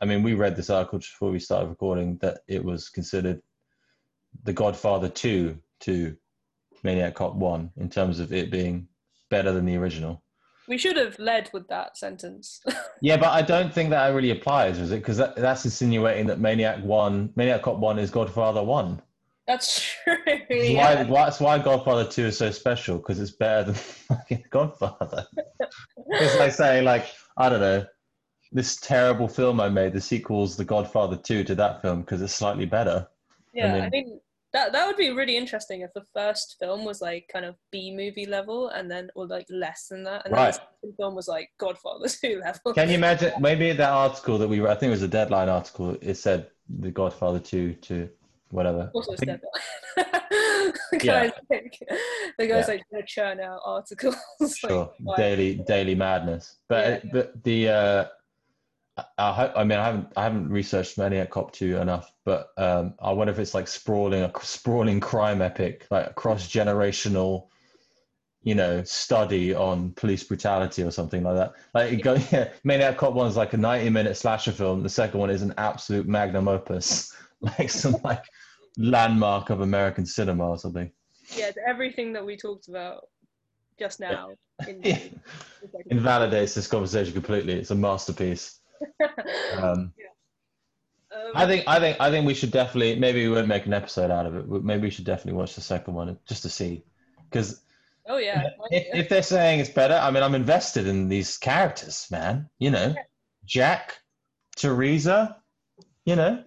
I 0.00 0.04
mean, 0.04 0.22
we 0.22 0.34
read 0.34 0.56
this 0.56 0.70
article 0.70 0.98
just 0.98 1.12
before 1.12 1.30
we 1.30 1.38
started 1.38 1.68
recording 1.68 2.16
that 2.18 2.40
it 2.48 2.64
was 2.64 2.88
considered 2.88 3.40
The 4.42 4.52
Godfather 4.52 5.08
2 5.08 5.60
to 5.80 6.16
Maniac 6.82 7.14
Cop 7.14 7.34
1 7.34 7.70
in 7.76 7.88
terms 7.88 8.18
of 8.18 8.32
it 8.32 8.50
being 8.50 8.88
better 9.30 9.52
than 9.52 9.64
the 9.64 9.76
original. 9.76 10.22
We 10.68 10.78
should 10.78 10.96
have 10.96 11.18
led 11.18 11.50
with 11.52 11.68
that 11.68 11.96
sentence. 11.96 12.60
Yeah, 13.02 13.18
but 13.18 13.28
I 13.28 13.42
don't 13.42 13.72
think 13.74 13.90
that 13.90 14.08
really 14.14 14.30
applies, 14.30 14.78
is 14.78 14.90
it? 14.90 14.96
Because 14.96 15.18
that, 15.18 15.36
that's 15.36 15.66
insinuating 15.66 16.26
that 16.28 16.40
Maniac 16.40 16.82
1, 16.82 17.34
Maniac 17.36 17.60
Cop 17.60 17.76
1 17.76 17.98
is 17.98 18.10
Godfather 18.10 18.62
1. 18.62 19.02
That's 19.46 19.82
true. 19.82 20.16
That's 20.26 20.68
yeah. 20.70 21.06
why, 21.06 21.24
that's 21.26 21.40
why 21.40 21.58
Godfather 21.58 22.08
2 22.08 22.24
is 22.24 22.38
so 22.38 22.50
special, 22.50 22.96
because 22.96 23.20
it's 23.20 23.32
better 23.32 23.64
than 23.64 23.74
fucking 24.08 24.44
Godfather. 24.48 25.26
it's 26.08 26.38
like 26.38 26.52
saying, 26.52 26.84
like, 26.84 27.08
I 27.36 27.50
don't 27.50 27.60
know, 27.60 27.84
this 28.50 28.76
terrible 28.76 29.28
film 29.28 29.60
I 29.60 29.68
made, 29.68 29.92
the 29.92 30.00
sequel's 30.00 30.56
The 30.56 30.64
Godfather 30.64 31.16
2 31.16 31.44
to 31.44 31.54
that 31.56 31.82
film 31.82 32.00
because 32.00 32.22
it's 32.22 32.34
slightly 32.34 32.64
better. 32.64 33.06
Yeah, 33.52 33.74
I 33.74 33.90
mean- 33.90 33.90
mean 33.90 34.20
that 34.56 34.72
that 34.72 34.86
would 34.86 34.96
be 34.96 35.10
really 35.10 35.36
interesting 35.36 35.78
if 35.82 35.92
the 35.94 36.04
first 36.14 36.56
film 36.60 36.84
was 36.84 36.98
like 37.08 37.24
kind 37.32 37.44
of 37.44 37.54
B 37.72 37.94
movie 38.00 38.26
level, 38.26 38.68
and 38.76 38.90
then 38.90 39.04
or 39.16 39.26
like 39.26 39.46
less 39.50 39.80
than 39.90 40.02
that, 40.04 40.20
and 40.24 40.32
then 40.34 40.40
Right. 40.44 40.54
the 40.54 40.60
second 40.82 40.94
film 40.98 41.14
was 41.14 41.28
like 41.28 41.48
Godfather 41.58 42.08
two 42.22 42.40
level. 42.44 42.72
Can 42.74 42.88
you 42.88 42.94
imagine? 43.02 43.32
Maybe 43.40 43.72
that 43.72 43.90
article 43.90 44.38
that 44.38 44.48
we 44.48 44.56
I 44.66 44.74
think 44.74 44.88
it 44.90 44.96
was 44.98 45.02
a 45.02 45.08
deadline 45.08 45.48
article, 45.48 45.96
it 46.00 46.16
said 46.16 46.40
The 46.84 46.90
Godfather 46.90 47.38
2 47.38 47.74
to 47.88 48.08
whatever. 48.50 48.90
Also, 48.94 49.14
think- 49.16 49.40
the 49.96 51.00
Yeah. 51.02 51.30
like 51.50 51.78
the 52.38 52.46
guys 52.46 52.64
Yeah. 52.68 52.74
like 52.74 52.82
gonna 52.90 53.04
churn 53.06 53.40
out 53.40 53.60
articles. 53.64 54.16
sure 54.56 54.90
why- 55.00 55.16
daily 55.16 55.50
daily 55.74 55.94
madness 55.94 56.44
but 56.68 57.04
Yeah. 57.04 57.10
but 57.12 57.44
the 57.44 57.58
uh 57.68 58.04
I, 58.96 59.04
I 59.18 59.32
hope 59.32 59.52
I 59.56 59.64
mean 59.64 59.78
I 59.78 59.84
haven't 59.84 60.12
I 60.16 60.24
haven't 60.24 60.48
researched 60.50 60.98
Maniac 60.98 61.30
Cop 61.30 61.52
2 61.52 61.76
enough, 61.76 62.12
but 62.24 62.48
um, 62.56 62.94
I 63.00 63.12
wonder 63.12 63.32
if 63.32 63.38
it's 63.38 63.54
like 63.54 63.68
sprawling 63.68 64.22
a 64.22 64.32
sprawling 64.42 65.00
crime 65.00 65.42
epic, 65.42 65.86
like 65.90 66.08
a 66.08 66.12
cross 66.14 66.48
generational, 66.48 67.48
you 68.42 68.54
know, 68.54 68.82
study 68.84 69.54
on 69.54 69.92
police 69.92 70.24
brutality 70.24 70.82
or 70.82 70.90
something 70.90 71.22
like 71.22 71.36
that. 71.36 71.52
Like 71.74 71.92
it 71.92 72.02
go, 72.02 72.14
yeah, 72.32 72.50
Maniac 72.64 72.96
Cop 72.96 73.14
one 73.14 73.28
is 73.28 73.36
like 73.36 73.52
a 73.52 73.58
ninety 73.58 73.90
minute 73.90 74.16
slasher 74.16 74.52
film. 74.52 74.82
The 74.82 74.88
second 74.88 75.20
one 75.20 75.30
is 75.30 75.42
an 75.42 75.54
absolute 75.58 76.06
magnum 76.06 76.48
opus, 76.48 77.14
like 77.40 77.70
some 77.70 77.96
like 78.04 78.24
landmark 78.78 79.50
of 79.50 79.60
American 79.60 80.06
cinema 80.06 80.48
or 80.48 80.58
something. 80.58 80.90
yeah, 81.34 81.50
everything 81.66 82.12
that 82.12 82.24
we 82.24 82.36
talked 82.36 82.68
about 82.68 83.08
just 83.78 84.00
now. 84.00 84.30
In, 84.66 84.80
Yeah. 84.82 84.98
Invalidates 85.90 86.54
this 86.54 86.66
conversation 86.66 87.12
completely. 87.12 87.54
It's 87.54 87.70
a 87.70 87.74
masterpiece. 87.74 88.60
Um, 89.54 89.92
Um, 91.14 91.32
I 91.34 91.46
think 91.46 91.64
I 91.66 91.78
think 91.78 91.96
I 92.00 92.10
think 92.10 92.26
we 92.26 92.34
should 92.34 92.50
definitely 92.50 92.96
maybe 92.96 93.26
we 93.26 93.32
won't 93.34 93.46
make 93.48 93.64
an 93.64 93.72
episode 93.72 94.10
out 94.10 94.26
of 94.26 94.36
it. 94.36 94.50
but 94.50 94.64
Maybe 94.64 94.82
we 94.82 94.90
should 94.90 95.04
definitely 95.06 95.38
watch 95.38 95.54
the 95.54 95.60
second 95.62 95.94
one 95.94 96.18
just 96.28 96.42
to 96.42 96.48
see, 96.50 96.84
because 97.30 97.62
oh 98.08 98.18
yeah, 98.18 98.50
if, 98.70 98.86
if 98.92 99.08
they're 99.08 99.22
saying 99.22 99.60
it's 99.60 99.70
better, 99.70 99.94
I 99.94 100.10
mean 100.10 100.22
I'm 100.22 100.34
invested 100.34 100.86
in 100.86 101.08
these 101.08 101.38
characters, 101.38 102.06
man. 102.10 102.50
You 102.58 102.70
know, 102.70 102.94
Jack, 103.46 103.94
Teresa, 104.56 105.36
you 106.04 106.16
know. 106.16 106.42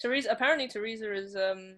Teresa. 0.00 0.30
Apparently, 0.30 0.68
Teresa 0.68 1.12
is 1.12 1.34
um 1.36 1.76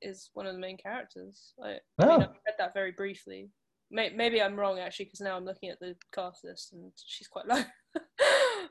is 0.00 0.30
one 0.32 0.46
of 0.46 0.54
the 0.54 0.60
main 0.60 0.78
characters. 0.78 1.52
I, 1.62 1.68
I 1.72 1.78
Oh. 2.00 2.06
mean, 2.18 2.22
I've 2.22 2.28
read 2.46 2.54
that 2.58 2.74
very 2.74 2.92
briefly. 2.92 3.50
May, 3.90 4.10
maybe 4.10 4.40
I'm 4.42 4.56
wrong 4.56 4.78
actually, 4.80 5.04
because 5.04 5.20
now 5.20 5.36
I'm 5.36 5.44
looking 5.44 5.68
at 5.68 5.78
the 5.80 5.94
cast 6.12 6.44
list 6.44 6.72
and 6.72 6.90
she's 6.96 7.28
quite 7.28 7.46
low. 7.46 7.62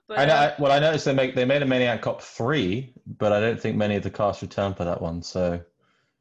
but 0.07 0.19
I 0.19 0.25
know. 0.25 0.33
um, 0.33 0.39
I, 0.39 0.61
well, 0.61 0.71
I 0.71 0.79
noticed 0.79 1.05
they 1.05 1.13
make 1.13 1.35
they 1.35 1.45
made 1.45 1.61
a 1.61 1.65
Maniac 1.65 2.01
Cop 2.01 2.21
three, 2.21 2.93
but 3.05 3.31
I 3.31 3.39
don't 3.39 3.59
think 3.59 3.77
many 3.77 3.95
of 3.95 4.03
the 4.03 4.11
cast 4.11 4.41
returned 4.41 4.77
for 4.77 4.83
that 4.85 5.01
one. 5.01 5.21
So 5.21 5.61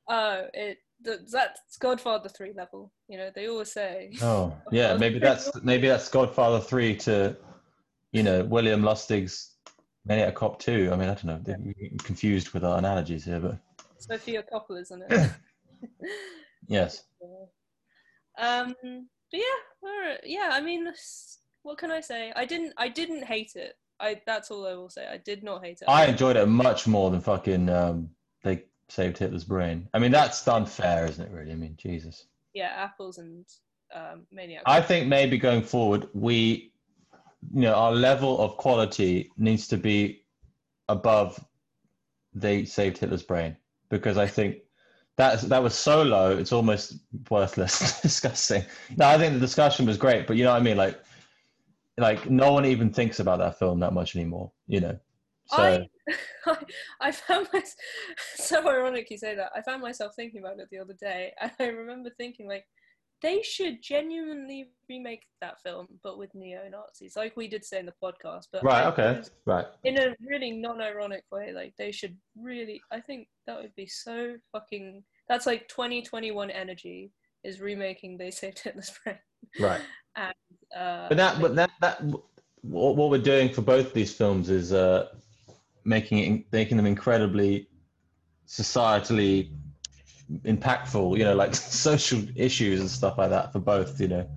Oh, 0.09 0.47
it 0.53 0.79
th- 1.05 1.21
that's 1.31 1.77
Godfather 1.79 2.29
three 2.29 2.53
level. 2.55 2.93
You 3.09 3.19
know, 3.19 3.31
they 3.35 3.49
always 3.49 3.73
say. 3.73 4.13
Oh, 4.23 4.55
yeah. 4.73 4.97
Maybe 4.97 5.19
that's 5.19 5.51
maybe 5.63 5.89
that's 5.89 6.09
Godfather 6.09 6.61
three 6.61 6.97
to, 6.99 7.37
you 8.13 8.23
know, 8.23 8.45
William 8.45 8.83
Lustig's 8.83 9.55
Maniac 10.05 10.35
Cop 10.35 10.59
two. 10.59 10.91
I 10.93 10.97
mean, 10.97 11.09
I 11.09 11.15
don't 11.15 11.25
know. 11.25 11.41
They're 11.43 11.57
getting 11.57 11.99
confused 11.99 12.51
with 12.51 12.65
our 12.65 12.79
analogies 12.79 13.25
here, 13.25 13.41
but 13.41 13.59
Sofia 13.99 14.45
isn't 14.71 15.03
it. 15.09 15.31
yes. 16.69 17.05
Um, 18.39 18.75
but 18.81 19.41
yeah, 19.41 20.17
yeah. 20.25 20.51
I 20.53 20.61
mean, 20.61 20.93
what 21.63 21.79
can 21.79 21.91
I 21.91 22.01
say? 22.01 22.33
I 22.35 22.45
didn't. 22.45 22.73
I 22.77 22.89
didn't 22.89 23.25
hate 23.25 23.53
it. 23.57 23.77
I. 24.01 24.21
That's 24.27 24.51
all 24.51 24.67
I 24.67 24.75
will 24.75 24.91
say. 24.91 25.07
I 25.07 25.19
did 25.19 25.43
not 25.43 25.65
hate 25.65 25.79
it. 25.83 25.89
I 25.89 26.07
enjoyed 26.07 26.37
it 26.37 26.47
much 26.47 26.87
more 26.87 27.11
than 27.11 27.21
fucking. 27.21 27.69
Um, 27.69 28.11
they 28.43 28.65
saved 28.89 29.19
Hitler's 29.19 29.45
brain. 29.45 29.89
I 29.95 29.99
mean, 29.99 30.13
that's 30.13 30.47
unfair, 30.47 31.07
isn't 31.07 31.25
it? 31.25 31.31
Really? 31.33 31.53
I 31.53 31.57
mean, 31.57 31.77
Jesus. 31.77 32.27
Yeah, 32.55 32.73
apples 32.77 33.19
and 33.19 33.47
um, 33.95 34.27
maniac. 34.31 34.63
I 34.67 34.81
think 34.81 35.07
maybe 35.07 35.39
going 35.39 35.63
forward, 35.63 36.09
we, 36.13 36.73
you 37.55 37.63
know, 37.63 37.75
our 37.75 37.93
level 37.93 38.41
of 38.41 38.57
quality 38.57 39.31
needs 39.39 39.69
to 39.69 39.77
be 39.77 40.25
above. 40.89 41.43
They 42.35 42.65
saved 42.65 42.99
Hitler's 42.99 43.23
brain 43.23 43.57
because 43.89 44.17
I 44.17 44.27
think 44.27 44.57
that 45.17 45.43
that 45.43 45.63
was 45.63 45.75
so 45.75 46.03
low, 46.03 46.37
it's 46.37 46.53
almost 46.53 46.97
worthless 47.31 48.01
discussing. 48.03 48.65
No, 48.97 49.07
I 49.07 49.19
think 49.19 49.35
the 49.35 49.41
discussion 49.41 49.87
was 49.87 49.97
great, 49.97 50.27
but 50.27 50.37
you 50.37 50.45
know 50.45 50.53
what 50.53 50.61
I 50.61 50.65
mean, 50.65 50.77
like, 50.77 51.03
like 51.99 52.31
no 52.31 52.53
one 52.53 52.65
even 52.65 52.93
thinks 52.93 53.21
about 53.21 53.39
that 53.39 53.59
film 53.59 53.81
that 53.81 53.93
much 53.93 54.17
anymore. 54.17 54.53
You 54.67 54.81
know, 54.81 54.99
so 55.47 55.57
I, 55.57 55.89
I, 56.47 56.57
I 57.01 57.13
found 57.13 57.49
myself 57.53 57.75
so 58.37 58.69
ironic 58.69 59.11
you 59.11 59.19
say 59.19 59.35
that. 59.35 59.53
I 59.55 59.63
found 59.63 59.83
myself 59.83 60.13
thinking 60.17 60.41
about 60.41 60.59
it 60.59 60.69
the 60.71 60.79
other 60.79 60.95
day, 60.95 61.33
and 61.41 61.53
I 61.61 61.67
remember 61.67 62.11
thinking 62.17 62.49
like, 62.49 62.65
they 63.21 63.41
should 63.43 63.81
genuinely 63.83 64.71
remake 64.89 65.23
that 65.41 65.61
film, 65.63 65.87
but 66.03 66.19
with 66.19 66.35
neo 66.35 66.63
Nazis, 66.69 67.15
like 67.15 67.37
we 67.37 67.47
did 67.47 67.65
say 67.65 67.79
in 67.79 67.87
the 67.87 67.95
podcast. 68.03 68.49
But 68.53 68.65
right, 68.65 68.87
okay, 68.87 69.23
right. 69.45 69.67
in 69.85 69.97
a 69.99 70.17
really 70.21 70.51
non-ironic 70.51 71.25
way, 71.31 71.53
like 71.53 71.75
they 71.79 71.93
should 71.93 72.17
really. 72.37 72.81
I 72.91 73.01
think 73.01 73.29
that 73.47 73.61
would 73.61 73.75
be 73.77 73.87
so 73.87 74.37
fucking. 74.51 75.05
That's 75.29 75.47
like 75.47 75.69
2021 75.69 76.51
energy 76.51 77.13
is 77.45 77.61
remaking 77.61 78.17
They 78.17 78.31
Saved 78.31 78.59
Hitler's 78.59 78.93
Brain. 79.05 79.19
Right. 79.59 79.81
And 80.15 80.35
uh, 80.77 81.09
But 81.09 81.17
that, 81.17 81.41
but 81.41 81.57
that, 81.57 81.71
that, 81.81 82.03
what, 82.63 82.97
what 82.97 83.11
we're 83.11 83.19
doing 83.19 83.49
for 83.49 83.63
both 83.63 83.93
these 83.93 84.13
films 84.15 84.49
is 84.51 84.73
uh, 84.73 85.09
making 85.85 86.19
it, 86.19 86.45
making 86.53 86.77
them 86.77 86.87
incredibly 86.87 87.69
societally 88.47 89.51
impactful. 90.45 91.19
You 91.19 91.25
know, 91.25 91.35
like 91.35 91.55
social 91.87 92.23
issues 92.37 92.81
and 92.81 92.91
stuff 92.91 93.19
like 93.19 93.31
that 93.31 93.53
for 93.53 93.59
both. 93.59 94.01
You 94.01 94.09
know, 94.09 94.31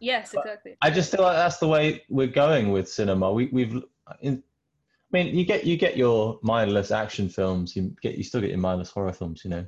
yes, 0.00 0.34
exactly. 0.34 0.76
I 0.82 0.90
just 0.90 1.10
feel 1.10 1.22
like 1.22 1.36
that's 1.36 1.58
the 1.58 1.68
way 1.68 2.02
we're 2.08 2.26
going 2.26 2.70
with 2.70 2.88
cinema. 2.88 3.32
We, 3.32 3.46
we've, 3.52 3.82
in, 4.20 4.42
I 5.12 5.16
mean, 5.16 5.34
you 5.34 5.44
get 5.44 5.64
you 5.64 5.76
get 5.76 5.96
your 5.96 6.38
mindless 6.42 6.90
action 6.90 7.28
films. 7.28 7.74
You 7.74 7.94
get 8.02 8.16
you 8.16 8.24
still 8.24 8.40
get 8.40 8.50
your 8.50 8.58
mindless 8.58 8.90
horror 8.90 9.12
films. 9.12 9.42
You 9.44 9.50
know, 9.50 9.66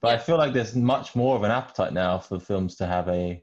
but 0.00 0.14
I 0.14 0.18
feel 0.18 0.36
like 0.36 0.52
there's 0.52 0.74
much 0.74 1.14
more 1.14 1.36
of 1.36 1.44
an 1.44 1.50
appetite 1.50 1.92
now 1.92 2.18
for 2.18 2.40
films 2.40 2.76
to 2.76 2.86
have 2.86 3.08
a 3.08 3.42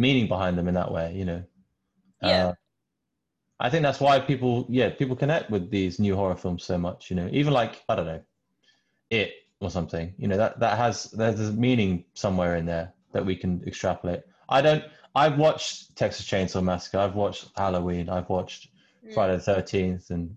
meaning 0.00 0.26
behind 0.26 0.56
them 0.58 0.68
in 0.68 0.74
that 0.74 0.90
way. 0.90 1.14
You 1.14 1.24
know. 1.24 1.44
Yeah. 2.22 2.46
Uh, 2.48 2.54
I 3.62 3.68
think 3.68 3.82
that's 3.82 4.00
why 4.00 4.18
people, 4.18 4.66
yeah, 4.70 4.88
people 4.88 5.14
connect 5.14 5.50
with 5.50 5.70
these 5.70 5.98
new 5.98 6.16
horror 6.16 6.36
films 6.36 6.64
so 6.64 6.78
much. 6.78 7.10
You 7.10 7.16
know, 7.16 7.28
even 7.30 7.52
like 7.52 7.82
I 7.88 7.94
don't 7.94 8.06
know, 8.06 8.22
it 9.10 9.32
or 9.60 9.70
something. 9.70 10.14
You 10.16 10.28
know, 10.28 10.38
that 10.38 10.58
that 10.60 10.78
has 10.78 11.10
there's 11.10 11.40
a 11.40 11.52
meaning 11.52 12.04
somewhere 12.14 12.56
in 12.56 12.64
there 12.64 12.94
that 13.12 13.24
we 13.24 13.36
can 13.36 13.62
extrapolate. 13.66 14.22
I 14.48 14.62
don't. 14.62 14.84
I've 15.14 15.38
watched 15.38 15.94
Texas 15.96 16.26
Chainsaw 16.26 16.62
Massacre. 16.62 16.98
I've 16.98 17.14
watched 17.14 17.50
Halloween. 17.56 18.08
I've 18.08 18.28
watched 18.28 18.68
Friday 19.12 19.36
the 19.36 19.42
Thirteenth, 19.42 20.10
and 20.10 20.34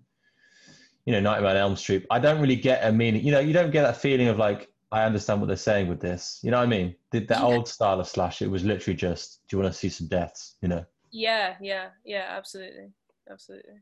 you 1.06 1.12
know, 1.12 1.20
Nightmare 1.20 1.50
on 1.50 1.56
Elm 1.56 1.76
Street. 1.76 2.06
I 2.10 2.18
don't 2.18 2.40
really 2.40 2.56
get 2.56 2.84
a 2.84 2.92
meaning. 2.92 3.24
You 3.24 3.32
know, 3.32 3.40
you 3.40 3.52
don't 3.52 3.70
get 3.70 3.82
that 3.82 3.96
feeling 3.96 4.28
of 4.28 4.38
like 4.38 4.68
I 4.94 5.02
understand 5.04 5.40
what 5.40 5.48
they're 5.48 5.56
saying 5.56 5.88
with 5.88 6.00
this. 6.00 6.38
You 6.44 6.52
know 6.52 6.58
what 6.58 6.62
I 6.64 6.66
mean? 6.66 6.94
That 7.10 7.42
old 7.42 7.66
style 7.66 7.98
of 7.98 8.06
slash, 8.06 8.42
it 8.42 8.46
was 8.46 8.62
literally 8.64 8.96
just, 8.96 9.40
do 9.48 9.56
you 9.56 9.60
want 9.62 9.74
to 9.74 9.78
see 9.78 9.88
some 9.88 10.06
deaths? 10.06 10.54
You 10.62 10.68
know. 10.68 10.84
Yeah, 11.10 11.56
yeah, 11.60 11.88
yeah, 12.04 12.26
absolutely, 12.28 12.92
absolutely. 13.28 13.74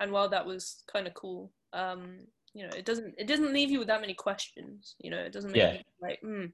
And 0.00 0.10
while 0.10 0.28
that 0.28 0.44
was 0.44 0.82
kind 0.92 1.06
of 1.06 1.14
cool, 1.14 1.52
um, 1.72 2.26
you 2.54 2.66
know, 2.66 2.74
it 2.76 2.84
doesn't 2.84 3.14
it 3.18 3.28
doesn't 3.28 3.52
leave 3.52 3.70
you 3.70 3.78
with 3.78 3.86
that 3.86 4.00
many 4.00 4.14
questions. 4.14 4.96
You 4.98 5.10
know, 5.12 5.18
it 5.18 5.32
doesn't 5.32 5.52
make 5.52 5.62
Yeah. 5.62 5.72
you 5.74 5.80
like, 6.02 6.20
hmm, 6.22 6.46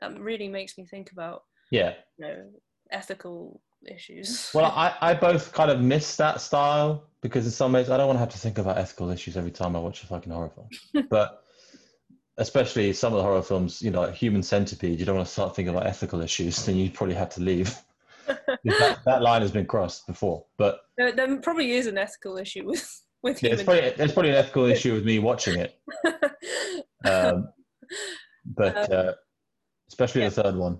that 0.00 0.18
really 0.18 0.48
makes 0.48 0.78
me 0.78 0.86
think 0.86 1.12
about, 1.12 1.44
Yeah. 1.70 1.94
you 2.18 2.24
know, 2.26 2.46
ethical 2.90 3.60
issues. 3.86 4.50
Well, 4.54 4.72
I, 4.74 4.96
I 5.02 5.12
both 5.14 5.52
kind 5.52 5.70
of 5.70 5.82
miss 5.82 6.16
that 6.16 6.40
style 6.40 7.04
because 7.20 7.44
in 7.44 7.52
some 7.52 7.72
ways 7.72 7.90
I 7.90 7.98
don't 7.98 8.06
want 8.06 8.16
to 8.16 8.20
have 8.20 8.30
to 8.30 8.38
think 8.38 8.56
about 8.56 8.78
ethical 8.78 9.10
issues 9.10 9.36
every 9.36 9.50
time 9.50 9.76
I 9.76 9.80
watch 9.80 10.02
a 10.02 10.06
fucking 10.06 10.32
horror 10.32 10.50
film. 10.50 11.06
but 11.10 11.44
especially 12.40 12.92
some 12.94 13.12
of 13.12 13.18
the 13.18 13.22
horror 13.22 13.42
films, 13.42 13.82
you 13.82 13.90
know, 13.90 14.00
like 14.00 14.14
Human 14.14 14.42
Centipede, 14.42 14.98
you 14.98 15.04
don't 15.04 15.16
want 15.16 15.26
to 15.26 15.32
start 15.32 15.54
thinking 15.54 15.74
about 15.74 15.86
ethical 15.86 16.22
issues, 16.22 16.64
then 16.64 16.76
you 16.76 16.90
probably 16.90 17.14
have 17.14 17.28
to 17.30 17.42
leave. 17.42 17.76
that, 18.26 18.98
that 19.04 19.22
line 19.22 19.42
has 19.42 19.50
been 19.50 19.66
crossed 19.66 20.06
before. 20.06 20.46
But 20.56 20.80
there, 20.96 21.12
there 21.12 21.36
probably 21.36 21.72
is 21.72 21.86
an 21.86 21.98
ethical 21.98 22.38
issue 22.38 22.64
with 22.64 23.02
with 23.22 23.42
yeah, 23.42 23.50
it's 23.50 23.62
probably 23.62 23.90
there's 23.90 24.12
probably 24.12 24.30
an 24.30 24.36
ethical 24.36 24.64
issue 24.64 24.94
with 24.94 25.04
me 25.04 25.20
watching 25.20 25.60
it. 25.60 25.78
Um, 27.02 27.48
but 28.44 28.92
uh, 28.92 29.14
especially 29.88 30.20
the 30.20 30.30
third 30.30 30.54
one. 30.54 30.78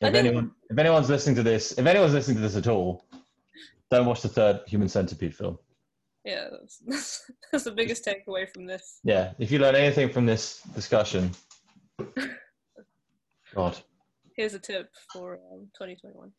If 0.00 0.14
anyone 0.14 0.52
if 0.70 0.78
anyone's 0.78 1.10
listening 1.10 1.34
to 1.34 1.42
this, 1.42 1.72
if 1.72 1.84
anyone's 1.84 2.14
listening 2.14 2.36
to 2.36 2.42
this 2.42 2.54
at 2.54 2.68
all, 2.68 3.04
don't 3.90 4.06
watch 4.06 4.22
the 4.22 4.28
third 4.28 4.60
Human 4.68 4.88
Centipede 4.88 5.34
film. 5.34 5.58
Yeah, 6.24 6.48
that's, 6.86 7.30
that's 7.52 7.64
the 7.64 7.72
biggest 7.72 8.04
takeaway 8.04 8.48
from 8.52 8.66
this. 8.66 9.00
Yeah, 9.04 9.32
if 9.38 9.50
you 9.50 9.58
learn 9.58 9.74
anything 9.74 10.08
from 10.10 10.26
this 10.26 10.60
discussion, 10.74 11.30
God, 13.54 13.78
Here's 14.36 14.54
a 14.54 14.58
tip 14.58 14.90
for 15.12 15.34
um, 15.52 15.68
2021. 15.78 16.32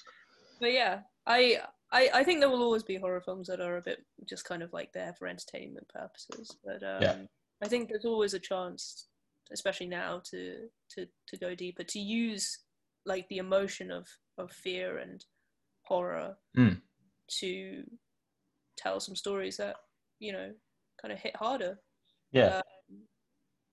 But 0.60 0.74
yeah, 0.74 1.00
I, 1.26 1.60
I 1.92 2.10
I 2.14 2.24
think 2.26 2.40
there 2.42 2.50
will 2.50 2.64
always 2.64 2.84
be 2.84 2.98
horror 2.98 3.22
films 3.22 3.48
that 3.48 3.62
are 3.62 3.78
a 3.78 3.82
bit 3.82 4.06
just 4.28 4.44
kind 4.46 4.62
of 4.62 4.74
like 4.74 4.92
there 4.94 5.14
for 5.18 5.28
entertainment 5.28 5.88
purposes. 5.90 6.56
But 6.66 6.84
um, 6.84 7.02
Yeah. 7.02 7.16
I 7.64 7.68
think 7.70 7.88
there's 7.88 8.04
always 8.06 8.34
a 8.34 8.40
chance, 8.40 9.08
especially 9.54 9.88
now, 9.88 10.22
to 10.32 10.68
to 10.92 11.08
to 11.30 11.38
go 11.38 11.56
deeper, 11.56 11.84
to 11.84 12.00
use 12.00 12.60
like 13.06 13.28
the 13.30 13.38
emotion 13.38 13.92
of 13.92 14.08
of 14.38 14.52
fear 14.52 14.98
and 14.98 15.24
horror 15.84 16.36
Mm. 16.58 16.82
to 17.40 17.84
tell 18.78 19.00
some 19.00 19.16
stories 19.16 19.58
that 19.58 19.76
you 20.20 20.32
know 20.32 20.52
kind 21.02 21.12
of 21.12 21.20
hit 21.20 21.36
harder. 21.36 21.80
Yeah. 22.32 22.58
Um, 22.58 22.62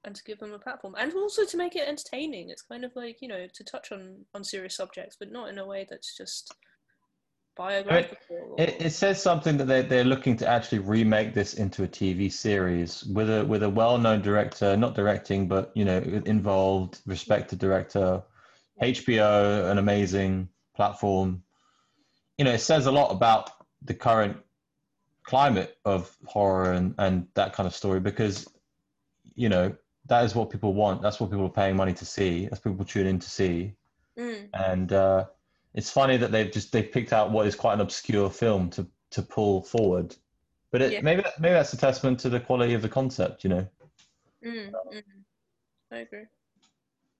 and 0.04 0.16
to 0.16 0.24
give 0.24 0.38
them 0.40 0.52
a 0.52 0.58
platform, 0.58 0.96
and 0.98 1.12
also 1.14 1.44
to 1.44 1.56
make 1.56 1.76
it 1.76 1.88
entertaining. 1.88 2.50
It's 2.50 2.62
kind 2.62 2.84
of 2.84 2.92
like 2.96 3.18
you 3.20 3.28
know 3.28 3.46
to 3.52 3.64
touch 3.64 3.92
on 3.92 4.24
on 4.34 4.44
serious 4.44 4.76
subjects, 4.76 5.16
but 5.18 5.30
not 5.30 5.48
in 5.48 5.58
a 5.58 5.66
way 5.66 5.86
that's 5.88 6.16
just 6.16 6.52
biographical. 7.56 8.56
it, 8.58 8.76
it 8.80 8.90
says 8.90 9.22
something 9.22 9.56
that 9.58 9.66
they 9.66 9.82
they're 9.82 10.04
looking 10.04 10.36
to 10.38 10.48
actually 10.48 10.78
remake 10.80 11.34
this 11.34 11.54
into 11.54 11.84
a 11.84 11.88
TV 11.88 12.32
series 12.32 13.04
with 13.04 13.30
a 13.30 13.44
with 13.44 13.62
a 13.62 13.70
well-known 13.70 14.22
director, 14.22 14.76
not 14.76 14.94
directing, 14.94 15.46
but 15.46 15.70
you 15.74 15.84
know, 15.84 15.98
involved, 16.26 17.00
respected 17.06 17.58
director. 17.58 18.22
HBO, 18.82 19.70
an 19.70 19.78
amazing 19.78 20.48
platform. 20.74 21.42
You 22.38 22.44
know, 22.44 22.52
it 22.52 22.60
says 22.60 22.86
a 22.86 22.92
lot 22.92 23.12
about 23.12 23.50
the 23.82 23.94
current 23.94 24.38
climate 25.24 25.76
of 25.84 26.16
horror 26.26 26.72
and, 26.72 26.94
and 26.98 27.26
that 27.34 27.52
kind 27.52 27.66
of 27.66 27.74
story 27.74 28.00
because, 28.00 28.48
you 29.34 29.48
know, 29.48 29.74
that 30.06 30.24
is 30.24 30.34
what 30.34 30.50
people 30.50 30.74
want. 30.74 31.00
That's 31.00 31.20
what 31.20 31.30
people 31.30 31.46
are 31.46 31.50
paying 31.50 31.76
money 31.76 31.94
to 31.94 32.04
see. 32.04 32.46
That's 32.46 32.64
what 32.64 32.72
people 32.72 32.84
tune 32.84 33.06
in 33.06 33.18
to 33.18 33.30
see. 33.30 33.74
Mm. 34.18 34.48
And 34.54 34.92
uh, 34.92 35.26
it's 35.74 35.90
funny 35.90 36.16
that 36.16 36.32
they've 36.32 36.50
just 36.50 36.72
they've 36.72 36.90
picked 36.90 37.12
out 37.12 37.30
what 37.30 37.46
is 37.46 37.54
quite 37.54 37.74
an 37.74 37.80
obscure 37.80 38.30
film 38.30 38.68
to 38.70 38.86
to 39.10 39.22
pull 39.22 39.62
forward. 39.62 40.16
But 40.70 40.82
it, 40.82 40.92
Yeah. 40.92 41.00
maybe 41.02 41.22
maybe 41.38 41.54
that's 41.54 41.72
a 41.72 41.76
testament 41.76 42.18
to 42.20 42.28
the 42.28 42.40
quality 42.40 42.74
of 42.74 42.82
the 42.82 42.88
concept. 42.88 43.44
You 43.44 43.50
know. 43.50 43.68
Mm, 44.44 44.72
mm. 44.72 45.02
I 45.92 45.98
agree. 45.98 46.24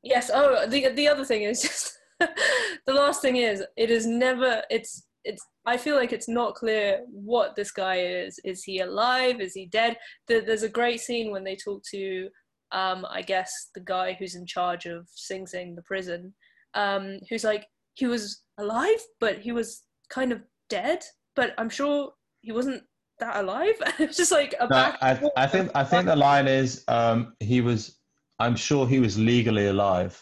Yes. 0.03 0.31
Oh, 0.33 0.67
the 0.67 0.89
the 0.89 1.09
other 1.09 1.25
thing 1.25 1.43
is 1.45 1.63
just 1.69 1.99
the 2.19 2.93
last 2.93 3.23
thing 3.23 3.37
is 3.37 3.63
it 3.77 3.91
is 3.91 4.07
never. 4.07 4.63
It's 4.71 5.07
it's. 5.25 5.47
I 5.65 5.77
feel 5.77 5.97
like 5.97 6.13
it's 6.13 6.29
not 6.29 6.55
clear 6.55 7.01
what 7.11 7.55
this 7.55 7.71
guy 7.71 8.01
is. 8.01 8.41
Is 8.45 8.65
he 8.65 8.81
alive? 8.81 9.41
Is 9.41 9.55
he 9.55 9.67
dead? 9.67 9.97
There's 10.27 10.65
a 10.65 10.69
great 10.69 11.01
scene 11.01 11.31
when 11.31 11.45
they 11.45 11.57
talk 11.57 11.83
to, 11.93 12.29
um, 12.73 13.07
I 13.09 13.23
guess 13.23 13.71
the 13.75 13.81
guy 13.81 14.17
who's 14.19 14.35
in 14.35 14.47
charge 14.47 14.87
of 14.87 15.07
Sing 15.15 15.47
Sing, 15.47 15.75
the 15.75 15.83
prison, 15.83 16.35
um, 16.75 17.19
who's 17.29 17.45
like 17.45 17.67
he 17.95 18.07
was 18.07 18.43
alive, 18.59 19.01
but 19.21 19.39
he 19.39 19.53
was 19.53 19.83
kind 20.11 20.33
of 20.33 20.41
dead. 20.69 21.03
But 21.37 21.55
I'm 21.59 21.71
sure 21.71 22.13
he 22.41 22.51
wasn't 22.53 22.83
that 23.21 23.37
alive. 23.37 23.75
it's 23.99 24.17
just 24.17 24.33
like 24.33 24.55
a 24.59 24.65
No, 24.65 24.69
back. 24.69 24.99
I, 25.01 25.21
I 25.37 25.47
think 25.47 25.71
I 25.75 25.85
think 25.85 26.07
the 26.07 26.17
line 26.17 26.49
is 26.49 26.85
um, 26.89 27.35
he 27.39 27.61
was 27.61 27.99
I'm 28.41 28.57
sure 28.57 28.89
he 28.89 28.99
was 28.99 29.17
legally 29.17 29.69
alive. 29.69 30.21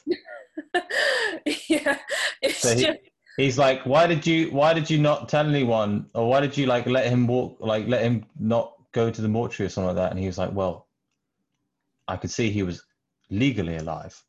yeah, 1.68 1.96
it's 2.42 2.58
So 2.58 2.74
he, 2.74 2.82
just 2.84 2.98
he's 3.40 3.58
like, 3.58 3.84
why 3.86 4.06
did 4.06 4.26
you 4.26 4.50
why 4.50 4.72
did 4.74 4.88
you 4.90 4.98
not 4.98 5.28
tell 5.28 5.46
anyone, 5.48 6.06
or 6.14 6.28
why 6.28 6.40
did 6.40 6.56
you 6.56 6.66
like 6.66 6.86
let 6.86 7.06
him 7.06 7.26
walk, 7.26 7.56
like 7.60 7.86
let 7.88 8.02
him 8.02 8.24
not 8.38 8.74
go 8.92 9.10
to 9.10 9.20
the 9.22 9.28
mortuary 9.28 9.66
or 9.66 9.70
something 9.70 9.88
like 9.88 9.96
that? 9.96 10.10
And 10.10 10.20
he 10.20 10.26
was 10.26 10.38
like, 10.38 10.52
well, 10.52 10.86
I 12.08 12.16
could 12.16 12.30
see 12.30 12.50
he 12.50 12.62
was 12.62 12.82
legally 13.30 13.76
alive, 13.76 14.20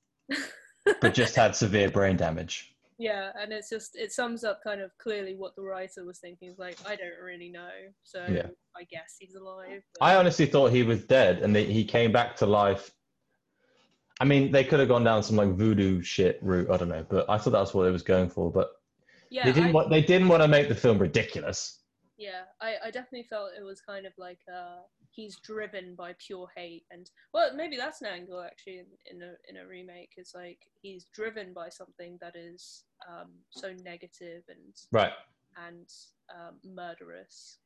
but 1.01 1.13
just 1.13 1.35
had 1.35 1.55
severe 1.55 1.89
brain 1.89 2.15
damage. 2.17 2.75
yeah, 2.97 3.31
and 3.39 3.51
it's 3.51 3.69
just 3.69 3.95
it 3.95 4.11
sums 4.11 4.43
up 4.43 4.61
kind 4.63 4.81
of 4.81 4.91
clearly 4.97 5.35
what 5.35 5.55
the 5.55 5.61
writer 5.63 6.05
was 6.05 6.19
thinking. 6.19 6.49
It's 6.49 6.59
like 6.59 6.77
I 6.85 6.95
don't 6.95 7.19
really 7.23 7.49
know, 7.49 7.69
so 8.03 8.25
Yeah. 8.29 8.47
I 8.77 8.83
guess 8.83 9.15
he's 9.19 9.35
alive. 9.35 9.81
but- 9.99 10.05
I 10.05 10.15
honestly 10.15 10.45
thought 10.45 10.71
he 10.71 10.83
was 10.83 11.03
dead, 11.03 11.39
and 11.39 11.55
they, 11.55 11.65
he 11.65 11.83
came 11.83 12.11
back 12.11 12.35
to 12.37 12.45
life. 12.45 12.91
I 14.19 14.25
mean, 14.25 14.51
they 14.51 14.63
could 14.63 14.79
have 14.79 14.87
gone 14.87 15.03
down 15.03 15.23
some 15.23 15.35
like 15.35 15.49
voodoo 15.55 16.03
shit 16.03 16.37
route. 16.43 16.69
I 16.69 16.77
don't 16.77 16.89
know, 16.89 17.03
but 17.09 17.27
I 17.27 17.39
thought 17.39 17.49
that's 17.51 17.73
what 17.73 17.87
it 17.87 17.91
was 17.91 18.03
going 18.03 18.29
for. 18.29 18.51
But 18.51 18.69
yeah, 19.31 19.45
they 19.45 19.53
didn't 19.53 19.69
I- 19.69 19.73
want 19.73 19.89
they 19.89 20.01
didn't 20.01 20.27
want 20.27 20.43
to 20.43 20.47
make 20.47 20.67
the 20.69 20.75
film 20.75 20.99
ridiculous. 20.99 21.79
Yeah, 22.17 22.41
I, 22.61 22.75
I 22.85 22.91
definitely 22.91 23.25
felt 23.27 23.49
it 23.57 23.63
was 23.63 23.81
kind 23.81 24.05
of 24.05 24.13
like 24.19 24.37
uh, 24.47 24.81
he's 25.09 25.37
driven 25.37 25.95
by 25.95 26.13
pure 26.19 26.47
hate, 26.55 26.83
and 26.91 27.09
well, 27.33 27.49
maybe 27.55 27.77
that's 27.77 28.01
an 28.01 28.07
angle 28.07 28.41
actually 28.43 28.77
in, 28.79 28.85
in 29.09 29.21
a 29.23 29.33
in 29.49 29.57
a 29.57 29.67
remake. 29.67 30.11
It's 30.17 30.35
like 30.35 30.59
he's 30.83 31.05
driven 31.15 31.51
by 31.51 31.69
something 31.69 32.19
that 32.21 32.35
is 32.35 32.83
um, 33.09 33.31
so 33.49 33.73
negative 33.83 34.43
and 34.49 34.75
Right. 34.91 35.13
and 35.67 35.87
um, 36.29 36.59
murderous. 36.63 37.57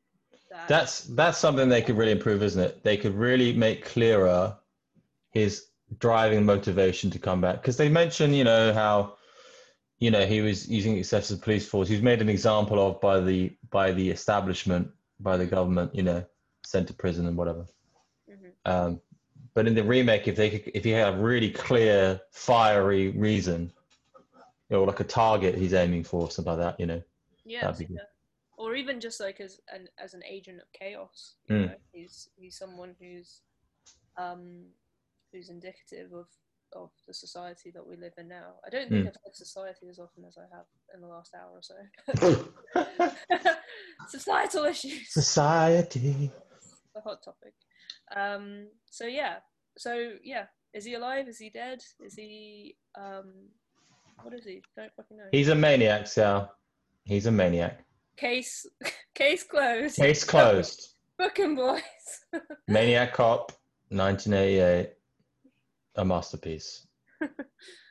That 0.49 0.69
That's 0.69 1.01
that's 1.01 1.37
something 1.37 1.67
they 1.67 1.81
could 1.81 1.97
really 1.97 2.11
improve, 2.13 2.41
isn't 2.41 2.61
it? 2.61 2.83
They 2.83 2.95
could 2.97 3.15
really 3.15 3.51
make 3.53 3.83
clearer 3.83 4.55
his 5.31 5.65
driving 5.99 6.45
motivation 6.45 7.09
to 7.11 7.19
come 7.19 7.41
back 7.41 7.55
because 7.61 7.75
they 7.77 7.89
mention, 7.89 8.33
you 8.33 8.45
know, 8.45 8.73
how 8.73 9.17
you 9.99 10.11
know 10.11 10.25
he 10.25 10.41
was 10.41 10.67
using 10.69 10.97
excessive 10.97 11.41
police 11.41 11.67
force. 11.67 11.87
He 11.87 11.95
was 11.95 12.03
made 12.03 12.21
an 12.21 12.29
example 12.29 12.79
of 12.85 12.99
by 13.01 13.19
the 13.19 13.55
by 13.69 13.91
the 13.91 14.09
establishment, 14.09 14.89
by 15.19 15.37
the 15.37 15.45
government, 15.45 15.93
you 15.95 16.03
know, 16.03 16.23
sent 16.65 16.87
to 16.87 16.93
prison 16.93 17.27
and 17.27 17.37
whatever. 17.37 17.65
Um, 18.65 18.99
but 19.53 19.67
in 19.67 19.75
the 19.75 19.83
remake, 19.83 20.27
if 20.27 20.35
they 20.35 20.49
could, 20.49 20.71
if 20.73 20.83
he 20.83 20.89
had 20.89 21.13
a 21.13 21.17
really 21.17 21.51
clear, 21.51 22.19
fiery 22.31 23.09
reason, 23.09 23.71
you 24.69 24.77
know, 24.77 24.83
like 24.83 24.99
a 24.99 25.03
target 25.03 25.55
he's 25.55 25.73
aiming 25.73 26.03
for, 26.03 26.29
something 26.31 26.57
like 26.57 26.59
that, 26.59 26.79
you 26.79 26.87
know, 26.87 27.01
yeah, 27.45 27.61
that'd 27.61 27.77
be 27.77 27.85
good. 27.85 27.97
yeah. 27.97 28.03
or 28.57 28.75
even 28.75 28.99
just 28.99 29.19
like 29.19 29.39
as 29.39 29.61
an 29.71 29.87
as 29.97 30.13
an 30.15 30.23
agent 30.27 30.59
of 30.59 30.71
chaos. 30.73 31.35
You 31.47 31.55
Mm. 31.55 31.65
know, 31.67 31.75
he's 31.93 32.29
he's 32.35 32.57
someone 32.57 32.95
who's 32.99 33.41
um, 34.17 34.65
who's 35.31 35.49
indicative 35.49 36.11
of 36.13 36.27
of 36.73 36.89
the 37.07 37.13
society 37.13 37.71
that 37.73 37.85
we 37.85 37.95
live 37.95 38.13
in 38.17 38.27
now. 38.27 38.55
I 38.65 38.69
don't 38.69 38.89
think 38.89 39.05
Mm. 39.05 39.07
I've 39.07 39.15
said 39.33 39.35
society 39.47 39.87
as 39.89 39.99
often 39.99 40.25
as 40.25 40.37
I 40.37 40.45
have 40.55 40.65
in 40.93 41.01
the 41.01 41.07
last 41.07 41.33
hour 41.35 41.51
or 41.53 41.61
so. 41.61 41.75
Societal 44.09 44.65
issues. 44.65 45.11
Society. 45.11 46.31
a 46.95 47.01
hot 47.01 47.23
topic. 47.23 47.53
Um, 48.15 48.67
so 48.89 49.05
yeah, 49.05 49.37
so 49.77 50.11
yeah, 50.23 50.45
is 50.73 50.85
he 50.85 50.93
alive? 50.95 51.27
Is 51.27 51.37
he 51.39 51.49
dead? 51.49 51.79
Is 51.99 52.13
he 52.15 52.75
um, 52.97 53.31
what 54.21 54.33
is 54.33 54.45
he? 54.45 54.61
Don't 54.77 54.91
fucking 54.95 55.17
know. 55.17 55.23
He's 55.31 55.49
a 55.49 55.55
maniac, 55.55 56.07
Sal. 56.07 56.51
He's 57.03 57.25
a 57.25 57.31
maniac. 57.31 57.83
case 58.17 58.65
case 59.15 59.43
closed. 59.43 59.97
Case 59.97 60.23
closed. 60.23 60.93
Booking 61.17 61.55
boys. 61.55 61.81
Maniac 62.67 63.13
Cop, 63.13 63.51
1988. 63.89 64.89
A 65.97 66.03
masterpiece. 66.05 66.87